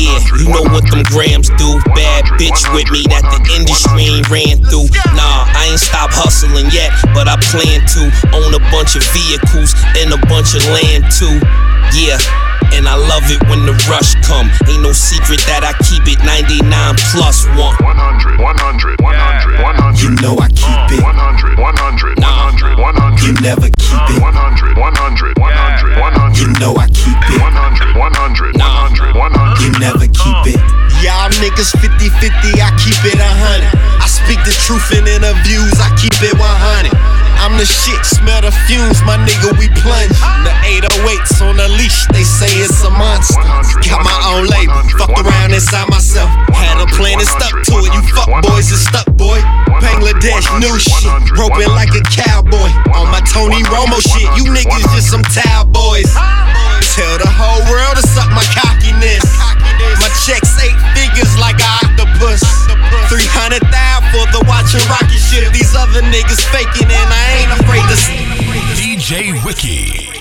Yeah, 0.00 0.18
you 0.40 0.48
know 0.48 0.64
what 0.72 0.88
them 0.88 1.04
grams 1.12 1.52
do. 1.60 1.76
Bad 1.92 2.24
bitch 2.40 2.64
with 2.72 2.88
me 2.90 3.04
that 3.12 3.22
the 3.28 3.40
industry 3.52 4.08
ain't 4.08 4.28
ran 4.32 4.64
through. 4.66 4.88
Nah, 5.12 5.46
I 5.52 5.68
ain't 5.70 5.78
stop 5.78 6.10
hustling 6.10 6.72
yet, 6.72 6.90
but 7.12 7.28
I 7.28 7.36
plan 7.52 7.84
to 7.94 8.02
own 8.34 8.56
a 8.56 8.61
bunch 8.70 8.94
of 8.94 9.02
vehicles 9.10 9.74
and 9.98 10.12
a 10.12 10.20
bunch 10.30 10.54
of 10.54 10.62
land 10.70 11.08
too. 11.10 11.40
Yeah. 11.96 12.18
And 12.72 12.88
I 12.88 12.96
love 12.96 13.28
it 13.28 13.42
when 13.52 13.68
the 13.68 13.76
rush 13.90 14.16
come. 14.24 14.48
Ain't 14.64 14.80
no 14.80 14.96
secret 14.96 15.44
that 15.44 15.60
I 15.60 15.76
keep 15.84 16.08
it 16.08 16.16
99 16.24 16.64
plus 17.12 17.44
one. 17.52 17.76
100, 17.84 18.40
100, 18.40 19.02
100, 19.02 19.60
100. 19.60 20.00
You 20.00 20.16
know 20.24 20.40
I 20.40 20.48
keep 20.48 20.96
it. 20.96 21.04
100, 21.04 21.58
100, 21.60 22.16
100, 22.16 22.78
100. 22.80 23.28
You 23.28 23.36
never 23.44 23.68
keep 23.68 24.06
it. 24.08 24.20
100, 24.24 24.78
100, 24.78 25.36
100, 25.36 26.00
100. 26.00 26.40
You 26.40 26.48
know 26.56 26.72
I 26.80 26.88
keep 26.96 27.18
it. 27.28 27.44
100, 27.44 27.92
100, 27.92 28.56
100, 28.56 29.20
100. 29.20 29.60
You 29.60 29.70
never 29.76 30.06
keep 30.08 30.56
it. 30.56 30.60
Y'all 31.04 31.28
niggas 31.42 31.74
50 31.76 32.08
50, 32.08 32.62
I 32.62 32.70
keep 32.78 32.96
it 33.04 33.18
100. 33.18 33.68
I 34.00 34.06
speak 34.08 34.38
the 34.46 34.54
truth 34.64 34.86
in 34.94 35.04
interviews, 35.04 35.76
I 35.82 35.90
keep 35.98 36.14
it 36.24 36.38
100. 36.38 37.21
I'm 37.42 37.58
the 37.58 37.66
shit, 37.66 37.98
smell 38.06 38.38
the 38.38 38.54
fumes, 38.70 39.02
my 39.02 39.18
nigga, 39.18 39.50
we 39.58 39.66
plunge. 39.82 40.14
The 40.46 40.54
808s 40.78 41.42
on 41.42 41.58
the 41.58 41.66
leash, 41.74 42.06
they 42.14 42.22
say 42.22 42.46
it's 42.62 42.86
a 42.86 42.90
monster. 42.94 43.42
Got 43.82 44.06
my 44.06 44.14
own 44.30 44.46
label, 44.46 44.78
fucked 44.94 45.18
around 45.18 45.50
inside 45.50 45.90
myself. 45.90 46.30
Had 46.54 46.78
a 46.78 46.86
plan 46.94 47.18
and 47.18 47.26
stuck 47.26 47.50
to 47.50 47.74
it, 47.82 47.90
you 47.98 48.02
fuck 48.14 48.30
boys 48.46 48.70
is 48.70 48.86
stuck, 48.86 49.10
boy. 49.18 49.42
Bangladesh, 49.82 50.46
new 50.62 50.70
shit, 50.78 51.10
roping 51.34 51.66
like 51.74 51.90
a 51.98 52.02
cowboy. 52.14 52.70
On 52.94 53.10
my 53.10 53.18
Tony 53.26 53.58
Romo 53.66 53.98
shit, 53.98 54.30
you 54.38 54.46
niggas 54.46 54.86
just 54.94 55.10
some 55.10 55.26
towel 55.34 55.66
boys. 55.66 56.14
Tell 56.94 57.18
the 57.18 57.26
whole 57.26 57.58
world 57.66 57.98
to 57.98 58.06
suck 58.06 58.30
my 58.30 58.46
cockiness. 58.54 59.26
My 59.98 60.06
checks 60.22 60.54
eight 60.62 60.78
figures 60.94 61.34
like 61.42 61.58
an 61.58 61.90
octopus. 61.90 62.46
300,000 63.10 63.91
for 64.12 64.28
the 64.28 64.44
watch 64.46 64.76
rocket 64.92 65.18
shit. 65.18 65.50
These 65.52 65.74
other 65.74 66.02
niggas 66.02 66.44
faking 66.52 66.88
and 66.92 67.10
I 67.10 67.24
ain't 67.40 67.52
afraid 67.60 67.82
to. 67.88 67.96
DJ 68.76 69.42
Wiki. 69.44 70.12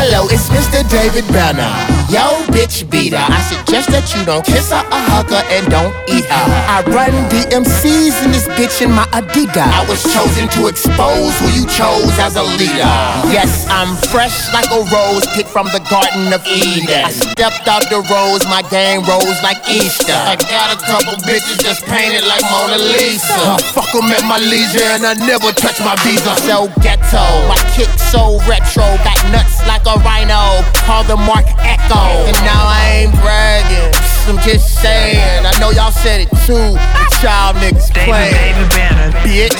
Hello, 0.00 0.24
it's 0.32 0.48
Mr. 0.48 0.80
David 0.88 1.28
Banner. 1.28 1.68
Yo, 2.08 2.24
bitch 2.56 2.88
beater. 2.88 3.20
I 3.20 3.36
suggest 3.52 3.92
that 3.92 4.08
you 4.16 4.24
don't 4.24 4.40
kiss 4.40 4.72
her, 4.72 4.80
a 4.80 4.98
hug 5.12 5.28
and 5.30 5.68
don't 5.68 5.92
eat 6.08 6.24
her. 6.24 6.48
I 6.66 6.80
run 6.88 7.12
DMCs 7.28 8.24
in 8.24 8.32
this 8.32 8.48
bitch 8.56 8.80
in 8.80 8.90
my 8.90 9.04
Adidas. 9.12 9.60
I 9.60 9.84
was 9.84 10.00
chosen 10.08 10.48
to 10.56 10.72
expose 10.72 11.36
who 11.44 11.52
you 11.52 11.68
chose 11.68 12.16
as 12.16 12.40
a 12.40 12.42
leader. 12.56 12.96
Yes, 13.28 13.68
I'm 13.68 13.92
fresh 14.08 14.48
like 14.56 14.72
a 14.72 14.82
rose 14.88 15.28
picked 15.36 15.52
from 15.52 15.68
the 15.70 15.84
Garden 15.92 16.32
of 16.32 16.42
Eden. 16.48 17.04
I 17.04 17.12
stepped 17.12 17.68
out 17.68 17.84
the 17.92 18.00
rose, 18.08 18.42
my 18.48 18.64
game 18.72 19.04
rose 19.04 19.38
like 19.44 19.60
Easter. 19.68 20.16
I 20.16 20.34
got 20.34 20.72
a 20.74 20.80
couple 20.80 21.14
bitches 21.28 21.60
just 21.60 21.84
painted 21.84 22.24
like 22.24 22.42
Mona 22.48 22.80
Lisa. 22.80 23.36
Uh, 23.44 23.60
fuck 23.76 23.92
'em 23.94 24.08
at 24.10 24.24
my 24.24 24.40
leisure, 24.40 24.88
and 24.96 25.04
I 25.04 25.12
never 25.28 25.52
touch 25.52 25.78
my 25.84 25.94
visa. 26.02 26.32
So 26.48 26.72
ghetto, 26.82 27.22
my 27.52 27.60
kick 27.76 27.92
so 28.10 28.42
retro, 28.50 28.82
got 29.06 29.20
nuts 29.30 29.62
like 29.70 29.86
a 29.86 29.89
rhino. 29.98 30.62
Call 30.86 31.04
the 31.04 31.16
Marc 31.16 31.46
Ecko. 31.58 32.28
And 32.28 32.36
now 32.46 32.64
I 32.66 33.02
ain't 33.02 33.12
bragging. 33.18 33.90
I'm 34.28 34.38
just 34.44 34.80
saying. 34.80 35.46
I 35.46 35.58
know 35.58 35.70
y'all 35.70 35.90
said 35.90 36.20
it 36.20 36.30
too. 36.46 36.76
But 36.76 37.22
y'all 37.22 37.54
niggas 37.54 37.90
playing. 37.92 38.34
David 38.34 38.70
Banner. 38.70 39.10
Bitch. 39.26 39.56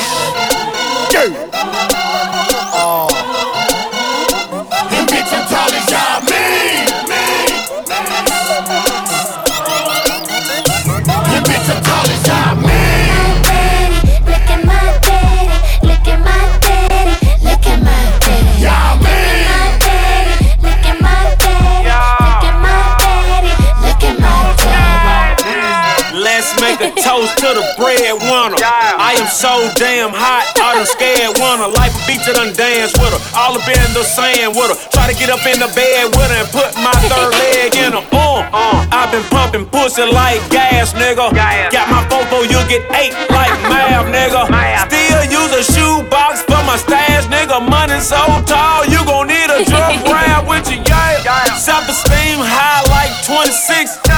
Yeah. 1.12 1.99
So 29.30 29.70
damn 29.78 30.10
hot, 30.10 30.44
I 30.58 30.74
done 30.74 30.86
scared 30.86 31.38
winner. 31.38 31.70
Life 31.78 31.94
a 31.94 32.02
beat 32.04 32.20
to 32.26 32.34
done 32.34 32.52
dance 32.52 32.92
with 32.98 33.14
her. 33.14 33.22
All 33.38 33.54
up 33.54 33.64
in 33.64 33.90
the 33.94 34.02
sand 34.02 34.58
with 34.58 34.74
her. 34.74 34.78
Try 34.90 35.06
to 35.06 35.16
get 35.16 35.30
up 35.30 35.42
in 35.46 35.62
the 35.62 35.70
bed 35.72 36.10
with 36.12 36.28
her 36.28 36.42
and 36.42 36.50
put 36.50 36.74
my 36.82 36.92
third 37.06 37.30
leg 37.38 37.72
in 37.78 37.94
her. 37.94 38.04
Uh, 38.10 38.86
I've 38.90 39.10
been 39.14 39.24
pumping 39.30 39.66
pussy 39.66 40.02
like 40.02 40.42
gas, 40.50 40.92
nigga. 40.92 41.30
Got 41.70 41.86
my 41.88 42.02
photo, 42.10 42.42
you 42.42 42.58
get 42.66 42.82
eight 42.98 43.14
like 43.30 43.54
math, 43.70 44.10
nigga. 44.10 44.50
Still 44.90 45.24
use 45.30 45.52
a 45.54 45.62
shoebox 45.62 46.42
for 46.42 46.60
my 46.66 46.76
stash, 46.76 47.26
nigga. 47.30 47.62
Money 47.62 48.00
so 48.02 48.18
tall, 48.44 48.84
you 48.90 49.00
gon' 49.06 49.30
need 49.30 49.48
a 49.50 49.64
drug 49.70 50.02
rap 50.10 50.46
with 50.48 50.66
your 50.70 50.82
yeah. 51.24 51.54
Self-esteem 51.54 52.38
high 52.42 52.82
like 52.90 53.12
26. 53.26 54.09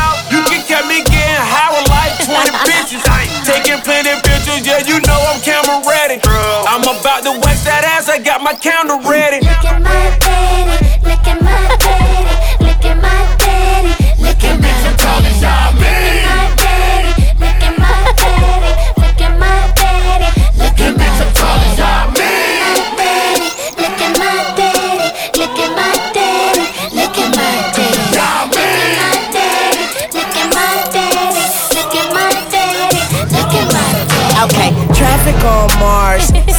Yeah, 4.65 4.79
you 4.79 5.01
know 5.03 5.19
I'm 5.29 5.41
camera 5.43 5.83
ready. 5.87 6.21
I'm 6.67 6.83
about 6.83 7.23
to 7.25 7.33
wax 7.41 7.65
that 7.65 7.85
ass, 7.85 8.09
I 8.09 8.19
got 8.19 8.43
my 8.43 8.55
counter 8.55 8.99
ready. 9.09 9.41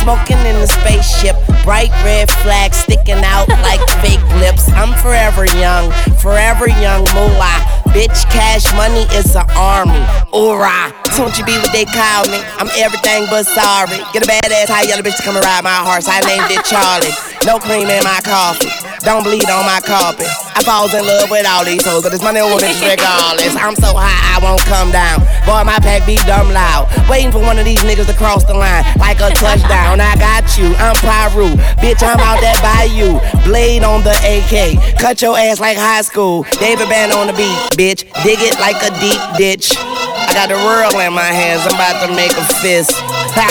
Smoking 0.04 0.38
in 0.40 0.60
the 0.60 0.68
spaceship, 0.68 1.36
bright 1.64 1.90
red 2.04 2.30
flag 2.44 2.74
sticking 2.74 3.24
out 3.24 3.48
like 3.48 3.80
fake 4.04 4.24
lips. 4.36 4.68
I'm 4.76 4.92
forever 5.00 5.46
young, 5.46 5.92
forever 6.20 6.68
young 6.68 7.08
moolah. 7.16 7.73
Bitch, 7.94 8.26
cash 8.34 8.66
money 8.74 9.06
is 9.14 9.36
an 9.36 9.46
army. 9.56 10.02
Hoorah! 10.34 10.90
Don't 11.16 11.38
you 11.38 11.46
be 11.46 11.54
what 11.62 11.72
they 11.72 11.86
call 11.86 12.26
me? 12.26 12.42
I'm 12.58 12.66
everything 12.74 13.30
but 13.30 13.46
sorry. 13.46 14.02
Get 14.18 14.26
a 14.26 14.28
badass 14.28 14.66
high 14.66 14.90
yellow 14.90 15.04
bitch 15.06 15.18
to 15.18 15.24
come 15.24 15.38
and 15.38 15.46
ride 15.46 15.64
my 15.64 15.86
horse. 15.86 16.10
I 16.10 16.26
named 16.26 16.50
it 16.50 16.66
Charlie. 16.66 17.14
No 17.46 17.62
cream 17.62 17.86
in 17.86 18.04
my 18.04 18.18
coffee. 18.26 18.74
Don't 19.06 19.22
bleed 19.22 19.46
on 19.46 19.68
my 19.68 19.78
carpet. 19.84 20.26
I 20.56 20.64
falls 20.64 20.94
in 20.96 21.06
love 21.06 21.30
with 21.30 21.46
all 21.46 21.66
these 21.66 21.84
hoes, 21.86 22.02
but 22.02 22.14
it's 22.14 22.24
money 22.24 22.40
on 22.40 22.56
this 22.58 22.80
regardless. 22.80 23.54
I'm 23.60 23.76
so 23.76 23.92
high, 23.94 24.16
I 24.32 24.40
won't 24.40 24.64
come 24.64 24.96
down. 24.96 25.20
Boy, 25.44 25.62
my 25.68 25.78
pack 25.84 26.08
be 26.08 26.16
dumb 26.24 26.50
loud. 26.56 26.88
Waiting 27.12 27.30
for 27.30 27.44
one 27.44 27.60
of 27.60 27.66
these 27.66 27.84
niggas 27.84 28.08
to 28.08 28.16
cross 28.16 28.48
the 28.48 28.56
line 28.56 28.82
like 28.96 29.20
a 29.20 29.30
touchdown. 29.36 30.00
I 30.00 30.16
got 30.16 30.48
you, 30.58 30.72
I'm 30.80 30.96
Piru. 31.04 31.52
Bitch, 31.84 32.00
I'm 32.00 32.18
out 32.24 32.40
there 32.40 32.56
by 32.64 32.88
you. 32.90 33.20
Blade 33.44 33.84
on 33.84 34.08
the 34.08 34.16
AK. 34.24 34.98
Cut 34.98 35.22
your 35.22 35.38
ass 35.38 35.60
like 35.60 35.78
high 35.78 36.02
school. 36.02 36.48
David 36.64 36.88
Band 36.88 37.12
on 37.12 37.28
the 37.28 37.34
beat, 37.34 37.60
bitch. 37.84 38.08
Dig 38.24 38.40
it 38.40 38.56
like 38.60 38.80
a 38.80 38.92
deep 39.04 39.20
ditch. 39.36 39.76
I 39.76 40.32
got 40.34 40.48
the 40.48 40.60
world 40.64 40.96
in 40.96 41.12
my 41.12 41.32
hands, 41.42 41.68
I'm 41.68 41.76
about 41.76 42.00
to 42.08 42.10
make 42.16 42.32
a 42.32 42.46
fist. 42.64 42.96
Ha. 43.36 43.50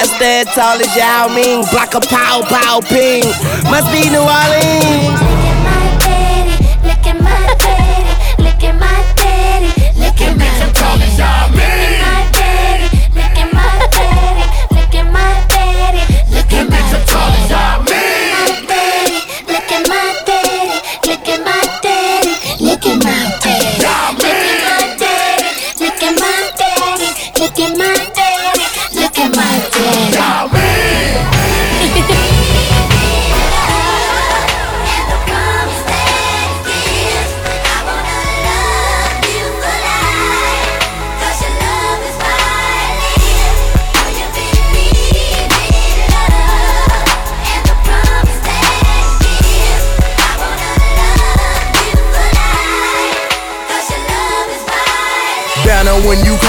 I 0.00 0.02
stand 0.14 0.48
tall 0.54 0.78
as 0.82 0.90
Yao 0.98 1.28
Ming, 1.30 1.62
block 1.70 1.94
a 1.94 2.00
pow 2.00 2.42
pow 2.42 2.80
ping. 2.82 3.22
Must 3.70 3.88
be 3.94 4.02
New 4.10 4.22
Orleans. 4.22 5.18
Look 5.22 5.46
at 5.46 5.58
my 5.62 5.84
daddy, 6.02 6.56
look 6.88 7.06
at 7.06 7.18
my 7.22 7.42
daddy, 7.62 8.14
look 8.42 8.62
at 8.66 8.74
my 8.82 8.98
daddy. 9.14 9.70
Yao 11.18 11.48
Ming. 11.54 11.98
Look 13.14 13.38
at 13.38 13.50
my 13.54 13.70
daddy, 13.94 14.46
look 14.74 14.94
at 14.94 15.06
my 15.12 15.30
daddy, 15.50 16.04
look 16.34 16.52
at 16.52 16.66
my 16.70 16.82
daddy. 17.06 17.87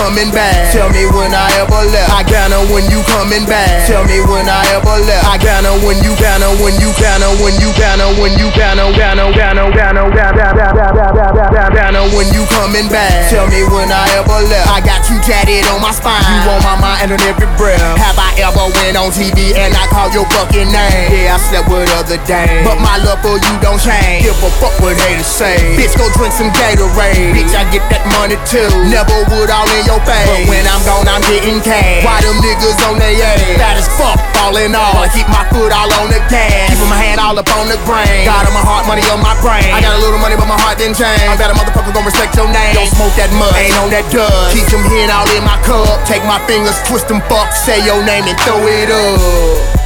Coming 0.10 0.32
back. 0.32 0.69
Tell 0.70 0.86
me 0.94 1.02
when 1.10 1.34
I 1.34 1.50
ever 1.58 1.82
left. 1.90 2.14
I 2.14 2.22
Ghana 2.22 2.62
when 2.70 2.86
you 2.94 3.02
coming 3.10 3.42
back. 3.50 3.90
Tell 3.90 4.06
me 4.06 4.22
when 4.30 4.46
I 4.46 4.62
ever 4.78 5.02
left. 5.02 5.26
I 5.26 5.42
Ghana 5.42 5.82
when 5.82 5.98
you 6.06 6.14
Ghana 6.22 6.46
when 6.62 6.78
you 6.78 6.94
Ghana 6.94 7.26
when 7.42 7.58
you 7.58 7.74
Ghana 7.74 8.06
when 8.22 8.38
you 8.38 8.54
Ghana 8.54 8.86
Ghana 8.94 9.34
Ghana 9.34 9.74
Ghana 9.74 10.06
Ghana 10.14 11.74
Ghana 11.74 12.02
when 12.14 12.30
you 12.38 12.46
coming 12.54 12.86
back. 12.86 13.34
Tell 13.34 13.50
me 13.50 13.66
when 13.74 13.90
I 13.90 14.06
ever 14.22 14.46
left. 14.46 14.70
I 14.70 14.78
got 14.86 15.02
you 15.10 15.18
tatted 15.26 15.66
on 15.74 15.82
my 15.82 15.90
spine. 15.90 16.22
You 16.22 16.54
on 16.54 16.62
my 16.62 16.78
mind 16.78 17.18
and 17.18 17.22
every 17.26 17.50
breath. 17.58 17.82
Have 17.98 18.22
I 18.22 18.30
ever 18.38 18.70
went 18.78 18.94
on 18.94 19.10
TV 19.10 19.58
and 19.58 19.74
I 19.74 19.90
called 19.90 20.14
your 20.14 20.30
fucking 20.38 20.70
name? 20.70 21.10
Yeah, 21.10 21.34
I 21.34 21.42
slept 21.42 21.66
with 21.66 21.90
other 21.98 22.22
dames, 22.30 22.62
but 22.62 22.78
my 22.78 23.02
love 23.02 23.18
for 23.26 23.42
you 23.42 23.54
don't 23.58 23.82
change. 23.82 24.22
Give 24.22 24.38
a 24.38 24.50
fuck 24.62 24.78
what 24.86 24.94
haters 25.02 25.26
say. 25.26 25.58
Bitch, 25.82 25.98
go 25.98 26.06
drink 26.14 26.30
some 26.30 26.54
Gatorade. 26.54 27.34
Bitch, 27.34 27.58
I 27.58 27.66
get 27.74 27.82
that 27.90 28.06
money 28.14 28.38
too. 28.46 28.70
Never 28.86 29.18
would 29.34 29.50
all 29.50 29.66
in 29.74 29.84
your 29.90 29.98
face. 30.06 30.30
But 30.30 30.46
when 30.46 30.59
I'm 30.66 30.82
gone, 30.84 31.08
I'm 31.08 31.24
getting 31.30 31.62
cash. 31.62 32.04
Why 32.04 32.20
them 32.24 32.40
niggas 32.42 32.80
on 32.90 33.00
their 33.00 33.14
ass? 33.14 33.60
That 33.60 33.76
is 33.80 33.88
fuck, 33.96 34.20
falling 34.36 34.76
off. 34.76 34.96
Wanna 34.98 35.12
keep 35.14 35.28
my 35.30 35.46
foot 35.54 35.72
all 35.72 35.92
on 36.02 36.10
the 36.10 36.20
gas. 36.28 36.74
Keeping 36.74 36.90
my 36.92 37.00
hand 37.00 37.20
all 37.22 37.38
up 37.38 37.48
on 37.56 37.70
the 37.70 37.80
grain. 37.88 38.26
God 38.26 38.48
on 38.48 38.54
my 38.56 38.64
heart, 38.64 38.90
money 38.90 39.06
on 39.14 39.22
my 39.24 39.36
brain. 39.40 39.70
I 39.72 39.80
got 39.80 39.96
a 39.96 40.02
little 40.02 40.20
money, 40.20 40.36
but 40.36 40.50
my 40.50 40.60
heart 40.60 40.82
didn't 40.82 41.00
change. 41.00 41.24
I 41.24 41.36
bet 41.40 41.52
a 41.52 41.56
motherfucker 41.56 41.94
gon' 41.94 42.04
respect 42.04 42.36
your 42.36 42.50
name. 42.50 42.76
Don't 42.76 42.92
smoke 42.92 43.14
that 43.16 43.32
mud, 43.38 43.54
ain't 43.56 43.78
on 43.80 43.94
that 43.94 44.08
dust. 44.12 44.58
Keep 44.58 44.68
them 44.74 44.84
hen 44.88 45.08
all 45.14 45.30
in 45.32 45.44
my 45.46 45.60
cup. 45.64 46.04
Take 46.04 46.26
my 46.26 46.42
fingers, 46.50 46.76
twist 46.90 47.08
them 47.08 47.22
fuck, 47.32 47.54
say 47.54 47.80
your 47.86 48.04
name 48.04 48.28
and 48.28 48.38
throw 48.44 48.60
it 48.68 48.92
up. 48.92 49.79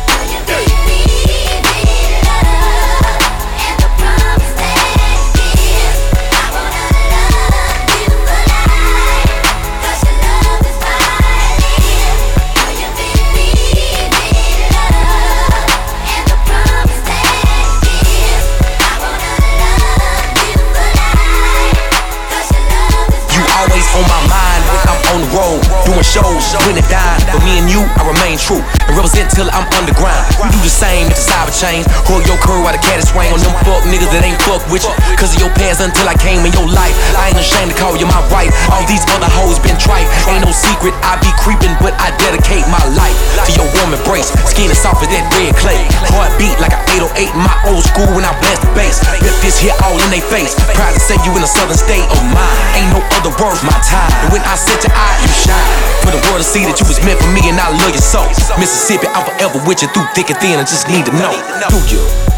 Road, 25.34 25.60
doing 25.86 26.06
shows, 26.06 26.54
when 26.66 26.78
it 26.78 26.88
dime. 26.88 27.22
But 27.34 27.42
me 27.44 27.60
and 27.60 27.68
you, 27.70 27.82
I 27.82 28.06
remain 28.08 28.38
true 28.38 28.62
and 28.88 28.96
represent 28.96 29.32
till 29.32 29.50
I'm 29.52 29.68
underground. 29.78 30.24
We 30.40 30.50
do 30.52 30.60
the 30.62 30.72
same 30.72 31.08
if 31.10 31.18
the 31.18 31.26
cyber 31.26 31.54
change. 31.54 31.86
Hold 32.10 32.28
your 32.28 32.40
curve 32.42 32.64
while 32.64 32.76
the 32.76 32.84
cat 32.84 33.00
is 33.00 33.10
swing 33.10 33.32
on 33.32 33.40
them 33.40 33.56
fuck 33.64 33.84
niggas 33.88 34.12
that 34.12 34.24
ain't 34.24 34.40
fuck 34.44 34.64
with 34.70 34.84
you. 34.84 34.94
Cause 35.16 35.36
of 35.36 35.40
your 35.40 35.54
past 35.56 35.80
until 35.80 36.08
I 36.08 36.16
came 36.20 36.44
in 36.44 36.52
your 36.54 36.68
life. 36.68 36.96
I 37.16 37.32
ain't 37.32 37.40
ashamed 37.40 37.72
to 37.72 37.78
call 37.78 37.96
you 37.96 38.08
my 38.08 38.22
wife. 38.34 38.52
All 38.72 38.84
these 38.86 39.04
other 39.14 39.30
hoes 39.30 39.60
been 39.60 39.78
trite. 39.80 40.08
Ain't 40.30 40.44
no 40.44 40.52
secret, 40.52 40.94
I 41.04 41.18
be 41.22 41.32
creeping, 41.40 41.74
but 41.80 41.96
I 42.00 42.12
dedicate 42.20 42.66
my 42.68 42.84
life 42.96 43.16
to 43.48 43.52
your 43.56 43.68
warm 43.80 43.96
embrace. 43.96 44.32
Skin 44.50 44.70
is 44.72 44.80
soft 44.80 45.04
as 45.06 45.10
that 45.12 45.26
red 45.36 45.56
clay. 45.60 45.80
Heartbeat 46.14 46.58
like 46.60 46.76
an 46.76 46.84
808 47.14 47.34
in 47.34 47.42
my 47.42 47.58
old 47.72 47.84
school 47.84 48.08
when 48.14 48.26
I 48.28 48.34
blast 48.40 48.62
the 48.64 48.72
bass. 48.76 49.02
Rip 49.24 49.36
this 49.44 49.60
here 49.60 49.76
all 49.84 49.96
in 49.98 50.10
they 50.12 50.24
face. 50.24 50.56
Proud 50.76 50.94
to 50.94 51.02
say 51.02 51.16
you 51.24 51.32
in 51.36 51.44
a 51.44 51.50
southern 51.50 51.78
state 51.80 52.06
of 52.08 52.20
mind. 52.32 52.58
Ain't 52.78 52.92
no 52.92 53.02
other 53.20 53.34
worth 53.40 53.64
my 53.64 53.76
time. 53.86 54.12
And 54.26 54.30
when 54.36 54.44
I 54.44 54.56
set 54.56 54.84
your 54.84 54.94
eye, 54.94 55.18
you 55.24 55.32
shine. 55.32 55.72
For 56.04 56.12
the 56.12 56.22
world 56.30 56.44
to 56.44 56.48
see 56.48 56.68
that 56.68 56.78
you 56.80 56.86
was 56.86 57.00
meant 57.04 57.20
for 57.20 57.32
me 57.32 57.42
and 57.48 57.58
I 57.58 57.72
love 57.72 57.96
you 57.96 58.04
so. 58.04 58.22
Mississippi, 58.74 59.06
I'm 59.14 59.24
forever 59.24 59.64
with 59.68 59.84
you 59.84 59.88
through 59.90 60.08
thick 60.16 60.32
and 60.32 60.40
thin. 60.40 60.58
I 60.58 60.64
just 60.64 60.88
need 60.90 61.06
to 61.06 61.12
know. 61.12 61.30
Do 61.70 61.78
you? 61.94 62.33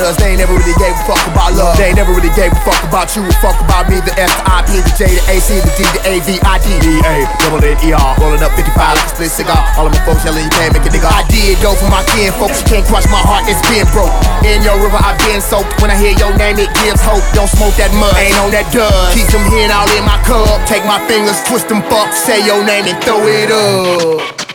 About 0.00 0.16
us? 0.16 0.16
They 0.16 0.32
ain't 0.32 0.40
never 0.40 0.56
really 0.56 0.76
gave 0.80 0.96
a 0.96 1.04
fuck 1.04 1.20
about 1.28 1.52
love. 1.52 1.76
They 1.76 1.92
ain't 1.92 2.00
never 2.00 2.12
really 2.16 2.32
gave 2.32 2.52
a 2.52 2.60
fuck 2.64 2.80
about 2.88 3.12
you. 3.12 3.22
Fuck 3.44 3.60
about 3.60 3.92
me, 3.92 4.00
the 4.00 4.16
S, 4.16 4.32
the 4.32 4.44
I, 4.48 4.64
P, 4.64 4.80
the 4.80 4.92
J, 4.96 5.12
the 5.12 5.22
A, 5.28 5.36
C, 5.40 5.60
the 5.60 5.72
D, 5.76 5.80
the 5.84 6.00
A, 6.08 6.12
V, 6.24 6.28
I, 6.40 6.56
D, 6.64 6.68
E, 6.80 6.92
A, 7.04 7.28
double 7.44 7.60
N, 7.60 7.76
E, 7.84 7.92
R. 7.92 8.12
Rolling 8.16 8.40
up 8.40 8.52
55 8.56 8.72
like 8.80 9.04
a 9.04 9.10
split 9.12 9.32
cigar. 9.32 9.60
All 9.76 9.84
of 9.84 9.92
my 9.92 10.00
folks 10.08 10.24
yelling, 10.24 10.48
you 10.48 10.54
can't 10.56 10.72
make 10.72 10.86
a 10.88 10.90
nigga. 10.90 11.08
I 11.08 11.22
did 11.28 11.60
go 11.60 11.76
for 11.76 11.88
my 11.92 12.00
kin, 12.16 12.32
folks. 12.40 12.64
You 12.64 12.80
can't 12.80 12.86
crush 12.88 13.04
my 13.12 13.20
heart, 13.20 13.44
it's 13.44 13.60
been 13.68 13.84
broke. 13.92 14.12
In 14.40 14.64
your 14.64 14.80
river, 14.80 14.98
I've 14.98 15.20
been 15.28 15.44
soaked. 15.44 15.76
When 15.84 15.92
I 15.92 15.96
hear 16.00 16.16
your 16.16 16.32
name, 16.40 16.56
it 16.56 16.72
gives 16.80 17.04
hope. 17.04 17.24
Don't 17.36 17.50
smoke 17.50 17.76
that 17.76 17.92
mud, 18.00 18.16
ain't 18.16 18.36
on 18.40 18.50
that 18.56 18.68
dust. 18.72 19.12
Keep 19.12 19.28
them 19.28 19.44
hen 19.52 19.68
all 19.68 19.88
in 19.92 20.04
my 20.08 20.16
cup. 20.24 20.64
Take 20.64 20.84
my 20.88 21.02
fingers, 21.04 21.36
twist 21.44 21.68
them 21.68 21.84
fucks, 21.92 22.16
say 22.24 22.40
your 22.40 22.64
name 22.64 22.88
and 22.88 22.96
throw 23.04 23.20
it 23.28 23.52
up. 23.52 24.49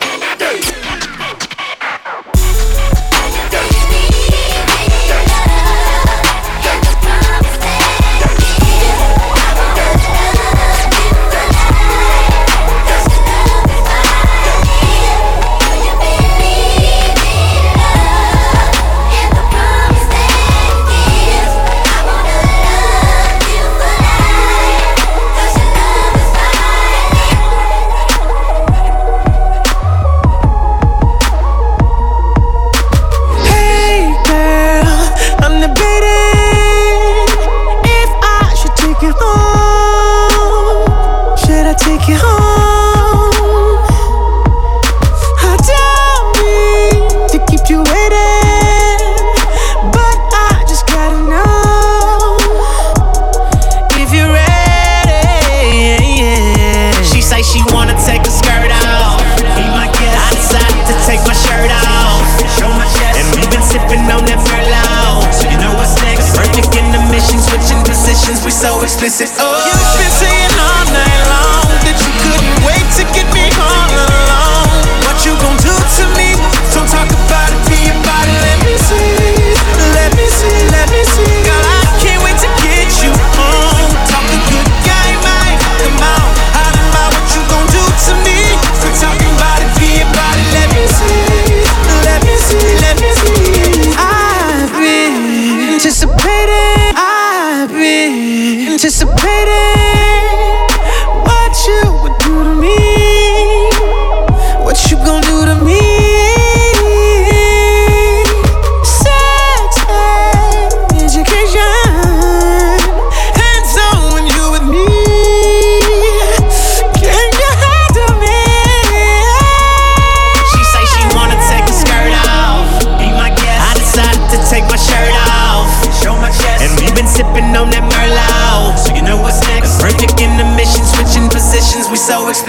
anticipated 98.98 99.55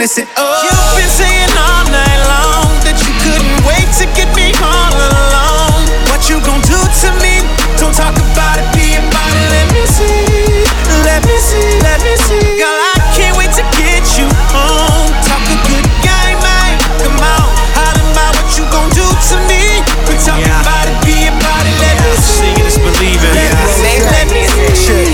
Explicit. 0.08 0.32
Oh, 0.40 0.64
You've 0.64 1.04
been 1.04 1.12
saying 1.12 1.52
all 1.60 1.84
night 1.92 2.22
long 2.32 2.72
that 2.88 2.96
you 2.96 3.12
couldn't 3.28 3.60
wait 3.68 3.92
to 4.00 4.08
get 4.16 4.32
me 4.40 4.56
all 4.64 4.96
alone. 4.96 5.84
What 6.08 6.32
you 6.32 6.40
gon' 6.48 6.64
do 6.64 6.80
to 6.80 7.10
me? 7.20 7.44
Don't 7.76 7.92
talk 7.92 8.16
about 8.16 8.56
it, 8.56 8.72
be 8.72 8.96
about 8.96 9.36
it. 9.36 9.48
Let 9.52 9.68
me 9.76 9.84
see, 9.84 10.64
let 11.04 11.20
me 11.28 11.36
see, 11.44 11.84
let 11.84 12.00
me 12.08 12.16
see. 12.24 12.40
Girl, 12.56 12.72
I 12.72 12.96
can't 13.20 13.36
wait 13.36 13.52
to 13.60 13.68
get 13.76 14.08
you 14.16 14.32
home. 14.56 15.12
Talk 15.28 15.44
a 15.44 15.60
good 15.76 15.88
game, 16.00 16.40
man. 16.40 16.80
Come 17.04 17.20
on, 17.20 17.52
out 17.76 18.00
of 18.00 18.08
my 18.16 18.32
what 18.32 18.48
you 18.56 18.64
gon' 18.72 18.88
do 18.96 19.04
to 19.04 19.36
me? 19.52 19.84
We 20.08 20.16
talk 20.24 20.40
about 20.40 20.88
it, 20.88 20.96
be 21.04 21.28
about 21.28 21.68
it. 21.68 21.76
Let 21.84 22.00
me 22.00 22.16
see. 22.16 22.56
Seeing 22.56 22.64
is 22.64 22.80
believing. 22.80 23.36
Let 23.36 23.52
me 23.60 23.68
see, 23.76 24.00
let 24.08 24.28
me 24.32 24.44
see. 24.72 25.08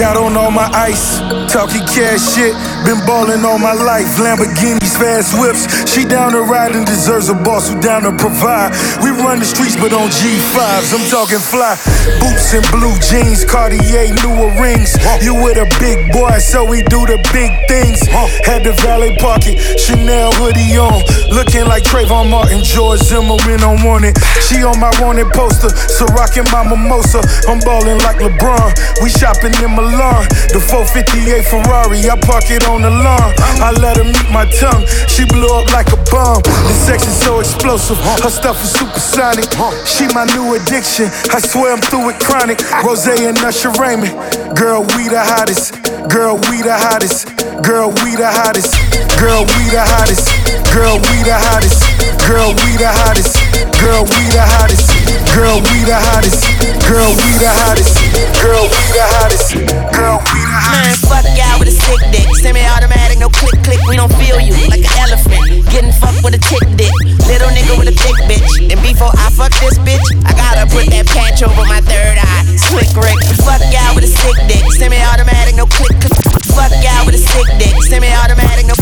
Got 0.00 0.16
on 0.16 0.32
all 0.32 0.48
my 0.50 0.64
ice, 0.72 1.20
talking 1.52 1.84
cash 1.84 2.24
shit. 2.32 2.56
Been 2.90 3.06
ballin' 3.06 3.44
all 3.44 3.60
my 3.60 3.72
life. 3.72 4.18
Lamborghinis, 4.18 4.98
fast 4.98 5.38
whips. 5.38 5.62
She 5.86 6.04
down 6.04 6.32
to 6.32 6.42
ride 6.42 6.74
and 6.74 6.84
deserves 6.84 7.28
a 7.28 7.34
boss 7.34 7.70
who 7.70 7.80
down 7.80 8.02
to 8.02 8.10
provide. 8.20 8.76
We 9.00 9.10
run 9.10 9.40
the 9.40 9.48
streets, 9.48 9.74
but 9.80 9.96
on 9.96 10.12
G5s. 10.12 10.92
I'm 10.92 11.02
talking 11.08 11.40
fly. 11.40 11.74
Boots 12.20 12.52
and 12.52 12.64
blue 12.68 12.92
jeans, 13.00 13.48
Cartier, 13.48 14.12
newer 14.20 14.52
rings. 14.60 14.94
You 15.24 15.34
with 15.34 15.56
a 15.56 15.66
big 15.80 16.12
boy, 16.12 16.36
so 16.38 16.62
we 16.62 16.84
do 16.92 17.00
the 17.08 17.16
big 17.32 17.50
things. 17.66 18.04
Had 18.44 18.62
the 18.62 18.76
valet 18.84 19.16
pocket, 19.16 19.56
Chanel 19.80 20.30
hoodie 20.36 20.76
on. 20.76 21.00
Looking 21.32 21.64
like 21.64 21.82
Trayvon 21.82 22.28
Martin, 22.28 22.62
George 22.62 23.00
Zimmerman 23.00 23.64
on 23.64 23.80
wanted. 23.82 24.20
She 24.44 24.62
on 24.62 24.78
my 24.78 24.92
wanted 25.00 25.32
poster, 25.32 25.72
so 25.72 26.04
rockin' 26.12 26.44
my 26.52 26.62
mimosa. 26.68 27.24
I'm 27.48 27.58
ballin' 27.64 27.98
like 28.04 28.20
LeBron. 28.20 28.68
We 29.00 29.08
shopping 29.08 29.56
in 29.64 29.72
Milan. 29.72 30.28
The 30.52 30.60
458 30.60 31.48
Ferrari, 31.48 32.04
I 32.04 32.20
park 32.20 32.52
it 32.52 32.68
on 32.68 32.82
the 32.82 32.92
lawn. 32.92 33.32
I 33.64 33.72
let 33.80 33.96
her 33.96 34.04
meet 34.04 34.28
my 34.28 34.44
tongue. 34.60 34.84
She 35.08 35.24
blew 35.24 35.48
up 35.48 35.72
like 35.72 35.88
a 35.88 36.00
bomb. 36.12 36.44
The 36.44 36.76
sex 36.84 37.08
is 37.08 37.16
so 37.16 37.40
explosive. 37.40 38.09
Her 38.18 38.28
stuff 38.28 38.58
is 38.62 38.72
supersonic. 38.74 39.46
She 39.86 40.10
my 40.10 40.26
new 40.34 40.58
addiction. 40.58 41.06
I 41.30 41.38
swear 41.38 41.72
I'm 41.72 41.80
through 41.80 42.06
with 42.06 42.18
chronic. 42.18 42.58
Rose 42.82 43.06
and 43.06 43.38
Usher 43.38 43.70
Raymond. 43.78 44.10
Girl, 44.58 44.82
we 44.98 45.06
the 45.06 45.22
hottest. 45.22 45.78
Girl, 46.10 46.34
we 46.50 46.60
the 46.66 46.74
hottest. 46.74 47.30
Girl, 47.62 47.94
we 48.02 48.18
the 48.18 48.26
hottest. 48.26 48.74
Girl, 49.16 49.46
we 49.46 49.62
the 49.70 49.80
hottest. 49.80 50.26
Girl, 50.74 50.98
we 50.98 51.16
the 51.22 51.38
hottest. 51.38 51.80
Girl, 52.26 52.50
we 52.50 52.68
the 52.76 52.90
hottest. 52.90 53.38
Girl, 53.80 54.02
we 54.10 54.20
the 54.34 54.42
hottest. 54.42 54.90
Girl, 55.30 55.62
we 55.62 55.78
the 55.88 55.96
hottest. 56.02 56.44
Girl, 56.90 57.14
we 57.14 57.14
the 57.14 57.14
hottest. 57.14 57.14
Girl, 57.14 57.14
we 57.14 57.30
the 57.38 57.48
hottest. 57.48 57.94
Girl, 58.42 58.64
we 58.66 58.84
the 58.90 59.06
hottest. 59.06 59.54
Man, 59.54 60.94
fuck 61.06 61.24
y'all 61.38 61.58
with 61.58 61.68
a 61.68 61.76
sick 61.76 62.00
dick. 62.10 62.28
Semi-automatic, 62.42 63.18
no 63.18 63.28
click 63.28 63.62
click. 63.62 63.80
We 63.88 63.96
don't 63.96 64.12
feel 64.18 64.40
you 64.40 64.52
like 64.68 64.82
an 64.82 64.96
elephant. 64.98 65.68
Getting 65.70 65.92
fucked 65.92 66.24
with 66.24 66.34
a 66.34 66.42
tick 66.42 66.66
dick. 66.76 67.19
Little 67.30 67.50
nigga 67.54 67.78
with 67.78 67.86
a 67.86 67.94
thick 67.94 68.18
bitch. 68.26 68.58
And 68.58 68.80
before 68.82 69.14
I 69.14 69.30
fuck 69.30 69.54
this 69.62 69.78
bitch, 69.86 70.02
I 70.26 70.34
gotta 70.34 70.66
put 70.66 70.90
that 70.90 71.06
patch 71.06 71.46
over 71.46 71.62
my 71.70 71.78
third 71.86 72.18
eye. 72.18 72.42
Slick 72.58 72.90
Rick. 72.98 73.18
Fuck 73.46 73.62
y'all 73.70 73.94
with 73.94 74.04
a 74.04 74.10
sick 74.10 74.34
dick. 74.50 74.66
Semi-automatic, 74.74 75.54
no 75.54 75.66
click 75.66 75.94
click. 76.02 76.26
Fuck 76.50 76.74
y'all 76.82 77.06
with 77.06 77.14
a 77.14 77.22
sick 77.22 77.46
dick. 77.58 77.74
Semi-automatic, 77.86 78.66
no. 78.66 78.74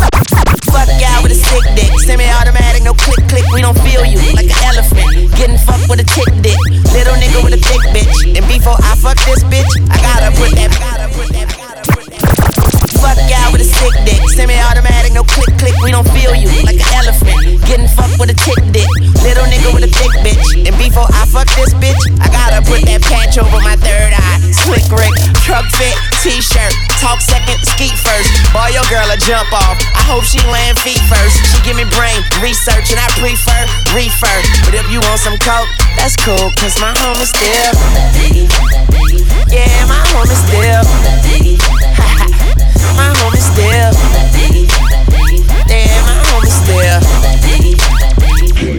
Fuck 0.73 0.89
y'all 1.01 1.23
with 1.23 1.33
a 1.33 1.39
sick 1.39 1.65
dick. 1.77 1.93
Semi-automatic, 2.05 2.83
no 2.83 2.93
click 2.93 3.21
click. 3.29 3.45
We 3.53 3.61
don't 3.61 3.79
feel 3.85 4.05
you 4.05 4.21
like 4.33 4.49
an 4.49 4.61
elephant. 4.65 5.33
Getting 5.37 5.61
fucked 5.61 5.89
with 5.89 6.01
a 6.01 6.09
tick 6.09 6.29
dick. 6.41 6.59
Little 6.93 7.08
jump 29.29 29.53
off. 29.53 29.77
I 29.93 30.01
hope 30.09 30.25
she 30.25 30.41
land 30.49 30.81
feet 30.81 31.05
first. 31.05 31.37
She 31.53 31.61
give 31.61 31.77
me 31.77 31.85
brain 31.93 32.25
research 32.41 32.89
and 32.89 32.97
I 32.97 33.05
prefer 33.21 33.69
reefer. 33.93 34.33
But 34.65 34.73
if 34.73 34.89
you 34.89 35.05
want 35.05 35.21
some 35.21 35.37
coke, 35.37 35.69
that's 36.01 36.17
cool, 36.17 36.49
cause 36.57 36.81
my 36.81 36.97
home 36.97 37.21
is 37.21 37.29
still. 37.29 37.77
Yeah, 39.53 39.69
my 39.85 40.01
home 40.17 40.33
is 40.33 40.41
still. 40.49 40.81
my 42.97 43.13
home 43.21 43.37
is 43.37 43.45
still. 43.45 43.93
Yeah, 45.69 45.93
my 46.09 46.17
home 46.33 46.49
is 46.49 46.57
still. 46.57 46.97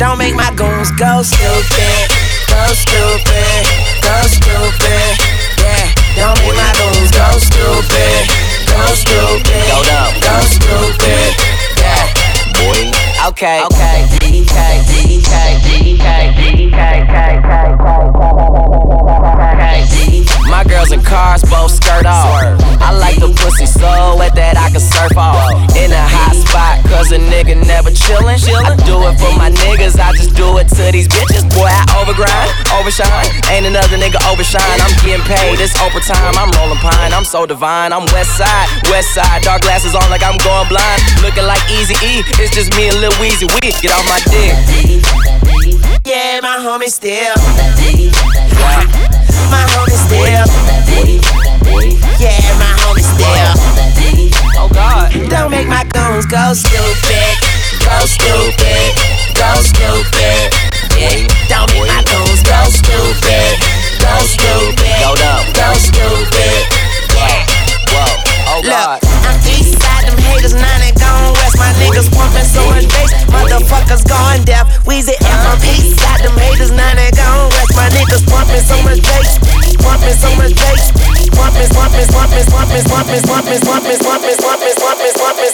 Don't 0.02 0.18
make 0.18 0.34
my 0.34 0.50
goons 0.58 0.90
go 0.98 1.22
stupid. 1.22 2.10
Go 2.50 2.74
stupid. 2.74 3.70
Go 4.02 4.18
stupid. 4.26 5.14
Yeah, 5.62 5.94
don't 6.18 6.42
make 6.42 6.58
my 6.58 6.74
goons 6.74 7.14
go 7.14 7.38
stupid. 7.38 8.49
Go 8.80 8.96
stupid. 8.96 9.44
Go 9.68 9.84
dumb. 9.84 10.14
Go 10.24 10.40
stupid. 10.48 11.36
Yeah, 11.78 12.08
boy. 12.56 12.92
Okay. 13.28 13.60
Okay. 13.66 14.08
Okay. 14.08 14.80
Okay. 19.76 20.29
My 20.50 20.66
girls 20.66 20.92
in 20.92 21.02
cars 21.06 21.46
both 21.46 21.72
skirt 21.72 22.06
off. 22.10 22.26
I 22.82 22.92
like 22.92 23.22
the 23.22 23.30
pussy 23.30 23.70
so 23.70 24.18
wet 24.18 24.34
that 24.36 24.58
I 24.58 24.74
can 24.74 24.82
surf 24.82 25.16
off. 25.16 25.38
In 25.78 25.94
a 25.94 26.04
hot 26.04 26.36
spot, 26.36 26.82
cause 26.90 27.14
a 27.14 27.22
nigga 27.22 27.56
never 27.70 27.94
chillin'. 27.94 28.42
I 28.66 28.76
do 28.84 28.98
it 29.08 29.16
for 29.22 29.32
my 29.38 29.54
niggas, 29.54 29.96
I 30.02 30.12
just 30.18 30.36
do 30.36 30.58
it 30.58 30.68
to 30.74 30.90
these 30.92 31.08
bitches. 31.08 31.46
Boy, 31.54 31.70
I 31.70 31.86
overgrind, 32.02 32.50
overshine. 32.76 33.30
Ain't 33.54 33.70
another 33.70 33.96
nigga 34.02 34.18
overshine. 34.26 34.82
I'm 34.82 34.92
getting 35.06 35.24
paid, 35.30 35.62
it's 35.62 35.78
overtime. 35.80 36.34
I'm 36.36 36.50
rolling 36.58 36.82
pine, 36.82 37.14
I'm 37.14 37.24
so 37.24 37.46
divine. 37.46 37.94
I'm 37.94 38.10
west 38.10 38.36
side, 38.36 38.68
west 38.90 39.14
side. 39.14 39.46
Dark 39.46 39.62
glasses 39.62 39.94
on 39.94 40.10
like 40.10 40.26
I'm 40.26 40.42
going 40.42 40.68
blind. 40.68 41.00
Looking 41.22 41.46
like 41.46 41.62
Eazy 41.70 41.96
E, 42.02 42.26
it's 42.42 42.52
just 42.52 42.74
me 42.76 42.90
and 42.90 42.98
Lil 43.00 43.14
Weezy. 43.22 43.46
We 43.46 43.70
get 43.70 43.94
off 43.94 44.04
my 44.10 44.20
dick. 44.34 44.58
Yeah, 46.10 46.42
my 46.42 46.58
homie 46.58 46.90
still. 46.90 47.38
My 49.50 49.66
homie 49.74 49.89
Yeah, 50.10 50.46
my 52.58 52.74
still. 52.98 53.54
Oh 54.58 54.70
God. 54.74 55.14
Don't 55.30 55.52
make 55.52 55.68
my 55.68 55.84
goons 55.94 56.26
go 56.26 56.54
stupid. 56.54 57.38
Go 57.86 58.06
stupid. 58.06 58.90
Go 59.38 59.54
stupid. 59.62 60.50
Yeah, 60.98 61.28
don't 61.48 61.70
make 61.74 61.88
my 61.88 62.02
goons 62.10 62.42
go 62.42 62.58
stupid. 62.74 63.54
Go 64.02 64.14
stupid. 64.26 64.98
Go 65.54 65.74
stupid. 65.78 66.66
Yeah. 67.14 67.46
Look, 68.60 69.00
I'm 69.24 69.40
east 69.48 69.80
side, 69.82 70.06
them 70.10 70.18
haters, 70.18 70.54
nine 70.54 70.82
and 70.84 71.00
gone 71.00 71.19
west. 71.50 71.58
My 71.58 71.72
niggas 71.82 72.10
pumping 72.14 72.46
so 72.46 72.62
much 72.70 72.86
bass, 72.88 73.12
motherfuckers 73.34 74.04
going 74.06 74.46
deaf. 74.46 74.70
Weezy 74.86 75.18
F, 75.18 75.42
I'm 75.50 75.58
east 75.74 75.98
them 76.22 76.36
haters, 76.38 76.72
nine 76.72 76.98
and 77.00 77.16
gone 77.16 77.50
west. 77.50 77.74
My 77.76 77.90
niggas 77.90 78.24
pumping 78.30 78.62
so 78.62 78.78
much 78.84 79.02
bass, 79.02 79.40
pumping 79.82 80.18
so 80.18 80.30
much 80.36 80.54
bass. 80.56 80.92
me, 80.94 81.66
swap 81.66 81.92
me, 81.92 82.04
swap 82.06 82.30
me, 82.30 82.42
swap 82.44 82.68
me, 82.70 82.78
swap 82.80 83.08
me, 83.08 83.18
swap 83.18 83.44
me, 83.48 83.56
swap 83.58 83.82
me, 83.82 83.94
swap 83.96 84.22
me, 84.24 84.30
swap 84.30 84.30
me, 84.30 85.50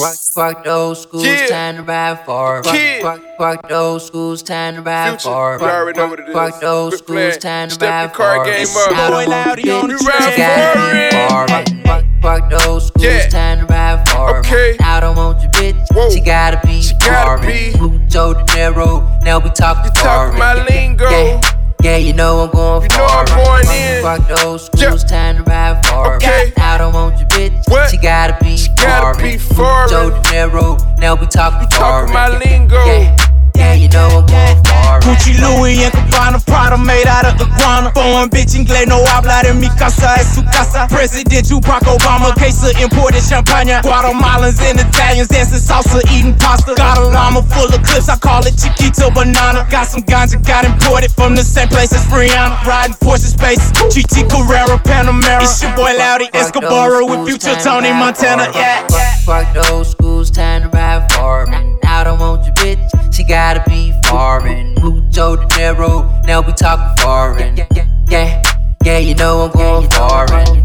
Rock, 0.00 0.16
rock 0.36 0.64
those 0.64 1.02
schools, 1.02 1.24
Yeah. 1.26 1.46
time 1.46 1.76
to 1.76 1.82
ride 1.82 2.24
for. 2.24 2.62
Yeah. 2.64 3.02
Rock, 3.02 3.20
rock, 3.20 3.38
rock 3.38 3.68
those 3.68 4.06
schools, 4.06 4.42
time 4.42 4.76
to 4.76 4.82
ride 4.82 5.20
Future, 5.20 5.22
for. 5.24 5.58
you 5.60 5.64
already 5.70 5.98
know 5.98 6.06
what 6.08 6.20
it 6.20 6.28
is. 6.28 6.34
Rock 6.34 6.60
those 6.60 6.90
Quit 7.02 7.04
schools, 7.04 7.16
playing. 7.16 7.40
time 7.40 7.68
to 7.68 7.74
Step 7.74 7.82
your 7.82 7.90
ride 7.92 8.12
card 8.14 8.38
for. 8.38 8.52
game 8.52 8.76
up. 8.76 9.12
Boy, 9.12 9.24
a 9.24 9.28
Loudy 9.28 9.70
on 9.70 9.88
the 9.88 9.98
track. 9.98 10.76
You 10.94 11.10
gotta 11.10 11.66
be 11.66 11.82
for 11.82 11.84
it. 11.84 11.86
Rock, 11.88 12.04
rock 12.22 12.50
those 12.50 12.86
schools, 12.88 13.04
Yeah. 13.04 13.28
time 13.28 13.58
to 13.60 13.66
ride 13.66 14.08
for. 14.08 14.38
Okay. 14.38 14.76
I 14.82 15.00
don't 15.00 15.16
want 15.16 15.40
your 15.42 15.50
bitch, 15.52 16.12
she 16.12 16.20
gotta 16.20 16.60
be 16.66 16.82
she 16.82 16.94
gotta 16.96 17.40
be. 17.46 17.72
Mucho 17.78 18.34
dinero, 18.46 19.06
now 19.22 19.38
we 19.38 19.50
talking 19.50 19.84
You 19.84 20.02
talking 20.02 20.38
my 20.38 20.54
lingo. 20.64 21.08
Yeah. 21.08 21.40
Yeah, 21.82 21.96
you 21.96 22.12
know 22.12 22.40
I'm 22.40 22.50
going 22.50 22.82
You 22.82 22.90
for 22.90 22.98
know 22.98 23.06
I'm 23.06 23.24
going 23.26 23.64
Rock- 23.66 23.74
in. 23.74 24.04
Rock 24.04 24.28
those 24.42 24.66
schools, 24.66 25.02
time 25.04 25.36
to 25.38 25.42
ride 25.44 25.86
for. 25.86 26.12
it. 26.14 26.16
Okay. 26.16 26.52
I 26.60 26.76
don't 26.76 26.92
want 26.92 27.18
your 27.18 27.28
bitch, 27.28 27.90
she 27.90 27.96
gotta 27.96 28.36
be 28.44 28.56
she 28.58 28.68
gotta 28.76 29.18
be 29.22 29.38
foreign. 29.38 29.88
Joe 29.88 30.10
De 30.10 30.16
Niro, 30.28 30.98
now 30.98 31.14
we 31.14 31.26
talking 31.26 31.66
talking 31.68 32.12
my 32.12 32.28
lingo. 32.36 32.84
Yeah, 32.84 33.16
yeah, 33.56 33.74
you 33.74 33.88
know 33.88 34.06
I'm 34.06 34.26
going 34.26 34.62
foreign. 34.64 35.02
Gucci, 35.02 35.34
Louis 35.40 35.82
and 35.82 35.92
Cabana, 35.92 36.38
Prada 36.46 36.78
made 36.78 37.06
out 37.06 37.26
of 37.26 37.40
iguana. 37.40 37.90
Foreign 37.92 38.28
bitch 38.30 38.54
inglés, 38.54 38.86
no 38.86 39.02
habla 39.10 39.42
de 39.42 39.54
mi 39.54 39.68
casa, 39.78 40.14
es 40.20 40.34
su 40.34 40.42
casa. 40.44 40.86
President 40.88 41.46
Barack 41.60 41.86
Obama, 41.86 42.34
case 42.36 42.62
of 42.62 42.78
imported 42.80 43.22
champagne. 43.22 43.80
Guatemalans 43.82 44.60
and 44.62 44.80
Italians 44.80 45.28
dancing 45.28 45.58
salsa, 45.58 46.00
eating 46.12 46.34
pasta. 46.36 46.74
Got 46.74 46.98
a 46.98 47.08
llama 47.08 47.42
full 47.42 47.66
of 47.66 47.82
clips, 47.82 48.08
I 48.08 48.16
call 48.18 48.46
it 48.46 48.56
Chiquita 48.56 49.10
Banana. 49.14 49.66
Got 49.70 49.86
some 49.86 50.02
ganja, 50.02 50.44
got 50.46 50.64
imported 50.64 51.12
from 51.12 51.34
the 51.34 51.44
same 51.44 51.68
place 51.68 51.92
as 51.92 52.04
Rihanna. 52.06 52.64
Riding 52.66 52.96
Porsche 52.96 53.30
Space, 53.30 53.72
GT 53.92 54.28
Carrera, 54.28 54.78
Panamera. 54.78 55.42
It's 55.42 55.62
your 55.62 55.74
boy 55.76 55.96
Loudy 55.96 56.28
Escobar 56.34 57.04
with 57.04 57.26
future 57.28 57.56
Tony 57.62 57.90
Montana. 57.90 58.50
Yeah. 58.54 58.86
Fuck 59.24 59.54
those 59.54 59.90
schools, 59.90 60.30
time 60.30 60.62
to 60.62 60.68
ride 60.68 61.10
for 61.12 61.46
me. 61.46 61.69
I 62.00 62.04
don't 62.04 62.18
want 62.18 62.46
your 62.46 62.54
bitch, 62.54 63.14
she 63.14 63.22
gotta 63.24 63.62
be 63.68 63.92
foreign. 64.08 64.72
Mucho 64.80 65.36
dinero, 65.36 66.08
now 66.24 66.40
we 66.40 66.50
talking 66.54 66.96
foreign. 67.04 67.58
Yeah, 67.58 67.66
yeah, 67.74 67.86
yeah, 68.08 68.42
yeah, 68.82 68.98
you 68.98 69.14
know 69.16 69.42
I'm 69.42 69.50
going 69.52 69.90
foreign. 69.90 70.62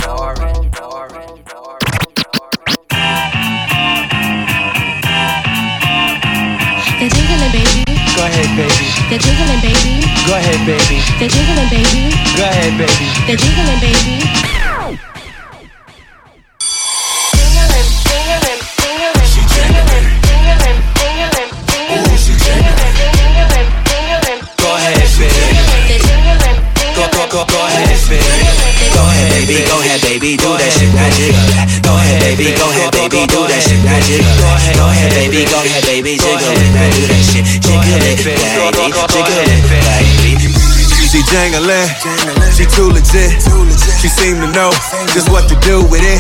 They're 6.96 7.10
jiggling, 7.12 7.52
baby. 7.52 7.84
Go 8.16 8.24
ahead, 8.24 8.56
baby. 8.56 8.88
They're 9.10 9.20
jiggling, 9.20 9.60
baby. 9.60 10.08
Go 10.24 10.40
ahead, 10.40 10.64
baby. 10.64 11.04
They're 11.20 11.28
jiggling, 11.28 11.68
baby. 11.68 12.16
Go 12.40 12.48
ahead, 12.48 12.78
baby. 12.80 13.12
They're 13.28 13.36
jiggling, 13.36 13.80
baby. 13.84 14.55
Go, 27.36 27.44
go, 27.52 27.60
ahead, 27.68 27.92
baby. 28.08 28.24
Go 28.96 29.04
ahead, 29.04 29.28
baby. 29.36 29.60
Go 29.68 29.76
ahead, 29.84 30.00
baby. 30.08 30.38
Do 30.40 30.56
that 30.56 30.72
shit, 30.72 30.88
jiggle. 31.20 31.36
Go 31.84 31.92
ahead, 31.92 32.24
baby. 32.24 32.56
Go 32.56 32.64
ahead, 32.72 32.96
baby. 32.96 33.28
Do 33.28 33.44
that 33.44 33.60
shit, 33.60 33.84
jiggle. 34.08 34.40
Go 34.40 34.88
ahead, 34.88 35.12
baby. 35.12 35.44
Go 35.44 35.60
ahead, 35.60 35.84
baby. 35.84 36.16
Jiggle 36.16 36.56
it, 36.56 36.72
man. 36.72 36.96
Do 36.96 37.04
that 37.12 37.24
shit. 37.28 37.44
Jiggle 37.60 37.92
it, 38.08 38.24
baby. 38.24 38.40
Jiggle 39.12 39.52
it, 39.52 39.68
baby. 39.68 40.65
She 41.16 41.24
jangling, 41.32 41.88
she 42.52 42.68
too 42.68 42.92
legit. 42.92 43.40
She 44.04 44.12
seem 44.12 44.36
to 44.44 44.52
know 44.52 44.68
just 45.16 45.32
what 45.32 45.48
to 45.48 45.56
do 45.64 45.80
with 45.88 46.04
it. 46.04 46.20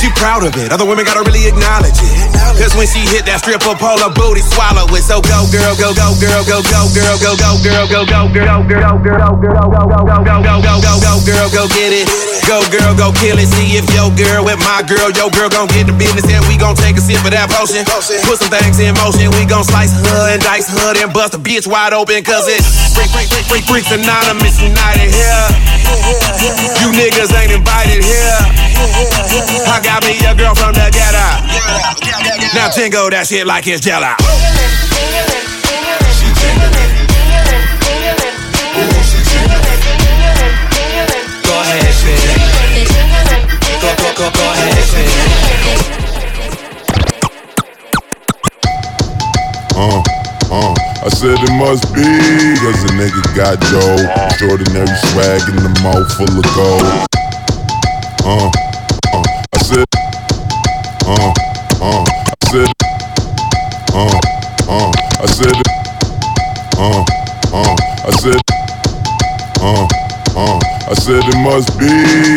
She 0.00 0.08
proud 0.16 0.48
of 0.48 0.56
it, 0.56 0.72
other 0.72 0.88
women 0.88 1.04
gotta 1.04 1.20
really 1.28 1.44
acknowledge 1.44 2.00
it. 2.00 2.32
Cause 2.56 2.72
when 2.72 2.88
she 2.88 3.04
hit 3.04 3.28
that 3.28 3.44
strip 3.44 3.60
stripper 3.60 3.76
pole, 3.76 4.00
her 4.00 4.08
booty 4.08 4.40
swallow 4.40 4.88
it. 4.96 5.04
So 5.04 5.20
go 5.20 5.44
girl, 5.52 5.76
go, 5.76 5.92
go 5.92 6.16
girl, 6.16 6.40
go, 6.48 6.64
go 6.64 6.88
girl, 6.96 7.16
go, 7.20 7.36
go 7.36 7.52
girl, 7.60 7.84
go, 7.84 8.00
go 8.08 8.32
girl, 8.32 8.64
girl, 8.64 8.96
girl, 8.96 8.96
girl, 9.04 9.36
go, 9.36 9.60
go, 9.60 9.92
go, 9.92 10.16
go, 10.24 10.40
go, 10.40 10.56
go, 10.56 10.76
go, 10.80 10.94
go 11.04 11.12
girl, 11.28 11.48
go 11.52 11.68
get 11.68 11.92
it. 11.92 12.08
Go 12.44 12.60
girl, 12.68 12.92
go 12.92 13.08
kill 13.16 13.40
it. 13.40 13.48
See 13.56 13.80
if 13.80 13.88
your 13.96 14.12
girl 14.12 14.44
with 14.44 14.60
my 14.60 14.84
girl, 14.84 15.08
your 15.16 15.32
girl 15.32 15.48
gon' 15.48 15.68
get 15.72 15.88
the 15.88 15.96
business 15.96 16.28
and 16.28 16.44
we 16.44 16.60
gon' 16.60 16.76
take 16.76 16.92
a 16.96 17.00
sip 17.00 17.24
of 17.24 17.32
that 17.32 17.48
potion. 17.48 17.88
Put 18.28 18.36
some 18.36 18.52
things 18.52 18.76
in 18.80 18.92
motion, 19.00 19.32
we 19.40 19.48
gon' 19.48 19.64
slice 19.64 19.96
her 19.96 20.24
and 20.28 20.40
dice 20.44 20.68
her 20.68 20.92
and 21.00 21.08
bust 21.12 21.32
a 21.32 21.40
bitch 21.40 21.64
wide 21.64 21.96
open 21.96 22.20
cause 22.20 22.44
it's 22.44 22.68
freak, 22.92 23.08
freak, 23.16 23.28
freak, 23.32 23.46
freak, 23.48 23.64
freaks 23.64 23.90
anonymous 24.14 24.62
united 24.62 25.10
here. 25.10 25.46
You 26.78 26.88
niggas 26.94 27.34
ain't 27.34 27.50
invited 27.50 28.02
here. 28.04 28.38
I 29.66 29.80
got 29.82 30.04
me 30.04 30.14
a 30.26 30.34
girl 30.34 30.54
from 30.54 30.74
the 30.74 30.86
ghetto. 30.94 31.26
Now 32.54 32.70
jingle 32.70 33.10
that 33.10 33.26
shit 33.26 33.46
like 33.46 33.66
it's 33.66 33.80
jello. 33.82 34.14
Go 41.42 41.60
ahead, 41.60 41.94
baby. 42.06 42.86
Go, 43.80 43.90
go, 43.98 44.08
go, 44.14 44.30
go 44.30 44.44
ahead, 44.52 44.74
baby. 44.94 45.44
Uh, 45.44 45.53
said 51.24 51.40
it 51.40 51.56
must 51.56 51.88
be, 51.94 52.04
cause 52.60 52.84
a 52.84 52.92
nigga 53.00 53.22
got 53.34 53.58
dough. 53.72 53.96
Extraordinary 54.26 54.86
swag 55.08 55.40
in 55.48 55.56
the 55.56 55.72
mouth 55.80 56.04
full 56.18 56.28
of 56.28 56.44
gold. 56.52 56.84
Uh, 58.28 58.50
uh, 59.14 59.22
I 59.54 59.58
said, 59.64 59.88
uh, 61.08 61.32
uh, 61.80 62.04
I 62.28 62.46
said, 62.52 62.68
uh, 63.94 64.20
uh, 64.68 64.92
I 65.16 65.26
said, 65.32 65.56
uh, 66.76 67.04
uh, 67.54 67.76
I 68.04 68.10
said, 68.20 68.40
uh, 69.62 69.88
uh, 70.36 70.73
I 70.84 70.92
said 70.92 71.24
it 71.24 71.40
must 71.40 71.72
be, 71.80 71.88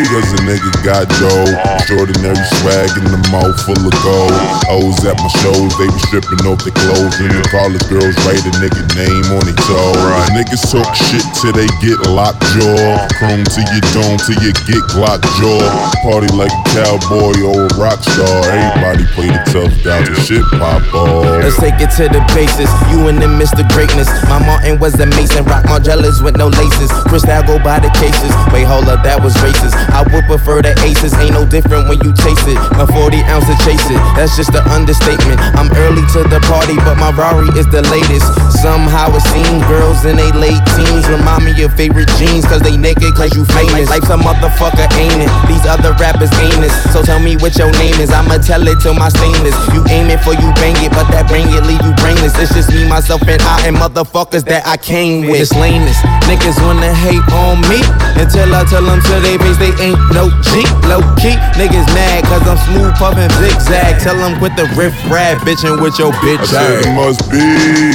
cause 0.08 0.32
a 0.32 0.40
nigga 0.48 0.72
got 0.80 1.04
dough. 1.20 1.52
Extraordinary 1.76 2.40
swag 2.64 2.88
in 2.96 3.04
the 3.04 3.20
mouth 3.28 3.52
full 3.60 3.76
of 3.76 3.92
gold. 4.00 4.32
Hoes 4.64 5.04
at 5.04 5.20
my 5.20 5.28
shows, 5.44 5.68
they 5.76 5.84
be 5.84 6.00
stripping 6.08 6.40
off 6.48 6.56
their 6.64 6.72
clothes. 6.72 7.12
And 7.20 7.28
the 7.28 7.44
college 7.52 7.84
girls 7.92 8.16
write 8.24 8.40
a 8.48 8.52
nigga 8.56 8.88
name 8.96 9.36
on 9.36 9.44
their 9.44 9.60
toes. 9.68 10.00
Niggas 10.32 10.64
talk 10.64 10.88
shit 10.96 11.20
till 11.36 11.52
they 11.52 11.68
get 11.84 12.00
locked 12.08 12.40
jaw. 12.56 13.04
Chrome 13.20 13.44
to 13.44 13.60
your 13.68 13.84
dome 13.92 14.16
till 14.24 14.40
you 14.40 14.56
get 14.64 14.80
Glock 14.96 15.20
jaw. 15.36 15.60
Party 16.00 16.32
like 16.32 16.48
a 16.48 16.62
cowboy 16.72 17.36
or 17.44 17.68
a 17.68 17.72
rock 17.76 18.00
star. 18.00 18.48
Everybody 18.48 19.04
play 19.12 19.28
the 19.28 19.40
tough 19.52 19.76
guy 19.84 20.00
till 20.08 20.16
shit 20.24 20.44
pop 20.56 20.80
off. 20.96 21.44
Let's 21.44 21.60
take 21.60 21.76
it 21.84 21.92
to 22.00 22.08
the 22.08 22.24
basis. 22.32 22.72
You 22.88 23.12
and 23.12 23.20
them 23.20 23.36
Mr. 23.36 23.60
Greatness. 23.76 24.08
My 24.24 24.40
Martin 24.40 24.80
was 24.80 24.96
a 24.96 25.04
mason. 25.04 25.44
Rock 25.44 25.68
Margielas 25.68 26.24
with 26.24 26.40
no 26.40 26.48
laces. 26.48 26.88
Cristal 27.12 27.44
go 27.44 27.60
by 27.60 27.76
the 27.76 27.92
cases. 28.00 28.37
Wait, 28.52 28.64
hold 28.64 28.88
up, 28.88 29.04
that 29.04 29.20
was 29.20 29.34
racist. 29.44 29.76
I 29.92 30.02
would 30.08 30.24
prefer 30.24 30.62
the 30.62 30.72
aces. 30.84 31.12
Ain't 31.20 31.36
no 31.36 31.44
different 31.44 31.88
when 31.88 32.00
you 32.00 32.12
chase 32.16 32.40
it. 32.48 32.58
A 32.80 32.86
40 32.86 33.20
ounce 33.28 33.46
to 33.46 33.56
chase 33.64 33.84
it. 33.90 34.00
That's 34.16 34.36
just 34.36 34.54
an 34.54 34.64
understatement. 34.70 35.38
I'm 35.54 35.68
early 35.84 36.02
to 36.16 36.24
the 36.26 36.40
party, 36.48 36.76
but 36.82 36.96
my 36.96 37.12
Rari 37.12 37.48
is 37.58 37.68
the 37.68 37.82
latest. 37.92 38.26
Somehow 38.60 39.12
it 39.14 39.24
seems 39.30 39.62
girls 39.68 40.04
in 40.04 40.16
they 40.16 40.32
late 40.32 40.60
teens 40.74 41.06
remind 41.06 41.44
me 41.44 41.54
of 41.62 41.74
favorite 41.74 42.08
jeans. 42.18 42.44
Cause 42.48 42.60
they 42.64 42.76
naked, 42.76 43.14
cause 43.14 43.34
you 43.36 43.44
famous. 43.54 43.90
Life's 43.90 44.10
a 44.10 44.18
motherfucker, 44.18 44.88
ain't 44.96 45.22
it? 45.22 45.30
These 45.46 45.64
other 45.68 45.92
rappers 46.00 46.32
ain't 46.40 46.64
it. 46.64 46.72
So 46.90 47.02
tell 47.02 47.20
me 47.20 47.36
what 47.38 47.56
your 47.56 47.70
name 47.78 48.00
is. 48.00 48.10
I'ma 48.10 48.38
tell 48.40 48.64
it 48.66 48.80
till 48.80 48.94
my 48.94 49.08
stainless. 49.08 49.56
You 49.70 49.84
aim 49.92 50.08
it 50.10 50.20
for 50.24 50.32
you 50.34 50.48
bang 50.58 50.76
it, 50.82 50.90
but 50.92 51.06
that 51.12 51.28
bang 51.28 51.46
it 51.48 51.62
leave 51.68 51.82
you 51.84 51.94
brainless. 52.00 52.34
It's 52.40 52.54
just 52.54 52.72
me, 52.72 52.88
myself, 52.88 53.22
and 53.28 53.40
I, 53.42 53.66
and 53.68 53.76
motherfuckers 53.76 54.44
that 54.46 54.66
I 54.66 54.76
came 54.76 55.26
with. 55.28 55.40
It's 55.40 55.52
lameness. 55.54 55.98
Niggas 56.26 56.58
wanna 56.64 56.92
hate 56.92 57.24
on 57.32 57.60
me 57.68 57.80
until 58.28 58.52
I 58.52 58.64
tell 58.68 58.84
them 58.84 59.00
to 59.00 59.14
they 59.24 59.40
face 59.40 59.56
they 59.56 59.72
ain't 59.80 59.96
no 60.12 60.28
G. 60.44 60.60
Low 60.84 61.00
key, 61.16 61.32
niggas 61.56 61.88
mad 61.96 62.28
cause 62.28 62.44
I'm 62.44 62.60
smooth 62.68 62.92
puffin' 63.00 63.32
zigzag. 63.40 64.04
Tell 64.04 64.16
them 64.20 64.36
quit 64.36 64.52
the 64.52 64.68
riff 64.76 64.92
rap, 65.08 65.40
bitchin' 65.48 65.80
with 65.80 65.96
your 65.96 66.12
bitch 66.20 66.44
I 66.52 66.84
said 66.84 66.84
it 66.84 66.92
must 66.92 67.24
be, 67.32 67.40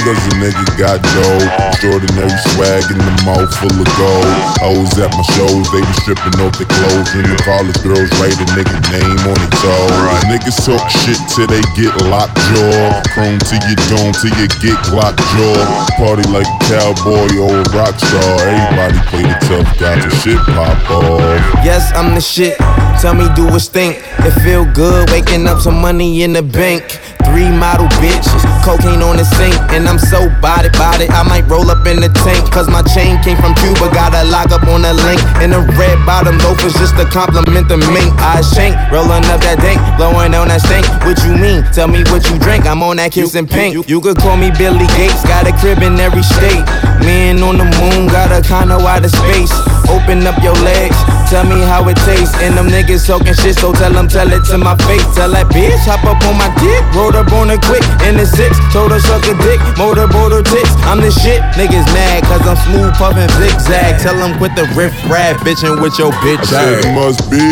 cause 0.02 0.18
a 0.18 0.34
nigga 0.42 0.66
got 0.74 0.98
dough. 1.14 1.46
Extraordinary 1.70 2.34
swag 2.50 2.82
in 2.90 2.98
the 2.98 3.14
mouth 3.22 3.50
full 3.54 3.78
of 3.78 3.90
gold. 3.94 4.26
Hoes 4.58 4.90
at 4.98 5.14
my 5.14 5.22
shows, 5.38 5.66
they 5.70 5.82
be 5.86 5.94
stripping 6.02 6.34
off 6.42 6.58
their 6.58 6.66
clothes. 6.66 7.10
And 7.14 7.30
the 7.30 7.38
college 7.46 7.78
girls 7.86 8.10
write 8.18 8.34
a 8.34 8.46
nigga 8.58 8.74
name 8.90 9.20
on 9.30 9.38
their 9.38 9.54
toes. 9.62 9.94
Niggas 10.26 10.58
talk 10.66 10.82
shit 10.90 11.20
till 11.30 11.46
they 11.46 11.62
get 11.78 11.94
locked 12.10 12.34
jaw. 12.50 13.02
Chrome 13.14 13.38
to 13.38 13.56
your 13.70 13.78
dome 13.86 14.14
till 14.18 14.34
you 14.34 14.50
get 14.58 14.78
Glock 14.90 15.14
jaw. 15.14 15.62
Party 15.94 16.26
like 16.34 16.48
a 16.48 16.58
cowboy 16.66 17.30
or 17.38 17.62
a 17.62 17.66
rock 17.70 17.94
star. 17.94 18.34
Everybody 18.50 18.98
play 19.10 19.24
the 19.30 19.38
tough 19.46 19.70
guy 19.78 19.94
till 20.02 20.23
shit 20.24 20.40
pop 20.56 20.90
off. 20.90 21.20
Yes, 21.60 21.92
I'm 21.94 22.14
the 22.14 22.20
shit. 22.20 22.56
Tell 23.00 23.12
me, 23.12 23.28
do 23.36 23.46
a 23.54 23.60
stink. 23.60 24.00
It 24.24 24.32
feel 24.40 24.64
good 24.72 25.10
waking 25.10 25.46
up 25.46 25.60
some 25.60 25.80
money 25.82 26.22
in 26.22 26.32
the 26.32 26.42
bank. 26.42 26.82
Three 27.28 27.52
model 27.52 27.88
bitches. 28.00 28.40
Cocaine 28.64 29.04
on 29.04 29.20
the 29.20 29.24
sink, 29.36 29.52
and 29.76 29.84
I'm 29.84 29.98
so 29.98 30.32
body 30.40 30.72
body. 30.80 31.04
I 31.12 31.20
might 31.28 31.44
roll 31.44 31.68
up 31.68 31.84
in 31.84 32.00
the 32.00 32.08
tank, 32.24 32.40
cause 32.48 32.68
my 32.68 32.80
chain 32.96 33.20
came 33.20 33.36
from 33.36 33.52
Cuba. 33.60 33.92
Got 33.92 34.16
a 34.16 34.24
lock 34.32 34.48
up 34.48 34.64
on 34.64 34.80
the 34.80 34.94
link. 35.04 35.20
And 35.44 35.52
the 35.52 35.60
red 35.76 36.00
bottom 36.08 36.38
loafers 36.40 36.72
just 36.80 36.96
to 36.96 37.04
compliment 37.04 37.68
the 37.68 37.76
mink. 37.76 38.08
I 38.24 38.40
shank, 38.40 38.72
rolling 38.88 39.28
up 39.28 39.44
that 39.44 39.60
dank, 39.60 39.80
blowing 40.00 40.32
on 40.32 40.48
that 40.48 40.64
stink. 40.64 40.88
What 41.04 41.20
you 41.28 41.36
mean? 41.36 41.60
Tell 41.76 41.88
me 41.88 42.00
what 42.08 42.24
you 42.30 42.38
drink. 42.40 42.64
I'm 42.64 42.82
on 42.82 42.96
that 42.96 43.12
and 43.12 43.48
pink. 43.48 43.74
You, 43.74 43.84
you 43.86 44.00
could 44.00 44.16
call 44.16 44.36
me 44.36 44.48
Billy 44.56 44.88
Gates, 44.96 45.20
got 45.28 45.44
a 45.44 45.52
crib 45.60 45.84
in 45.84 46.00
every 46.00 46.24
state. 46.24 46.64
Man 47.04 47.42
on 47.44 47.60
the 47.60 47.68
moon, 47.80 48.08
got 48.08 48.32
a 48.32 48.40
condo 48.40 48.80
out 48.80 49.04
of 49.04 49.12
space. 49.12 49.52
Open 49.88 50.13
up 50.22 50.40
your 50.44 50.54
legs, 50.62 51.13
tell 51.34 51.50
me 51.50 51.58
how 51.66 51.82
it 51.90 51.98
tastes. 52.06 52.30
And 52.38 52.54
them 52.54 52.70
niggas 52.70 53.10
talking 53.10 53.34
shit, 53.34 53.58
so 53.58 53.74
tell 53.74 53.90
them, 53.90 54.06
tell 54.06 54.30
it 54.30 54.46
to 54.54 54.56
my 54.56 54.78
face. 54.86 55.02
Tell 55.18 55.34
that 55.34 55.50
bitch, 55.50 55.82
hop 55.82 56.06
up 56.06 56.22
on 56.30 56.38
my 56.38 56.46
dick, 56.62 56.82
rolled 56.94 57.18
up 57.18 57.26
on 57.34 57.50
it 57.50 57.58
quick. 57.66 57.82
In 58.06 58.14
the 58.14 58.22
six, 58.22 58.54
told 58.70 58.94
her 58.94 59.02
suck 59.02 59.26
a 59.26 59.34
dick, 59.42 59.58
motorboat 59.74 60.30
her 60.30 60.46
tits. 60.46 60.70
I'm 60.86 61.02
the 61.02 61.10
shit, 61.10 61.42
niggas 61.58 61.90
mad, 61.90 62.22
cause 62.30 62.46
I'm 62.46 62.58
smooth 62.70 62.94
puffin' 62.94 63.26
zigzag. 63.34 63.98
Tell 63.98 64.14
them 64.14 64.38
quit 64.38 64.54
the 64.54 64.70
riff 64.78 64.94
raff, 65.10 65.42
bitchin' 65.42 65.82
with 65.82 65.98
your 65.98 66.14
bitch 66.22 66.38
I 66.54 66.78
said 66.78 66.86
it 66.86 66.94
must 66.94 67.26
be, 67.26 67.42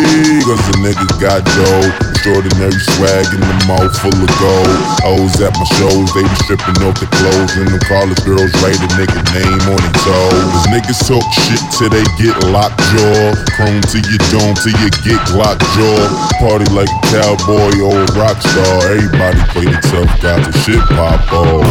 cause 0.47 0.63
the 0.71 0.79
niggas 0.79 1.15
got 1.19 1.43
dough. 1.43 2.13
Extraordinary 2.23 2.79
swag 2.95 3.27
in 3.35 3.43
the 3.43 3.57
mouth 3.67 3.91
full 3.99 4.15
of 4.15 4.31
gold. 4.39 4.79
Hoes 5.03 5.35
at 5.43 5.51
my 5.59 5.67
shows, 5.75 6.07
they 6.15 6.23
be 6.23 6.37
stripping 6.47 6.79
off 6.87 6.95
the 6.95 7.09
clothes. 7.19 7.51
And 7.59 7.67
the 7.67 7.83
college 7.83 8.15
girls 8.23 8.47
write 8.63 8.79
a 8.79 8.89
nigga 8.95 9.19
name 9.35 9.59
on 9.67 9.75
their 9.75 9.97
toes. 10.07 10.47
Cause 10.55 10.67
niggas 10.71 11.03
talk 11.03 11.27
shit 11.43 11.59
till 11.75 11.91
they 11.91 12.07
get 12.15 12.31
locked 12.47 12.79
jaw. 12.95 13.35
Chrome 13.59 13.72
to 13.81 13.97
your 13.97 14.21
dome 14.29 14.53
till 14.55 14.73
you 14.81 14.89
get 15.01 15.19
Glock 15.31 15.59
jaw. 15.73 16.03
Party 16.39 16.65
like 16.73 16.89
a 16.89 17.01
cowboy 17.09 17.73
or 17.81 17.97
a 17.97 18.05
rock 18.13 18.41
star. 18.41 18.91
Everybody 18.91 19.41
play 19.49 19.65
the 19.65 19.79
tough 19.89 20.13
guy 20.21 20.37
till 20.43 20.53
shit 20.61 20.83
pop 20.89 21.33
off. 21.33 21.65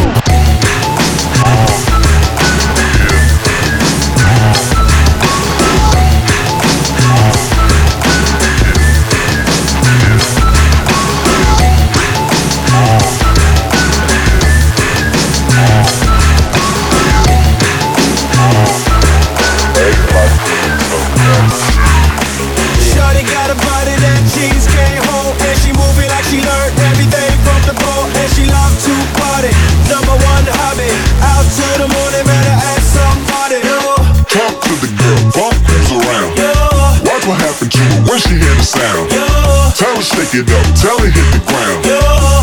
It 40.35 40.49
up, 40.49 40.65
tell 40.73 40.97
her 40.97 41.09
hit 41.09 41.27
the 41.29 41.41
ground. 41.45 41.85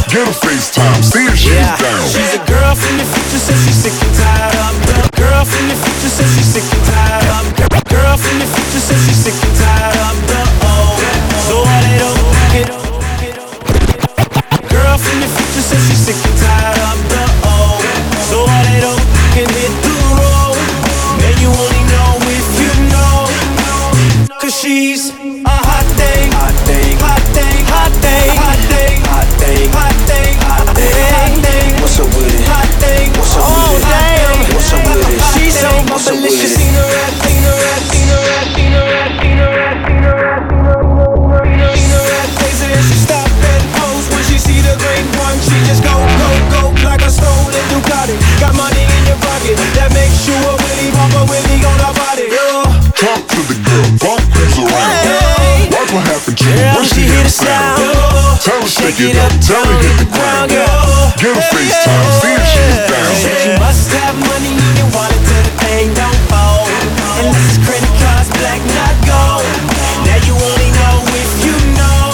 Get 0.06 0.22
her 0.22 0.36
FaceTime, 0.46 1.02
see 1.02 1.26
if 1.26 1.36
she's 1.36 1.54
down. 1.54 2.06
She's 2.06 2.34
a 2.34 2.42
girl 2.46 2.74
from 2.74 2.98
the 2.98 3.04
future, 3.04 3.42
says 3.42 3.58
she's 3.66 3.82
sick 3.82 3.94
and 3.98 4.14
tired 4.14 4.54
of 4.62 4.74
the 4.86 5.10
Girl 5.18 5.44
from 5.44 5.68
the 5.68 5.74
future, 5.74 6.10
says 6.10 6.30
she's 6.34 6.50
sick 6.54 6.66
and 6.70 6.84
tired 6.86 7.26
of 7.34 7.44
Girl 7.90 8.16
from 8.16 8.38
the 8.38 8.46
future, 8.46 8.80
says 8.80 9.00
she's 9.06 9.18
sick 9.18 9.34
and 9.34 9.56
tired 9.58 9.98
of 10.06 10.29
Tell 59.00 59.08
her 59.08 59.16
shake 59.16 59.16
it 59.16 59.24
up, 59.24 59.32
tell 59.40 59.64
her 59.64 59.78
hit 59.80 59.96
the 59.96 60.08
ground. 60.12 60.50
Get 60.52 61.32
her 61.32 61.44
FaceTime, 61.48 62.08
see 62.20 62.36
if 62.36 62.44
she's 62.52 62.76
down. 62.84 63.12
Said 63.16 63.38
you 63.48 63.56
must 63.56 63.88
have 63.96 64.12
money 64.28 64.52
in 64.52 64.72
your 64.76 64.92
wallet 64.92 65.16
till 65.24 65.40
the 65.40 65.54
thing 65.64 65.88
don't 65.96 66.20
fold. 66.28 66.68
Unless 67.16 67.48
it's 67.48 67.60
credit 67.64 67.92
cards, 67.96 68.28
black, 68.36 68.60
not 68.76 68.96
gold. 69.08 69.44
Now 70.04 70.20
you 70.28 70.36
only 70.36 70.68
know 70.76 70.96
if 71.16 71.30
you 71.40 71.56
know. 71.80 72.12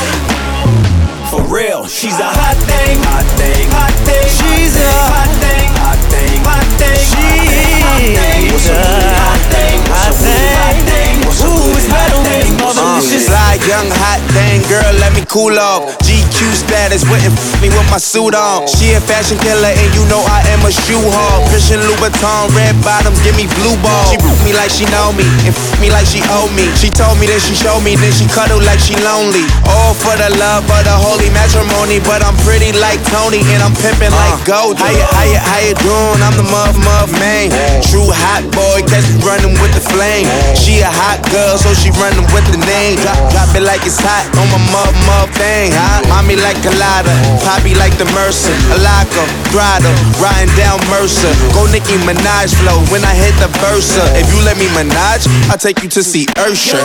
For 1.27 1.43
real, 1.51 1.91
she's 1.91 2.19
a 2.23 2.31
hot 2.31 2.55
thing, 2.71 3.03
hot 3.03 3.27
thing, 3.35 3.67
hot 3.75 3.95
thing. 4.07 4.27
She's 4.31 4.79
a 4.79 4.87
hot 5.11 5.33
thing, 5.43 5.67
hot 5.83 5.99
thing, 6.07 6.39
hot 6.47 6.71
thing. 6.79 7.03
She's 7.03 7.51
a 8.71 8.79
hot 9.27 9.43
thing, 9.51 9.79
hot 9.91 10.15
thing. 10.23 11.19
It's 11.27 11.91
better 11.91 12.19
when 12.23 12.41
it's 12.47 12.55
more 12.63 12.71
Uh, 12.71 13.01
delicious. 13.03 13.27
fly 13.27 13.59
young 13.67 13.91
hot 13.91 14.23
thing, 14.31 14.63
girl, 14.71 14.93
let 15.03 15.13
me 15.15 15.23
cool 15.27 15.59
off. 15.59 16.06
Status, 16.67 17.07
wouldn't 17.07 17.31
f 17.31 17.63
me 17.63 17.71
with 17.71 17.87
my 17.95 17.97
suit 18.03 18.35
on. 18.35 18.67
She 18.67 18.91
a 18.99 19.01
fashion 19.01 19.39
killer, 19.39 19.71
and 19.71 19.91
you 19.95 20.03
know 20.11 20.19
I 20.27 20.43
am 20.51 20.67
a 20.67 20.73
shoe 20.75 20.99
hog. 20.99 21.47
Christian 21.47 21.79
Louboutin, 21.87 22.51
red 22.59 22.75
bottoms, 22.83 23.23
give 23.23 23.39
me 23.39 23.47
blue 23.55 23.79
balls. 23.87 24.11
She 24.11 24.19
book 24.19 24.35
me 24.43 24.51
like 24.51 24.75
she 24.75 24.83
know 24.91 25.15
me, 25.15 25.23
and 25.47 25.55
f 25.55 25.79
me 25.79 25.95
like 25.95 26.11
she 26.11 26.19
owe 26.27 26.51
me. 26.59 26.67
She 26.75 26.91
told 26.91 27.23
me, 27.23 27.31
then 27.31 27.39
she 27.39 27.55
showed 27.55 27.87
me, 27.87 27.95
then 27.95 28.11
she 28.11 28.27
cuddle 28.27 28.59
like 28.67 28.83
she 28.83 28.99
lonely. 28.99 29.47
All 29.71 29.95
for 29.95 30.13
the 30.19 30.27
love 30.43 30.67
of 30.67 30.83
the 30.83 30.97
holy 30.99 31.31
matrimony, 31.31 32.03
but 32.03 32.27
I'm 32.27 32.35
pretty 32.43 32.75
like 32.75 32.99
Tony, 33.15 33.47
and 33.55 33.63
I'm 33.63 33.75
pimping 33.79 34.11
uh, 34.11 34.19
like 34.19 34.43
gold. 34.43 34.75
How 34.83 34.91
you, 34.91 35.07
how 35.07 35.23
you, 35.23 35.39
how 35.39 35.61
you 35.63 35.75
doing? 35.87 36.19
I'm 36.19 36.35
the 36.35 36.47
muff, 36.51 36.75
muff 36.83 37.15
man. 37.23 37.55
True 37.87 38.11
hot 38.11 38.43
boy, 38.51 38.83
catch 38.91 39.07
me 39.15 39.23
running 39.23 39.55
with 39.63 39.71
the 39.71 39.85
flame. 39.95 40.27
She 40.59 40.83
a 40.83 40.91
hot 40.91 41.23
girl, 41.31 41.55
so 41.63 41.71
she 41.79 41.95
running 42.03 42.27
with 42.35 42.45
the 42.51 42.59
name. 42.67 42.99
Drop, 43.07 43.17
drop 43.31 43.51
it 43.55 43.63
like 43.63 43.87
it's 43.87 44.03
hot 44.03 44.27
on 44.35 44.51
my 44.51 44.59
muff, 44.75 44.95
muff 45.07 45.31
thing. 45.39 45.71
Huh? 45.71 46.03
Mommy 46.11 46.35
like 46.35 46.56
Colada, 46.63 47.13
Poppy 47.45 47.75
like 47.75 47.93
the 47.99 48.05
Mercer. 48.17 48.53
Alaka, 48.73 49.23
Grotto, 49.53 49.91
riding 50.21 50.53
down 50.57 50.81
Mercer. 50.89 51.31
Go 51.53 51.67
Nicki 51.71 51.97
Minaj 52.07 52.55
flow 52.61 52.81
when 52.93 53.05
I 53.05 53.15
hit 53.15 53.35
the 53.43 53.49
Versa. 53.61 54.03
If 54.17 54.27
you 54.33 54.39
let 54.45 54.57
me 54.59 54.67
Minaj, 54.77 55.27
I'll 55.51 55.59
take 55.59 55.83
you 55.83 55.89
to 55.91 56.03
see 56.03 56.27
Ursha. 56.41 56.81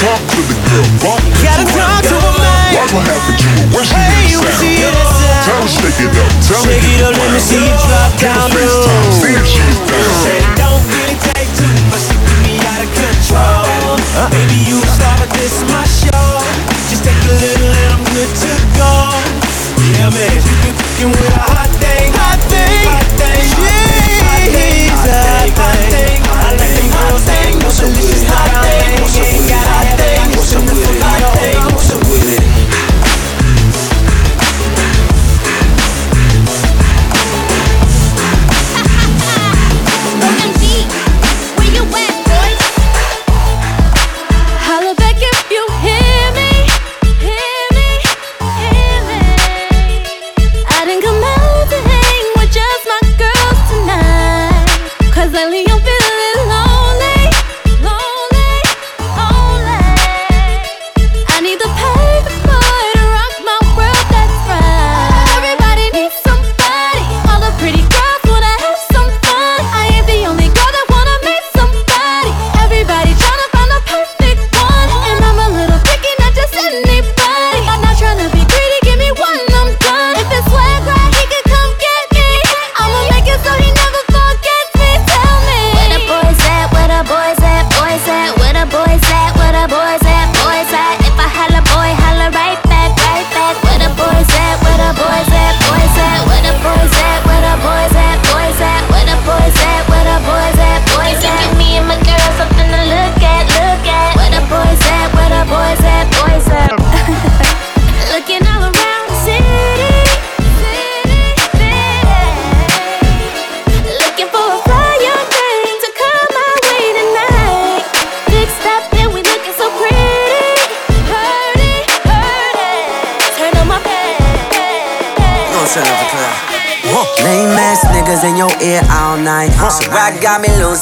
Talk 0.00 0.20
to 0.20 0.40
the 0.50 0.56
girl, 0.68 0.88
bump 1.02 1.20
who's 1.24 1.42
Gotta 1.42 1.64
talk 1.68 2.02
to 2.04 2.16
her, 2.16 2.34
man. 2.38 2.74
Watch 2.76 2.92
what 2.92 3.04
happened 3.08 3.38
to 3.38 3.48
her 3.48 3.66
when 3.74 3.84
she 3.84 3.94
Hey, 3.94 4.30
you 4.32 4.38
the 4.40 4.52
see 4.60 4.76
sound. 4.82 4.94
the 4.94 5.04
sound. 5.14 5.44
Tell 5.44 5.60
her 5.62 5.68
shake 5.68 6.00
it 6.00 6.12
up, 6.14 6.30
tell 6.44 6.62
Shake 6.64 6.82
hit 6.82 7.00
it 7.00 7.04
up, 7.04 7.14
let 7.16 7.30
me 7.32 7.40
see 7.40 7.60
you 7.60 7.74
drop 7.86 8.10
down 8.20 8.48
FaceTime, 8.50 9.04
low. 9.04 9.20
see 9.20 9.34
if 9.34 9.46
she's 9.46 9.78
down. 9.88 10.24
It 10.28 10.46
don't 10.58 10.84
really 10.90 11.16
take 11.32 11.50
too 11.56 11.70
much 11.92 12.04
to 12.10 12.16
get 12.18 12.38
me 12.44 12.54
out 12.64 12.80
of 12.82 12.90
control. 12.92 13.64
Uh-uh. 14.14 14.30
Baby, 14.30 14.58
you 14.68 14.78
the 14.80 14.90
star, 14.94 15.14
but 15.20 15.30
this 15.36 15.52
is 15.54 15.64
my 15.70 15.84
show. 15.86 16.53
Just 16.94 17.10
take 17.10 17.26
a 17.26 17.34
little 17.42 17.74
and 17.74 17.90
I'm 17.90 18.04
good 18.14 18.30
to 18.30 18.54
go. 18.78 18.94
Yeah, 19.98 20.14
man, 20.14 20.30
you 20.30 20.54
can 20.62 20.74
fucking 20.78 21.10
with 21.10 21.26
a 21.26 21.42
hot 21.42 21.66
thing, 21.82 22.14
hot 22.14 22.38
thing, 22.46 22.86
hot 22.86 23.02
thing. 23.18 23.42
She's 23.50 25.02
a 25.02 25.18
hot 25.58 25.74
thing. 25.90 26.22
I 26.22 26.54
like 26.54 26.70
them 26.70 26.94
hot 26.94 27.18
thing, 27.26 27.58
no 27.58 27.66
delicious 27.74 28.22
hot 28.30 28.62
thing. 28.62 29.10
Ain't 29.26 29.42
got 29.50 29.66
hot 29.74 29.90
thing, 29.98 30.38
what's 30.38 30.54
up 30.54 30.62
with 30.62 30.86
it? 30.86 31.02
Hot 31.02 31.34
thing, 31.34 31.58
what's 31.74 31.90
up 31.90 31.98
with 32.06 32.30
it? 32.30 32.63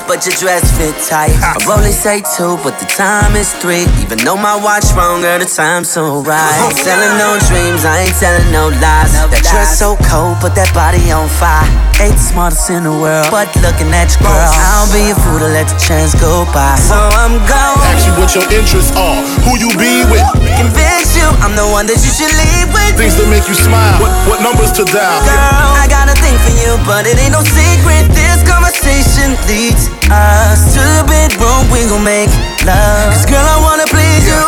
But 0.00 0.24
your 0.24 0.32
dress 0.40 0.64
fit 0.80 0.96
tight. 1.04 1.36
I 1.44 1.60
only 1.68 1.92
say 1.92 2.24
two, 2.38 2.56
but 2.64 2.78
the 2.80 2.88
time 2.88 3.36
is 3.36 3.52
three. 3.60 3.84
Even 4.00 4.16
though 4.24 4.38
my 4.40 4.56
watch 4.56 4.88
wrong, 4.96 5.20
girl, 5.20 5.36
the 5.36 5.44
time's 5.44 5.90
so 5.92 6.24
right. 6.24 6.40
Oh, 6.64 6.72
ain't 6.72 6.78
selling 6.80 7.14
no 7.20 7.36
dreams, 7.52 7.84
I 7.84 8.08
ain't 8.08 8.16
telling 8.16 8.48
no 8.48 8.72
lies. 8.80 9.12
That 9.28 9.44
dress 9.44 9.76
so 9.76 10.00
cold, 10.08 10.40
but 10.40 10.56
that 10.56 10.72
body 10.72 11.12
on 11.12 11.28
fire. 11.28 11.68
Ain't 12.00 12.16
the 12.16 12.24
smartest 12.24 12.70
in 12.72 12.88
the 12.88 12.94
world, 12.94 13.28
but 13.28 13.52
looking 13.60 13.92
at 13.92 14.08
you, 14.16 14.24
girl, 14.24 14.32
I'll 14.72 14.88
be 14.96 15.12
a 15.12 15.16
fool 15.18 15.38
to 15.44 15.50
let 15.52 15.68
the 15.68 15.76
chance 15.76 16.16
go 16.16 16.48
by. 16.56 16.74
So 16.80 16.96
I'm 16.96 17.36
gone. 17.44 17.76
Ask 17.92 18.08
you 18.08 18.14
what 18.16 18.32
your 18.32 18.46
interests 18.48 18.96
are, 18.96 19.20
who 19.44 19.60
you 19.60 19.68
be 19.76 20.02
with. 20.08 20.24
Convince 20.56 21.12
you, 21.18 21.26
I'm 21.44 21.52
the 21.52 21.68
one 21.68 21.84
that 21.92 22.00
you 22.00 22.10
should 22.10 22.32
leave 22.32 22.70
with. 22.72 22.96
Things 22.96 23.20
that 23.20 23.28
make 23.28 23.44
you 23.50 23.54
smile. 23.58 24.00
What, 24.00 24.10
what 24.24 24.38
numbers 24.40 24.72
to 24.80 24.88
dial? 24.88 25.20
Girl, 25.26 25.76
I 25.76 25.84
got 25.90 26.08
a 26.08 26.16
thing 26.22 26.34
for 26.40 26.54
you, 26.56 26.80
but 26.88 27.04
it 27.04 27.20
ain't 27.20 27.36
no 27.36 27.44
secret. 27.44 28.08
This 28.16 28.40
conversation 28.82 29.38
leads 29.46 29.86
us 30.10 30.74
to 30.74 30.82
the 30.82 31.04
bedroom. 31.06 31.70
We 31.70 31.86
gon' 31.86 32.02
make 32.02 32.30
love. 32.66 33.14
Cause 33.14 33.26
girl, 33.26 33.46
I 33.46 33.58
wanna 33.62 33.86
please 33.86 34.26
you. 34.26 34.42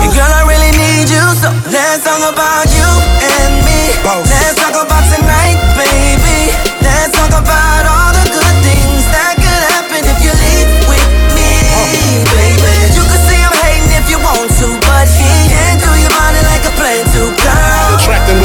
And 0.00 0.08
girl, 0.16 0.32
I 0.32 0.48
really 0.48 0.72
need 0.80 1.12
you. 1.12 1.24
So 1.36 1.52
let's 1.68 2.04
talk 2.04 2.24
about 2.24 2.66
you 2.72 2.88
and 3.20 3.52
me. 3.68 3.92
Let's 4.32 4.56
talk 4.56 4.72
about 4.72 5.04
tonight, 5.12 5.60
baby. 5.76 6.56
Let's 6.80 7.12
talk 7.12 7.36
about 7.36 7.84
all 7.84 8.11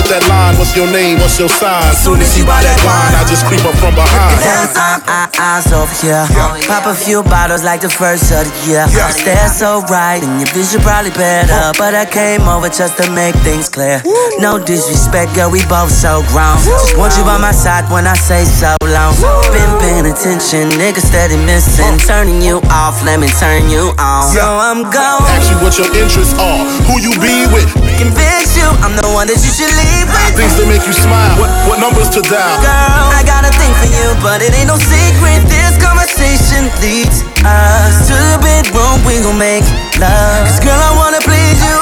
With 0.08 0.24
that 0.24 0.32
line, 0.32 0.55
what's 0.55 0.72
your 0.72 0.88
name, 0.88 1.20
what's 1.20 1.36
your 1.36 1.51
sign? 1.51 1.84
Soon 1.91 2.24
as 2.24 2.32
you 2.39 2.47
buy 2.47 2.64
that 2.64 2.80
wine, 2.88 3.12
I 3.12 3.28
just 3.28 3.43
creep 3.43 3.60
up 3.68 3.76
from 3.76 3.91
behind. 3.91 4.39
Let's 4.39 4.72
talk 4.72 5.03
eyes 5.36 5.68
over 5.76 5.91
here. 5.99 6.24
Pop 6.64 6.88
a 6.88 6.95
few 6.95 7.28
bottles 7.28 7.60
like 7.60 7.84
the 7.84 7.91
first 7.91 8.32
of 8.32 8.47
the 8.47 8.53
year. 8.72 8.88
Stare 8.88 9.51
so 9.51 9.84
right, 9.91 10.24
and 10.24 10.39
your 10.39 10.47
vision 10.55 10.80
probably 10.80 11.12
better. 11.12 11.76
But 11.76 11.91
I 11.91 12.08
came 12.08 12.47
over 12.47 12.72
just 12.72 12.95
to 13.03 13.12
make 13.12 13.36
things 13.43 13.68
clear. 13.68 13.99
No 14.39 14.55
disrespect, 14.55 15.36
girl, 15.36 15.51
we 15.51 15.60
both 15.68 15.91
so 15.91 16.24
grown. 16.32 16.55
Just 16.64 16.95
want 16.95 17.12
you 17.20 17.28
by 17.28 17.36
my 17.36 17.51
side 17.51 17.84
when 17.91 18.08
I 18.08 18.16
say 18.16 18.47
so 18.47 18.80
long. 18.88 19.12
Been 19.51 19.72
paying 19.84 20.08
attention, 20.08 20.72
nigga 20.80 21.03
steady 21.03 21.36
missing. 21.43 21.99
Turning 22.08 22.39
you 22.39 22.64
off, 22.72 23.04
let 23.04 23.20
me 23.20 23.28
turn 23.43 23.67
you 23.67 23.92
on. 24.00 24.24
So 24.32 24.39
I'm 24.39 24.88
gone. 24.88 25.28
Ask 25.36 25.51
you 25.51 25.59
what 25.59 25.75
your 25.75 25.92
interests 25.92 26.32
are, 26.39 26.63
who 26.88 26.96
you 27.04 27.12
be 27.20 27.43
with. 27.51 27.67
Convince 27.97 28.53
you, 28.53 28.69
I'm 28.86 28.93
the 28.93 29.09
one 29.09 29.25
that 29.25 29.41
you 29.41 29.49
should 29.49 29.74
leave 29.74 30.05
with. 30.05 30.37
Things 30.37 30.53
that 30.61 30.69
make 30.69 30.86
you 30.86 30.93
smile. 30.93 31.33
What, 31.41 31.49
what 31.65 31.78
numbers 31.82 32.09
to 32.13 32.21
dial? 32.21 32.61
Girl, 32.61 33.09
I 33.09 33.25
got 33.25 33.41
a 33.41 33.51
thing 33.57 33.74
for 33.82 33.89
you, 33.89 34.13
but 34.21 34.45
it 34.45 34.53
ain't 34.53 34.69
no 34.69 34.78
secret. 34.78 35.41
This 35.49 35.78
conversation 35.82 36.69
leads 36.82 37.25
us 37.41 38.05
to 38.09 38.15
the 38.15 38.37
bedroom. 38.41 39.01
We 39.01 39.17
gon' 39.21 39.37
make 39.37 39.65
love. 39.97 40.45
Cause 40.45 40.61
girl, 40.61 40.78
I 40.78 40.93
wanna 40.93 41.21
please 41.25 41.57
you. 41.61 41.79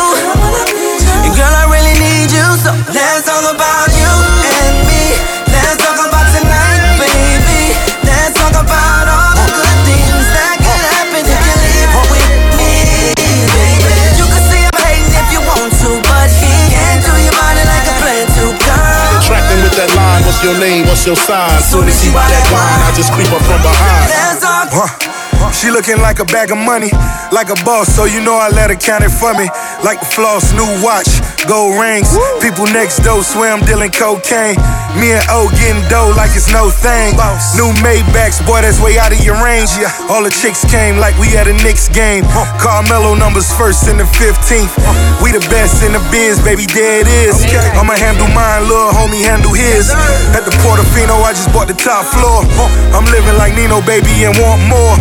And 1.27 1.33
girl, 1.35 1.51
I 1.51 1.67
really 1.67 1.95
need 1.99 2.31
you. 2.31 2.47
So 2.63 2.71
let's 2.95 3.27
talk 3.27 3.43
about 3.51 3.91
your 20.45 20.59
name, 20.61 20.85
what's 20.85 21.05
your 21.09 21.15
sign? 21.17 21.49
Soon 21.57 21.89
as 21.89 21.97
he 22.05 22.13
buy 22.13 22.21
that 22.21 22.45
wine, 22.53 22.81
I 22.85 22.93
just 22.93 23.09
creep 23.17 23.33
up 23.33 23.41
from 23.41 23.57
behind. 23.65 24.13
Let's. 24.13 24.45
She 25.57 25.71
looking 25.71 25.97
like 25.97 26.19
a 26.19 26.25
bag 26.25 26.51
of 26.51 26.57
money, 26.57 26.91
like 27.31 27.49
a 27.49 27.57
boss, 27.65 27.89
so 27.89 28.05
you 28.05 28.21
know 28.21 28.37
I 28.37 28.49
let 28.49 28.69
her 28.69 28.75
count 28.75 29.03
it 29.03 29.09
for 29.09 29.33
me. 29.33 29.49
Like 29.81 29.99
the 29.99 30.05
floss, 30.05 30.53
new 30.53 30.67
watch, 30.83 31.09
gold 31.47 31.77
rings. 31.79 32.09
People 32.41 32.65
next 32.73 33.01
door 33.01 33.23
swear 33.23 33.53
I'm 33.53 33.63
dealing 33.65 33.91
cocaine. 33.91 34.57
Me 34.97 35.11
and 35.11 35.25
O 35.29 35.49
getting 35.59 35.81
dough 35.89 36.13
like 36.15 36.31
it's 36.33 36.51
no 36.51 36.69
thing. 36.69 37.15
New 37.57 37.71
Maybachs, 37.81 38.41
boy, 38.45 38.61
that's 38.61 38.79
way 38.81 38.97
out 38.97 39.11
of 39.11 39.21
your 39.21 39.37
range. 39.41 39.73
Yeah. 39.77 39.91
All 40.09 40.23
the 40.23 40.29
chicks 40.29 40.63
came 40.65 40.97
like 40.97 41.17
we 41.17 41.27
had 41.27 41.47
a 41.47 41.55
Knicks 41.63 41.89
game. 41.89 42.23
Carmelo 42.61 43.15
numbers 43.15 43.51
first 43.53 43.87
and 43.87 43.99
the 43.99 44.07
15th. 44.17 44.71
We 45.21 45.31
the 45.31 45.43
best 45.51 45.83
in 45.83 45.93
the 45.93 46.03
biz, 46.11 46.41
baby, 46.41 46.65
there 46.65 47.01
it 47.01 47.07
is. 47.07 47.43
I'ma 47.75 47.95
handle 47.97 48.27
mine, 48.31 48.67
little 48.67 48.91
homie 48.91 49.23
handle 49.23 49.53
his. 49.53 49.91
At 50.35 50.43
the 50.45 50.53
Portofino, 50.63 51.21
I 51.23 51.31
just 51.33 51.51
bought 51.51 51.67
the 51.67 51.77
top 51.77 52.05
floor. 52.05 52.43
I'm 52.95 53.05
living 53.11 53.37
like 53.37 53.55
Nino, 53.55 53.81
baby, 53.85 54.25
and 54.25 54.35
want 54.39 54.61
more. 54.67 54.95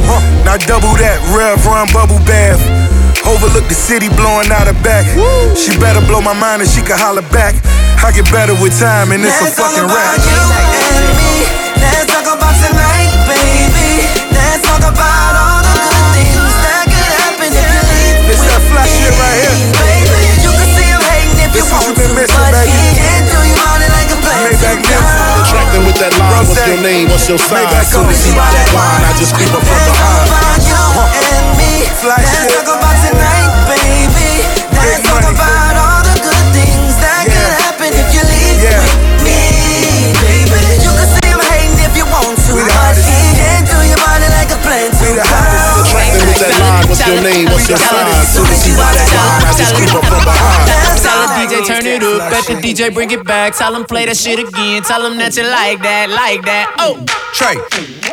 Now 0.45 0.57
double 0.57 0.93
that, 1.01 1.19
Rev 1.35 1.65
Run 1.67 1.89
Bubble 1.93 2.21
Bath. 2.27 2.94
Overlook 3.25 3.67
the 3.69 3.75
city 3.77 4.09
blowing 4.21 4.53
out 4.53 4.69
her 4.69 4.77
back. 4.85 5.09
She 5.57 5.73
better 5.81 6.05
blow 6.05 6.21
my 6.21 6.37
mind 6.37 6.61
and 6.63 6.71
she 6.71 6.83
can 6.85 6.99
holler 7.01 7.25
back. 7.33 7.57
I 8.05 8.13
get 8.13 8.29
better 8.29 8.53
with 8.61 8.77
time 8.77 9.13
and 9.17 9.25
it's 9.25 9.33
a 9.41 9.49
Let's 9.49 9.57
talk 9.57 9.73
fucking 9.73 9.89
about 9.89 9.97
rap. 9.97 10.21
you 10.21 10.45
and 10.61 11.09
me. 11.17 11.33
Let's 11.81 12.05
talk 12.13 12.29
about 12.29 12.53
tonight, 12.61 13.13
baby. 13.25 14.05
Let's 14.29 14.61
talk 14.61 14.85
about 14.85 15.33
all 15.41 15.61
the 15.65 15.73
good 15.73 16.05
things 16.21 16.53
that 16.69 16.85
could 16.85 17.13
happen 17.25 17.49
if 17.49 17.65
you 17.65 17.83
leave 17.97 18.17
This 18.29 18.41
that 18.45 18.61
fly 18.69 18.85
shit 18.93 19.09
right 19.17 19.39
here. 19.41 19.57
Baby, 19.73 20.21
you 20.45 20.53
can 20.53 20.69
see 20.77 20.89
I'm 20.93 21.01
hating 21.09 21.39
if 21.49 21.53
you 21.57 21.65
This 21.65 21.65
is 21.65 21.73
want 21.73 21.85
you 21.89 21.95
been 21.97 22.13
to, 22.13 22.21
missing, 22.21 22.45
but 22.45 22.53
baby. 22.61 22.77
he 22.77 22.89
can't 23.01 23.25
do 23.25 23.41
you 23.41 23.57
on 23.73 23.79
it 23.81 23.91
like 23.97 24.11
a 24.13 24.19
plan 24.21 24.53
to. 24.53 24.69
Attracting 25.49 25.85
with 25.89 25.97
that 25.97 26.13
line, 26.21 26.45
what's 26.45 26.61
your 26.69 26.81
name, 26.85 27.09
what's 27.09 27.25
your 27.25 27.41
sign? 27.41 27.65
Soon 27.89 28.05
as 28.05 28.21
he 28.21 28.37
buy 28.37 28.53
that 28.53 28.69
wine, 28.77 29.01
I 29.09 29.17
just 29.17 29.33
creep 29.33 29.49
up 29.49 29.65
from 29.65 29.81
behind. 29.89 30.29
about 30.29 30.61
you 30.61 30.77
uh-huh. 30.77 31.33
and 31.33 32.74
talk 35.15 35.31
about 35.31 35.75
all 35.79 36.03
the 36.03 36.17
good 36.19 36.47
things 36.51 36.95
that 36.99 37.23
could 37.31 37.53
happen 37.63 37.91
if 37.95 38.09
you 38.11 38.23
leave 38.27 38.59
with 38.67 39.23
me, 39.23 40.11
baby. 40.19 40.59
You 40.83 40.91
can 40.91 41.07
see 41.07 41.31
I'm 41.31 41.39
hating 41.39 41.79
if 41.87 41.95
you 41.95 42.07
want 42.11 42.35
to, 42.35 42.53
but 42.59 42.97
he 42.99 43.19
can't 43.39 43.63
do 43.63 43.79
your 43.87 44.01
body 44.03 44.27
like 44.35 44.51
a 44.51 44.59
plan 44.59 44.91
to, 44.91 45.07
girl. 45.15 45.87
Attracting 45.87 46.27
with 46.27 46.41
that 46.43 46.55
line, 46.59 46.85
what's 46.91 47.03
your 47.07 47.21
name, 47.23 47.47
what's 47.47 47.69
your 47.71 47.79
sign? 47.79 48.11
Soon 48.27 48.49
as 48.51 48.63
he 48.67 48.75
buy 48.75 48.91
that 48.91 49.07
wine, 49.15 49.43
I 49.47 49.51
just 49.55 49.73
creep 49.79 49.93
up 49.95 50.03
from 50.03 50.23
behind. 50.27 50.67
Tell 50.99 51.19
the 51.23 51.29
DJ 51.39 51.55
turn 51.63 51.87
it 51.87 52.03
up, 52.03 52.33
let 52.35 52.45
the 52.51 52.57
DJ 52.59 52.91
bring 52.91 53.11
it 53.15 53.23
back. 53.23 53.55
Tell 53.55 53.75
him 53.75 53.85
play 53.85 54.07
that 54.07 54.17
shit 54.17 54.43
again. 54.43 54.83
Tell 54.83 55.05
him 55.07 55.15
that 55.23 55.37
you 55.39 55.47
like 55.47 55.79
that, 55.87 56.11
like 56.11 56.43
that. 56.43 56.75
Oh, 56.83 56.99
Trey, 57.31 57.55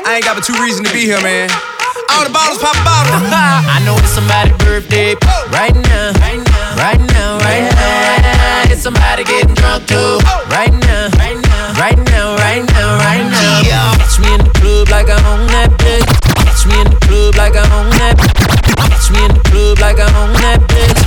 I 0.06 0.22
ain't 0.22 0.26
got 0.26 0.38
but 0.38 0.46
two 0.46 0.58
reasons 0.62 0.86
to 0.86 0.94
be 0.94 1.10
here, 1.10 1.22
man. 1.26 1.50
All 2.12 2.28
the 2.28 2.34
bottles 2.34 2.60
pop 2.60 2.76
a 2.76 2.84
bottle. 2.84 3.16
I 3.32 3.80
know 3.88 3.96
it's 3.96 4.12
somebody's 4.12 4.58
birthday. 4.60 5.16
Oh. 5.24 5.48
Right 5.56 5.72
now, 5.72 6.12
right 6.20 6.44
now, 6.44 6.51
right 6.78 7.00
now, 7.00 7.38
right 7.40 7.68
now. 7.74 8.72
It's 8.72 8.82
somebody 8.82 9.24
getting 9.24 9.54
drunk 9.56 9.88
too 9.88 10.20
right 10.52 10.72
now, 10.72 11.10
right 11.18 11.40
now, 11.40 11.74
right 11.80 11.98
now, 11.98 12.36
right 12.38 12.66
now, 12.72 12.98
right 12.98 13.26
now. 13.28 13.96
Catch 13.98 14.20
me 14.20 14.34
in 14.34 14.42
the 14.44 14.52
club 14.60 14.90
like 14.90 15.10
I 15.10 15.18
own 15.32 15.48
that 15.48 15.72
bitch. 15.80 16.08
Catch 16.46 16.68
me 16.68 16.80
in 16.82 16.88
the 16.92 17.00
club 17.06 17.36
like 17.36 17.56
I 17.56 17.64
own 17.76 17.90
that. 18.00 18.16
Catch 18.78 19.12
me 19.12 19.26
in 19.26 19.32
the 19.34 19.42
club 19.50 19.80
like 19.80 20.00
I 20.00 20.08
own 20.22 20.34
that 20.44 20.60
bitch. 20.72 21.02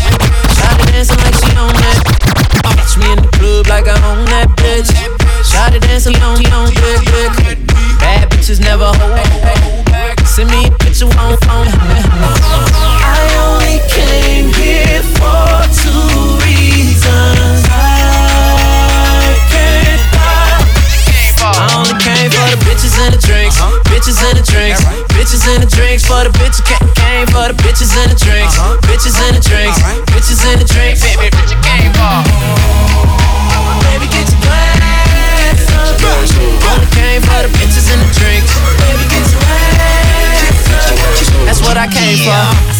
Shawty 0.56 0.84
dancing 0.92 1.18
like 1.24 1.34
she 1.34 1.50
own 1.56 1.72
that. 1.72 2.43
Catch 2.62 2.98
me 2.98 3.10
in 3.10 3.18
the 3.18 3.28
club 3.34 3.66
like 3.66 3.86
I 3.88 3.96
own 4.06 4.24
that 4.30 4.48
bitch. 4.56 4.90
Shawty 5.42 5.80
dancing 5.80 6.16
on, 6.22 6.38
on, 6.52 6.70
quick, 6.72 7.02
quick. 7.08 7.58
Bad 7.98 8.30
bitches 8.30 8.60
never 8.60 8.84
hold 8.84 9.18
back. 9.42 10.20
Send 10.26 10.50
me 10.50 10.66
a 10.66 10.70
picture 10.78 11.06
on 11.06 11.36
phone. 11.46 11.68
I 11.70 13.22
only 13.46 13.78
came 13.86 14.50
here 14.54 15.02
for 15.14 15.62
two 15.70 16.42
reasons. 16.42 17.62
I 17.70 19.36
can't 19.46 20.02
I 21.44 21.70
only 21.76 21.94
came 22.02 22.30
for 22.34 22.48
the 22.50 22.58
bitches 22.66 22.98
and 22.98 23.14
the 23.14 23.20
drinks, 23.20 23.60
bitches 23.86 24.18
and 24.26 24.38
the 24.38 24.44
drinks, 24.44 24.82
bitches 25.14 25.46
and 25.54 25.62
the 25.62 25.70
drinks. 25.70 26.04
For 26.04 26.24
the 26.24 26.32
bitches 26.34 26.64
came 26.98 27.26
for 27.30 27.46
the 27.46 27.56
bitches 27.62 27.94
and 27.94 28.10
the 28.10 28.13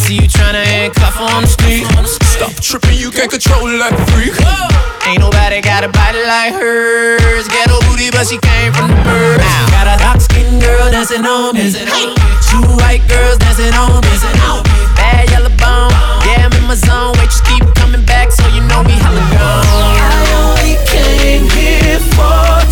see 0.04 0.20
you 0.20 0.28
tryna 0.28 0.64
handcuff 0.64 1.16
on 1.16 1.42
the 1.42 1.48
street. 1.48 1.88
Stop 2.36 2.52
tripping, 2.60 2.98
you 2.98 3.10
can't 3.10 3.30
control 3.30 3.68
it 3.72 3.80
like 3.80 3.96
a 3.96 4.04
freak. 4.12 4.36
Ain't 5.08 5.20
nobody 5.20 5.60
got 5.60 5.84
a 5.84 5.88
body 5.88 6.20
like 6.24 6.52
hers. 6.52 7.48
Ghetto 7.48 7.80
booty, 7.88 8.10
but 8.12 8.28
she 8.28 8.36
came 8.36 8.72
from 8.72 8.92
the 8.92 9.00
birds. 9.00 9.44
Got 9.72 9.88
a 9.88 9.96
dark 9.96 10.20
skinned 10.20 10.60
girl 10.60 10.90
dancing 10.92 11.24
on 11.24 11.56
me. 11.56 11.72
Two 11.72 12.60
white 12.84 13.00
girls 13.08 13.38
dancing 13.40 13.72
on 13.72 14.04
me. 14.04 14.12
Bad 14.92 15.30
yellow 15.32 15.52
bone. 15.56 15.92
Yeah, 16.28 16.48
I'm 16.48 16.52
in 16.52 16.64
my 16.68 16.76
zone. 16.76 17.16
Wait, 17.16 17.32
just 17.32 17.44
keep 17.48 17.64
coming 17.74 18.04
back 18.04 18.30
so 18.32 18.44
you 18.52 18.60
know 18.68 18.84
we 18.84 18.92
hella 19.00 19.24
gone. 19.32 19.64
I 20.04 20.20
only 20.44 20.76
came 20.84 21.48
here 21.48 22.00
for 22.12 22.63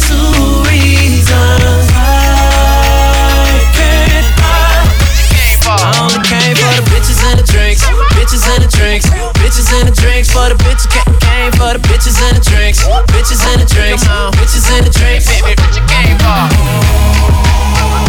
bitches 8.43 8.55
and 8.55 8.65
the 8.65 8.77
drinks. 8.77 9.07
Bitches 9.39 9.73
and 9.79 9.89
the 9.89 9.95
drinks 9.95 10.31
for 10.31 10.49
the 10.49 10.55
bitches, 10.65 10.89
came, 11.21 11.53
for 11.53 11.73
the 11.73 11.79
bitches 11.87 12.19
and 12.27 12.37
the 12.37 12.43
drinks. 12.43 12.83
Bitches 13.15 13.43
and 13.47 13.61
the 13.61 13.67
drinks. 13.67 14.05
Bitches 14.05 14.71
and 14.77 14.87
the 14.87 14.91
drinks. 14.91 15.27
Baby, 15.29 15.55
bitch 15.55 15.79
came 15.87 16.19
for. 16.19 16.49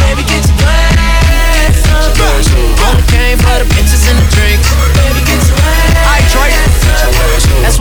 Baby, 0.02 0.24
get 0.26 0.42
your 0.46 0.58
glass 0.58 1.86
up. 1.92 2.18
Came 3.10 3.38
for 3.38 3.60
the 3.60 3.66
bitch. 3.74 3.83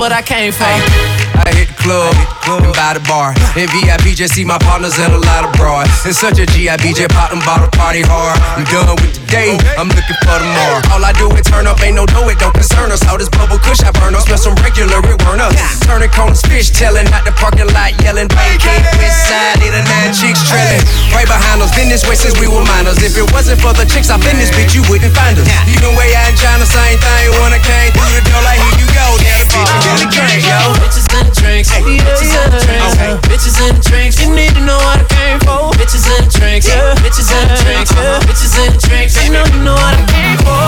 What 0.02 0.10
I 0.10 0.18
came 0.18 0.50
for. 0.50 0.66
I 0.66 1.54
hit 1.54 1.70
the 1.70 1.78
club 1.78 2.10
and 2.50 2.74
by 2.74 2.98
the 2.98 3.02
bar. 3.06 3.38
In 3.54 3.70
VIP, 3.70 4.18
just 4.18 4.34
see 4.34 4.42
my 4.42 4.58
partners 4.58 4.98
and 4.98 5.14
a 5.14 5.22
lot 5.30 5.46
of 5.46 5.54
broad. 5.54 5.86
In 6.02 6.10
such 6.10 6.42
a 6.42 6.46
GIB, 6.50 6.90
pop 7.14 7.30
them 7.30 7.38
bottle 7.46 7.70
party 7.70 8.02
hard. 8.02 8.34
I'm 8.58 8.66
done 8.66 8.98
with 8.98 9.14
the 9.14 9.22
day, 9.30 9.54
I'm 9.78 9.86
looking 9.86 10.18
for 10.26 10.42
tomorrow. 10.42 10.82
All 10.90 11.06
I 11.06 11.14
do 11.14 11.30
is 11.38 11.46
turn 11.46 11.70
up, 11.70 11.78
ain't 11.86 11.94
no 11.94 12.02
dough, 12.10 12.26
it 12.26 12.42
don't 12.42 12.50
concern 12.50 12.90
us. 12.90 13.06
All 13.06 13.14
this 13.14 13.30
bubble 13.30 13.62
kush 13.62 13.78
I 13.86 13.94
burn 13.94 14.18
up, 14.18 14.26
smell 14.26 14.42
some 14.42 14.58
regular, 14.58 14.98
it 15.06 15.18
burn 15.22 15.38
us. 15.38 15.54
Turning 15.86 16.10
corners, 16.10 16.42
fish 16.50 16.74
telling, 16.74 17.06
out 17.14 17.22
the 17.22 17.30
parking 17.38 17.70
lot 17.70 17.94
yelling. 18.02 18.26
Vacate 18.26 18.82
west 18.98 19.30
side, 19.30 19.62
need 19.62 19.70
a 19.70 19.86
nine 19.86 20.10
chicks 20.10 20.42
trailing. 20.50 20.82
Right 21.14 21.30
behind 21.30 21.62
us, 21.62 21.70
been 21.78 21.86
this 21.86 22.02
way 22.10 22.18
since 22.18 22.34
we 22.42 22.50
were 22.50 22.66
minors. 22.66 22.98
If 22.98 23.14
it 23.14 23.30
wasn't 23.30 23.62
for 23.62 23.70
the 23.70 23.86
chicks, 23.86 24.10
I've 24.10 24.18
been 24.18 24.34
this 24.34 24.50
bitch, 24.50 24.74
you 24.74 24.82
wouldn't 24.90 25.14
find 25.14 25.38
us. 25.38 25.46
Even 25.70 25.94
way 25.94 26.10
out 26.18 26.26
in 26.26 26.34
China, 26.34 26.66
same 26.66 26.98
thing. 26.98 27.30
When 27.38 27.54
I 27.54 27.62
came 27.62 27.94
through 27.94 28.18
the 28.18 28.22
door, 28.26 28.42
like 28.42 28.58
here 28.58 28.82
you 28.82 28.88
go, 28.90 29.06
bitch 29.22 29.91
in 29.92 29.98
the 30.00 30.08
game, 30.08 30.40
yo. 30.44 30.72
Bitches 30.80 31.06
and 31.12 31.28
the 31.28 31.34
drinks. 31.36 31.68
Bitches 31.68 32.32
and 32.32 32.52
the 32.52 32.60
drinks. 32.64 32.94
Bitches 33.28 33.56
and 33.60 33.76
the 33.76 33.82
drinks. 33.84 34.14
You 34.20 34.28
need 34.32 34.52
to 34.56 34.62
know 34.64 34.78
what 34.80 35.00
I 35.00 35.06
came 35.08 35.38
for. 35.44 35.68
Oh. 35.68 35.76
Bitches 35.76 36.06
and 36.08 36.24
the 36.26 36.32
drinks. 36.32 36.66
Bitches 37.04 37.28
and 37.32 37.46
the 37.50 37.56
drinks. 37.60 37.90
Uh-huh. 37.92 38.20
Bitches 38.24 38.54
and 38.56 38.72
the 38.74 38.80
drinks. 38.80 39.12
You 39.20 39.32
know 39.32 39.44
you 39.52 39.60
know 39.60 39.76
what 39.76 39.94
I 39.96 40.04
came 40.08 40.38
for. 40.40 40.64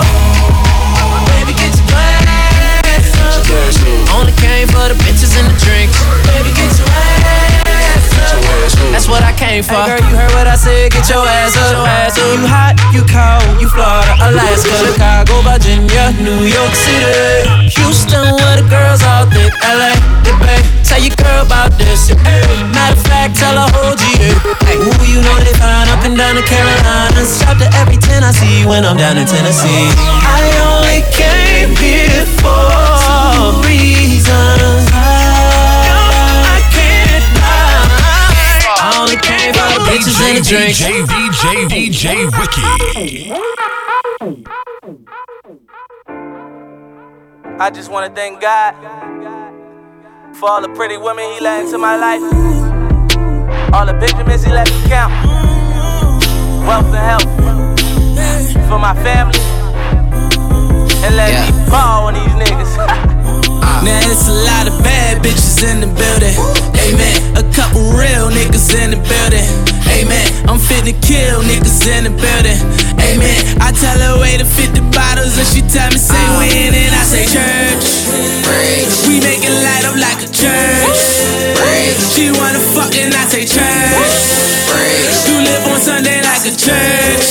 Baby, 1.33 1.53
get 1.57 1.73
your 1.73 1.87
glass 1.89 3.09
up. 3.23 3.45
Only 4.13 4.33
came 4.37 4.67
for 4.69 4.85
the 4.89 4.97
bitches 5.05 5.33
and 5.39 5.47
the 5.49 5.57
drinks. 5.63 5.97
Baby, 6.29 6.51
get 6.53 6.69
your 6.77 6.89
ass 6.89 7.54
up. 8.19 8.91
That's 8.91 9.07
what 9.07 9.23
I 9.23 9.33
came 9.33 9.63
for. 9.63 9.75
Hey 9.75 9.97
girl, 9.97 10.03
you 10.09 10.15
heard 10.15 10.31
what 10.31 10.47
I 10.47 10.55
said. 10.55 10.91
Get 10.91 11.07
your 11.09 11.25
ass 11.25 11.55
up. 11.57 11.75
You 12.15 12.47
hot, 12.47 12.75
you 12.95 13.03
cold, 13.07 13.59
you 13.61 13.67
Florida, 13.67 14.15
Alaska, 14.23 14.71
Chicago, 14.91 15.41
Virginia, 15.43 16.11
New 16.21 16.47
York 16.47 16.73
City, 16.75 17.69
Houston, 17.75 18.35
where 18.39 18.57
the 18.61 18.67
girls 18.67 19.03
all 19.03 19.25
thick. 19.27 19.51
LA, 19.63 19.93
the 20.23 20.33
Bay. 20.43 20.61
Tell 20.85 21.01
your 21.01 21.15
girl 21.17 21.45
about 21.45 21.73
this. 21.81 22.13
Matter 22.71 22.93
of 22.93 23.01
fact, 23.09 23.35
tell 23.35 23.57
her 23.57 23.69
whole 23.73 23.95
GA. 23.97 24.31
Hey, 24.63 24.77
who 24.77 24.91
you 25.09 25.19
know 25.19 25.37
they 25.41 25.55
find 25.57 25.89
up 25.89 26.05
and 26.05 26.15
down 26.15 26.35
the 26.35 26.45
Carolinas. 26.45 27.41
Shout 27.41 27.57
to 27.57 27.67
every 27.81 27.97
10 27.97 28.23
I 28.23 28.31
see 28.31 28.65
when 28.65 28.85
I'm 28.85 28.95
down 28.95 29.17
in 29.17 29.25
Tennessee. 29.25 29.89
I 30.21 30.45
only 30.69 31.01
came 31.09 31.73
here 31.75 32.25
for 32.37 32.74
bitches 40.45 40.85
and 40.85 41.07
the 41.07 41.09
drinks. 41.09 41.41
DJ, 41.41 41.65
DJ, 41.67 42.05
DJ 42.05 42.29
Wiki. 42.37 43.31
I 47.59 47.69
just 47.69 47.89
wanna 47.89 48.09
thank 48.13 48.41
God 48.41 48.75
for 50.35 50.49
all 50.49 50.61
the 50.61 50.69
pretty 50.69 50.97
women 50.97 51.31
He 51.31 51.39
let 51.39 51.63
into 51.65 51.77
my 51.77 51.95
life, 51.95 52.21
all 53.73 53.85
the 53.85 53.93
Benjamins 53.93 54.43
He 54.43 54.51
let 54.51 54.69
me 54.69 54.81
count, 54.87 55.13
wealth 56.67 56.93
and 56.93 56.95
health 56.95 57.29
for 58.67 58.79
my 58.79 58.93
family, 59.03 59.39
and 61.05 61.15
let 61.15 61.31
me 61.31 61.69
ball 61.69 62.07
on 62.07 62.13
these 62.13 62.35
niggas. 62.35 62.75
Now 63.83 63.99
it's 64.09 64.27
a 64.27 64.33
lot 64.33 64.67
of 64.67 64.83
bad 64.83 65.21
bitches 65.21 65.61
in 65.61 65.79
the 65.81 65.85
building. 65.85 66.33
Amen. 66.89 67.37
A 67.37 67.43
couple 67.53 67.81
real 67.91 68.31
niggas 68.31 68.73
in 68.73 68.91
the 68.91 68.97
building. 68.97 69.45
Amen. 69.93 70.34
I'm 70.45 70.61
finna 70.61 70.93
kill 71.01 71.41
niggas 71.41 71.81
in 71.89 72.05
the 72.05 72.13
building. 72.13 72.59
Amen. 73.01 73.41
I 73.61 73.73
tell 73.73 73.97
her 73.97 74.21
way 74.21 74.37
to 74.37 74.45
50 74.45 74.79
bottles 74.93 75.33
and 75.37 75.47
she 75.47 75.61
tell 75.65 75.89
me 75.89 75.97
say 75.97 76.21
when 76.37 76.73
and 76.73 76.93
I 76.93 77.03
say 77.03 77.25
church. 77.25 77.85
We 79.09 79.19
make 79.19 79.41
it 79.41 79.55
light 79.65 79.85
up 79.89 79.97
like 79.97 80.21
a 80.21 80.29
church. 80.29 81.01
She 82.13 82.29
wanna 82.29 82.61
fuck 82.61 82.93
and 82.93 83.13
I 83.13 83.25
say 83.25 83.45
church. 83.49 84.45
You 85.25 85.41
live 85.41 85.65
on 85.65 85.79
Sunday 85.81 86.21
like 86.21 86.45
a 86.45 86.53
church. 86.53 87.25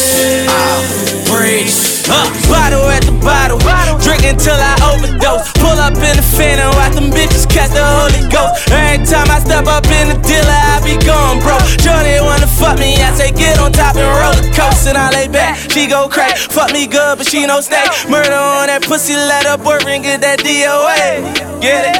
Preach. 1.31 2.03
Uh, 2.11 2.28
bottle 2.51 2.85
at 2.91 3.03
the 3.05 3.12
bottle, 3.23 3.59
drink 3.99 4.24
until 4.24 4.59
I 4.59 4.74
overdose. 4.91 5.53
Pull 5.74 5.82
up 5.82 5.98
in 6.06 6.14
the 6.14 6.22
phantom, 6.22 6.70
watch 6.78 6.94
them 6.94 7.10
bitches 7.10 7.51
catch 7.51 7.74
the 7.74 7.82
Holy 7.82 8.22
Ghost. 8.30 8.70
Every 8.70 9.02
time 9.02 9.26
I 9.26 9.42
step 9.42 9.66
up 9.66 9.82
in 9.90 10.06
the 10.06 10.14
dealer, 10.22 10.60
I 10.70 10.78
be 10.86 10.94
gone, 11.02 11.42
bro. 11.42 11.59
Johnny 11.82 12.14
wanna 12.22 12.46
fuck 12.46 12.78
me, 12.78 12.94
I 13.02 13.10
say 13.18 13.32
get 13.32 13.59
on 13.59 13.72
top 13.72 13.96
and 13.98 14.06
roller 14.06 14.55
coaster. 14.55 14.90
And 14.90 14.98
I 14.98 15.10
lay 15.10 15.26
back, 15.26 15.59
she 15.72 15.88
go 15.88 16.06
crack. 16.06 16.38
Fuck 16.38 16.70
me 16.70 16.86
good, 16.86 17.18
but 17.18 17.26
she 17.26 17.44
no 17.44 17.60
stay. 17.60 17.82
Murder 18.09 18.38
on 18.38 18.70
that 18.70 18.86
pussy, 18.86 19.14
let 19.14 19.51
her 19.51 19.59
boyfriend 19.59 20.05
get 20.05 20.20
that 20.20 20.38
DOA. 20.46 21.34
Get 21.59 21.90
it? 21.90 21.98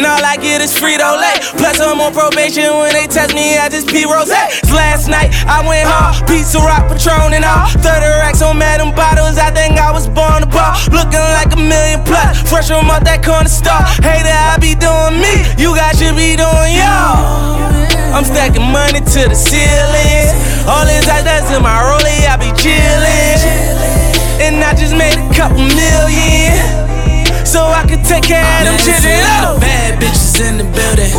And 0.00 0.08
all 0.08 0.24
I 0.24 0.40
get 0.40 0.64
is 0.64 0.72
Frito 0.72 1.12
Lay. 1.20 1.44
Plus, 1.60 1.76
I'm 1.76 2.00
on 2.00 2.16
probation 2.16 2.72
when 2.80 2.96
they 2.96 3.04
test 3.04 3.36
me, 3.36 3.60
I 3.60 3.68
just 3.68 3.84
pee 3.84 4.08
rose. 4.08 4.32
Last 4.72 5.12
night, 5.12 5.28
I 5.44 5.60
went 5.60 5.84
hard, 5.84 6.24
pizza 6.24 6.56
rock, 6.56 6.88
Patron, 6.88 7.36
and 7.36 7.44
all. 7.44 7.68
30 7.68 7.84
racks 8.24 8.40
on 8.40 8.56
Madam 8.56 8.96
Bottles, 8.96 9.36
I 9.36 9.52
think 9.52 9.76
I 9.76 9.92
was 9.92 10.08
born 10.08 10.40
to 10.40 10.48
ball. 10.48 10.72
Looking 10.88 11.20
like 11.36 11.52
a 11.52 11.60
million 11.60 12.00
plus, 12.08 12.40
fresh 12.48 12.72
from 12.72 12.88
out 12.88 13.04
that 13.04 13.20
corner 13.20 13.52
store. 13.52 13.76
Hater, 14.00 14.32
I 14.32 14.56
be 14.56 14.72
doing 14.72 15.20
me, 15.20 15.44
you 15.60 15.76
guys 15.76 16.00
should 16.00 16.16
be 16.16 16.32
doing 16.32 16.80
y'all. 16.80 17.60
I'm 18.16 18.24
stacking 18.24 18.72
money 18.72 19.04
to 19.04 19.20
the 19.28 19.36
ceiling. 19.36 20.32
All 20.64 20.88
this 20.88 21.04
ice 21.12 21.28
that's 21.28 21.52
in 21.52 21.60
my 21.60 21.76
rollie, 21.76 22.24
I 22.24 22.40
be 22.40 22.48
chillin'. 22.56 23.36
And 24.40 24.64
I 24.64 24.72
just 24.72 24.96
made 24.96 25.20
a 25.20 25.28
couple 25.36 25.60
million. 25.60 26.79
So 27.50 27.66
I 27.66 27.82
can 27.82 27.98
take 28.06 28.22
care 28.30 28.46
of 28.46 28.62
them 28.62 28.78
children. 28.78 29.18
Oh. 29.42 29.58
bad 29.58 29.98
bitches 29.98 30.38
in 30.38 30.62
the 30.62 30.66
building. 30.70 31.10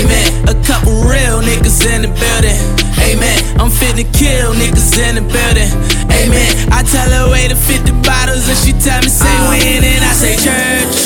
Amen. 0.00 0.48
A 0.48 0.56
couple 0.64 0.96
real 1.04 1.44
niggas 1.44 1.84
in 1.84 2.08
the 2.08 2.12
building. 2.16 2.56
Amen. 3.04 3.36
I'm 3.60 3.68
finna 3.68 4.08
kill 4.16 4.56
niggas 4.56 4.96
in 4.96 5.20
the 5.20 5.24
building. 5.28 5.68
Amen. 6.08 6.72
I 6.72 6.80
tell 6.88 7.04
her 7.12 7.28
way 7.28 7.52
to 7.52 7.54
50 7.54 8.00
bottles 8.00 8.48
and 8.48 8.56
she 8.56 8.72
tell 8.72 8.96
me 9.04 9.12
say 9.12 9.28
uh-huh. 9.28 9.60
when 9.60 9.84
and 9.84 10.00
I 10.00 10.12
say 10.16 10.40
church. 10.40 10.96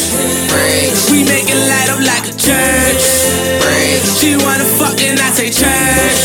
We 1.11 1.27
make 1.27 1.51
it 1.51 1.59
light 1.59 1.91
up 1.91 1.99
like 1.99 2.31
a 2.31 2.35
church. 2.39 3.03
She 4.23 4.39
wanna 4.39 4.63
fuck 4.79 4.95
and 5.03 5.19
I 5.19 5.35
say 5.35 5.51
church. 5.51 6.23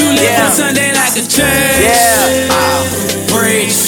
You 0.00 0.16
live 0.16 0.48
on 0.48 0.50
Sunday 0.56 0.96
like 0.96 1.12
a 1.12 1.24
church. 1.28 1.73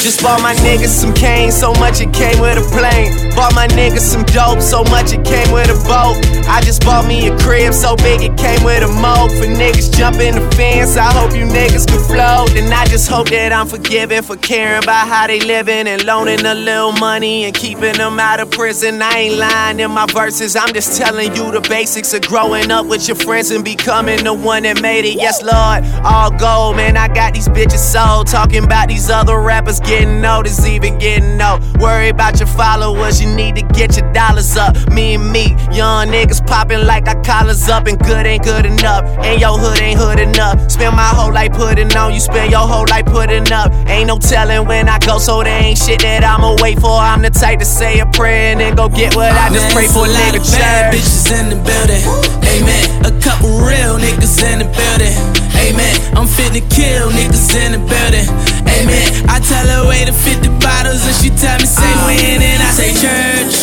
Just 0.07 0.23
bought 0.23 0.41
my 0.41 0.55
niggas 0.63 0.95
some 0.95 1.13
cane, 1.13 1.51
so 1.51 1.73
much 1.83 2.01
it 2.01 2.15
came 2.15 2.41
with 2.41 2.57
a 2.57 2.67
plane. 2.71 3.35
Bought 3.35 3.57
my 3.57 3.67
niggas 3.67 4.07
some 4.07 4.23
dope, 4.23 4.61
so 4.61 4.85
much 4.85 5.13
it 5.13 5.25
came 5.27 5.51
with 5.51 5.69
a 5.69 5.75
boat. 5.83 6.15
I 6.47 6.61
just 6.61 6.85
bought 6.85 7.09
me 7.09 7.27
a 7.27 7.37
crib, 7.39 7.75
so 7.75 7.97
big 7.97 8.23
it 8.23 8.39
came 8.39 8.63
with 8.63 8.85
a 8.85 8.89
moat. 9.03 9.33
For 9.33 9.51
niggas 9.51 9.93
jumping 9.99 10.37
the 10.37 10.49
fence, 10.55 10.97
I 10.97 11.11
hope 11.13 11.33
you 11.35 11.45
niggas 11.45 11.89
can 11.89 11.99
float. 11.99 12.55
And 12.55 12.73
I 12.73 12.87
just 12.87 13.11
hope 13.11 13.31
that 13.31 13.53
I'm 13.53 13.67
forgiven 13.67 14.23
for 14.23 14.37
caring 14.37 14.85
about 14.85 15.09
how 15.09 15.27
they 15.27 15.41
living 15.41 15.89
and 15.89 16.05
loaning 16.05 16.47
a 16.47 16.55
little 16.55 16.93
money 16.93 17.43
and 17.43 17.53
keeping 17.53 17.95
them 17.95 18.21
out 18.21 18.39
of 18.39 18.53
prison. 18.53 19.03
I 19.03 19.11
ain't 19.19 19.39
lying 19.39 19.81
in 19.81 19.91
my 19.91 20.07
verses, 20.07 20.55
I'm 20.55 20.73
just 20.73 20.97
telling 20.97 21.35
you 21.35 21.51
the 21.51 21.63
basics 21.63 22.15
of 22.15 22.23
growing 22.23 22.71
up 22.71 22.87
with 22.87 23.09
your 23.09 23.17
friends 23.17 23.51
and 23.51 23.65
becoming 23.65 24.23
the 24.23 24.33
one 24.33 24.63
that 24.63 24.81
made 24.81 25.05
it. 25.05 25.17
Yes, 25.17 25.43
Lord, 25.43 25.83
all 26.07 26.31
gold, 26.31 26.77
man. 26.77 26.97
I 26.97 27.09
got 27.09 27.35
these 27.35 27.49
bitches 27.49 27.83
sold. 27.83 28.29
Talking 28.29 28.63
about 28.63 28.87
these 28.87 29.11
other 29.11 29.41
rappers 29.41 29.81
getting 29.97 30.21
noticed, 30.21 30.67
even 30.67 30.99
getting 30.99 31.37
no. 31.37 31.59
Worry 31.81 32.11
about 32.11 32.39
your 32.39 32.49
followers, 32.49 33.21
you 33.21 33.35
need 33.35 33.57
to 33.57 33.63
get 33.63 33.97
your 33.97 34.11
dollars 34.13 34.57
up. 34.57 34.77
Me 34.91 35.15
and 35.15 35.33
me, 35.33 35.57
young 35.73 36.09
niggas 36.09 36.47
popping 36.47 36.85
like 36.85 37.07
our 37.09 37.21
collars 37.23 37.69
up, 37.69 37.87
and 37.87 37.99
good 37.99 38.27
ain't 38.27 38.45
good 38.45 38.67
enough. 38.67 39.05
And 39.25 39.41
your 39.41 39.59
hood 39.59 39.81
ain't 39.81 39.99
hood 39.99 40.19
enough. 40.19 40.71
Spend 40.71 40.95
my 40.95 41.11
whole 41.19 41.33
life 41.33 41.53
putting 41.53 41.95
on, 41.97 42.13
you 42.13 42.21
spend 42.21 42.51
your 42.51 42.67
whole 42.67 42.87
life 42.89 43.07
putting 43.07 43.51
up. 43.53 43.73
Ain't 43.89 44.09
no 44.09 44.19
telling 44.19 44.67
when 44.67 44.89
I 44.89 44.99
go, 44.99 45.19
so 45.19 45.43
there 45.43 45.63
ain't 45.63 45.79
shit 45.79 46.01
that 46.03 46.25
I'ma 46.25 46.57
wait 46.61 46.79
for. 46.79 46.93
I'm 46.93 47.23
the 47.23 47.31
type 47.31 47.61
to 47.61 47.65
say 47.65 48.01
a 48.01 48.07
prayer 48.07 48.53
and 48.53 48.61
then 48.61 48.75
go 48.75 48.89
get 48.89 49.17
what 49.17 49.33
I 49.33 49.49
just 49.51 49.75
pray 49.75 49.87
for. 49.87 50.07
Nigga, 50.07 50.41
bad 50.53 50.93
bitches 50.93 51.33
in 51.33 51.51
the 51.51 51.57
building. 51.57 52.05
Amen. 52.53 53.07
A 53.07 53.21
couple 53.21 53.51
real 53.61 53.97
niggas 53.99 54.43
in 54.45 54.59
the 54.61 54.69
building. 54.77 55.46
Amen. 55.65 55.95
I'm 56.17 56.29
finna 56.29 56.61
kill 56.69 57.09
niggas 57.11 57.55
in 57.57 57.73
the 57.73 57.81
building. 57.83 58.29
Amen. 58.69 59.09
I 59.29 59.41
tell 59.41 59.67
her 59.67 59.89
way 59.89 60.05
to 60.05 60.13
50 60.13 60.49
bottles 60.61 61.01
and 61.07 61.17
she 61.17 61.31
tell 61.33 61.57
me 61.59 61.67
say 61.67 61.89
when 62.05 62.43
and 62.43 62.61
I 62.63 62.71
say 62.77 62.93
church. 62.93 63.55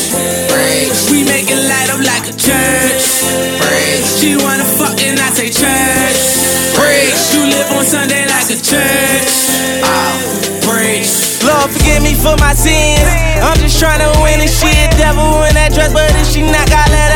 We 1.11 1.23
make 1.23 1.49
it 1.49 1.61
light 1.69 1.89
up 1.93 2.01
like 2.01 2.25
a 2.29 2.35
church. 2.35 3.03
She 4.17 4.35
wanna 4.37 4.65
fuck 4.65 4.97
and 5.01 5.19
I 5.19 5.29
say 5.31 5.49
church. 5.49 6.17
You 7.33 7.45
live 7.49 7.69
on 7.77 7.85
Sunday 7.85 8.25
like 8.27 8.49
a 8.49 8.57
church. 8.57 9.31
Preach. 10.65 11.43
Lord, 11.43 11.69
forgive 11.71 12.01
me 12.01 12.13
for 12.15 12.35
my 12.37 12.53
sins. 12.53 13.03
I'm 13.41 13.57
just 13.59 13.77
trying 13.79 13.99
to 13.99 14.09
win 14.23 14.39
and 14.41 14.49
shit. 14.49 14.89
Devil 14.97 15.43
in 15.45 15.53
that 15.59 15.73
dress, 15.73 15.91
but 15.93 16.09
if 16.15 16.27
she 16.31 16.41
not, 16.41 16.65
I 16.71 16.87
let 16.89 17.09
her 17.11 17.12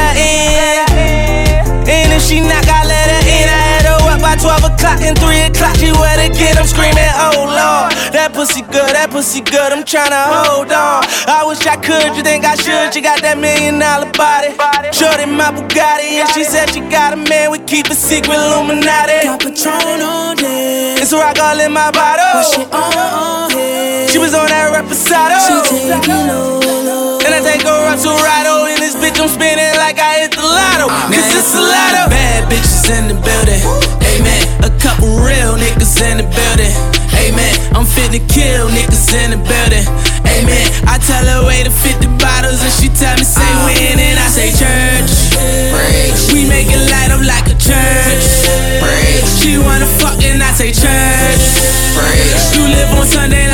o'clock 4.67 4.99
and 5.01 5.17
3 5.17 5.49
o'clock. 5.49 5.75
She 5.79 5.91
wet 5.95 6.19
again. 6.19 6.57
I'm 6.57 6.67
screaming, 6.67 7.11
oh 7.15 7.47
Lord. 7.47 7.91
That 8.13 8.31
pussy 8.33 8.61
good, 8.61 8.91
that 8.93 9.09
pussy 9.09 9.41
good. 9.41 9.71
I'm 9.71 9.83
trying 9.83 10.11
to 10.11 10.23
hold 10.43 10.71
on. 10.71 11.03
I 11.27 11.43
wish 11.47 11.63
I 11.65 11.77
could. 11.79 12.15
You 12.15 12.23
think 12.23 12.43
I 12.45 12.55
should? 12.55 12.93
You 12.95 13.01
got 13.01 13.21
that 13.23 13.37
million 13.39 13.79
dollar 13.79 14.11
body. 14.13 14.53
Shorty 14.91 15.25
my 15.25 15.51
Bugatti. 15.55 16.19
And 16.19 16.29
she 16.35 16.43
said 16.43 16.69
she 16.73 16.81
got 16.91 17.13
a 17.13 17.19
man. 17.19 17.51
We 17.51 17.59
keep 17.63 17.87
a 17.87 17.95
secret 17.95 18.35
Illuminati. 18.35 19.27
Got 19.27 19.39
Patron 19.41 20.01
on 20.03 20.35
deck. 20.37 21.01
It's 21.01 21.11
a 21.13 21.17
rock 21.17 21.39
all 21.39 21.59
in 21.59 21.71
my 21.71 21.91
bottle. 21.91 22.43
She 22.51 22.63
on 22.67 23.51
head. 23.51 24.09
She 24.09 24.17
was 24.19 24.33
on 24.33 24.47
that 24.47 24.71
reposado. 24.73 25.37
She 25.45 25.55
taking 25.87 26.27
low, 26.27 26.59
low. 26.59 27.19
And 27.23 27.31
I 27.35 27.39
take 27.43 27.63
her 27.63 27.79
up 27.91 27.99
to 28.01 28.11
Rado. 28.11 28.67
In 28.71 28.79
this 28.79 28.95
bitch, 28.95 29.19
I'm 29.19 29.29
spinning 29.29 29.75
like 29.77 29.99
I 29.99 30.25
hit 30.25 30.31
the 30.31 30.41
lotto. 30.43 30.87
Ah, 30.89 31.11
Cause 31.11 31.27
it's 31.35 31.53
a 31.53 31.61
lotto. 31.61 32.09
Bad 32.09 32.49
bitches 32.49 32.87
in 32.89 33.07
the 33.11 33.17
building. 33.19 33.61
Amen. 34.15 34.36
A 34.63 34.69
couple 34.81 35.09
real 35.19 35.57
niggas 35.57 35.99
in 36.01 36.17
the 36.17 36.27
building. 36.27 36.73
Amen. 37.25 37.53
I'm 37.75 37.85
fit 37.85 38.11
to 38.13 38.21
kill 38.31 38.69
niggas 38.69 39.13
in 39.13 39.31
the 39.31 39.39
building. 39.41 39.85
Amen. 40.25 40.67
I 40.87 40.97
tell 41.01 41.25
her 41.25 41.45
way 41.45 41.63
to 41.63 41.71
50 41.71 42.07
bottles 42.17 42.61
and 42.61 42.73
she 42.73 42.89
tell 42.89 43.15
me 43.17 43.23
say 43.25 43.47
when 43.65 43.99
and 43.99 44.17
I 44.19 44.27
say 44.29 44.49
church. 44.53 45.11
We 46.33 46.47
make 46.47 46.67
it 46.69 46.81
light 46.91 47.11
up 47.11 47.21
like 47.25 47.47
a 47.49 47.57
church. 47.57 48.23
She 49.39 49.57
wanna 49.57 49.85
fuck 49.99 50.21
and 50.23 50.41
I 50.41 50.51
say 50.53 50.71
church. 50.71 51.41
You 52.53 52.63
live 52.67 52.91
on 52.97 53.05
Sunday 53.07 53.46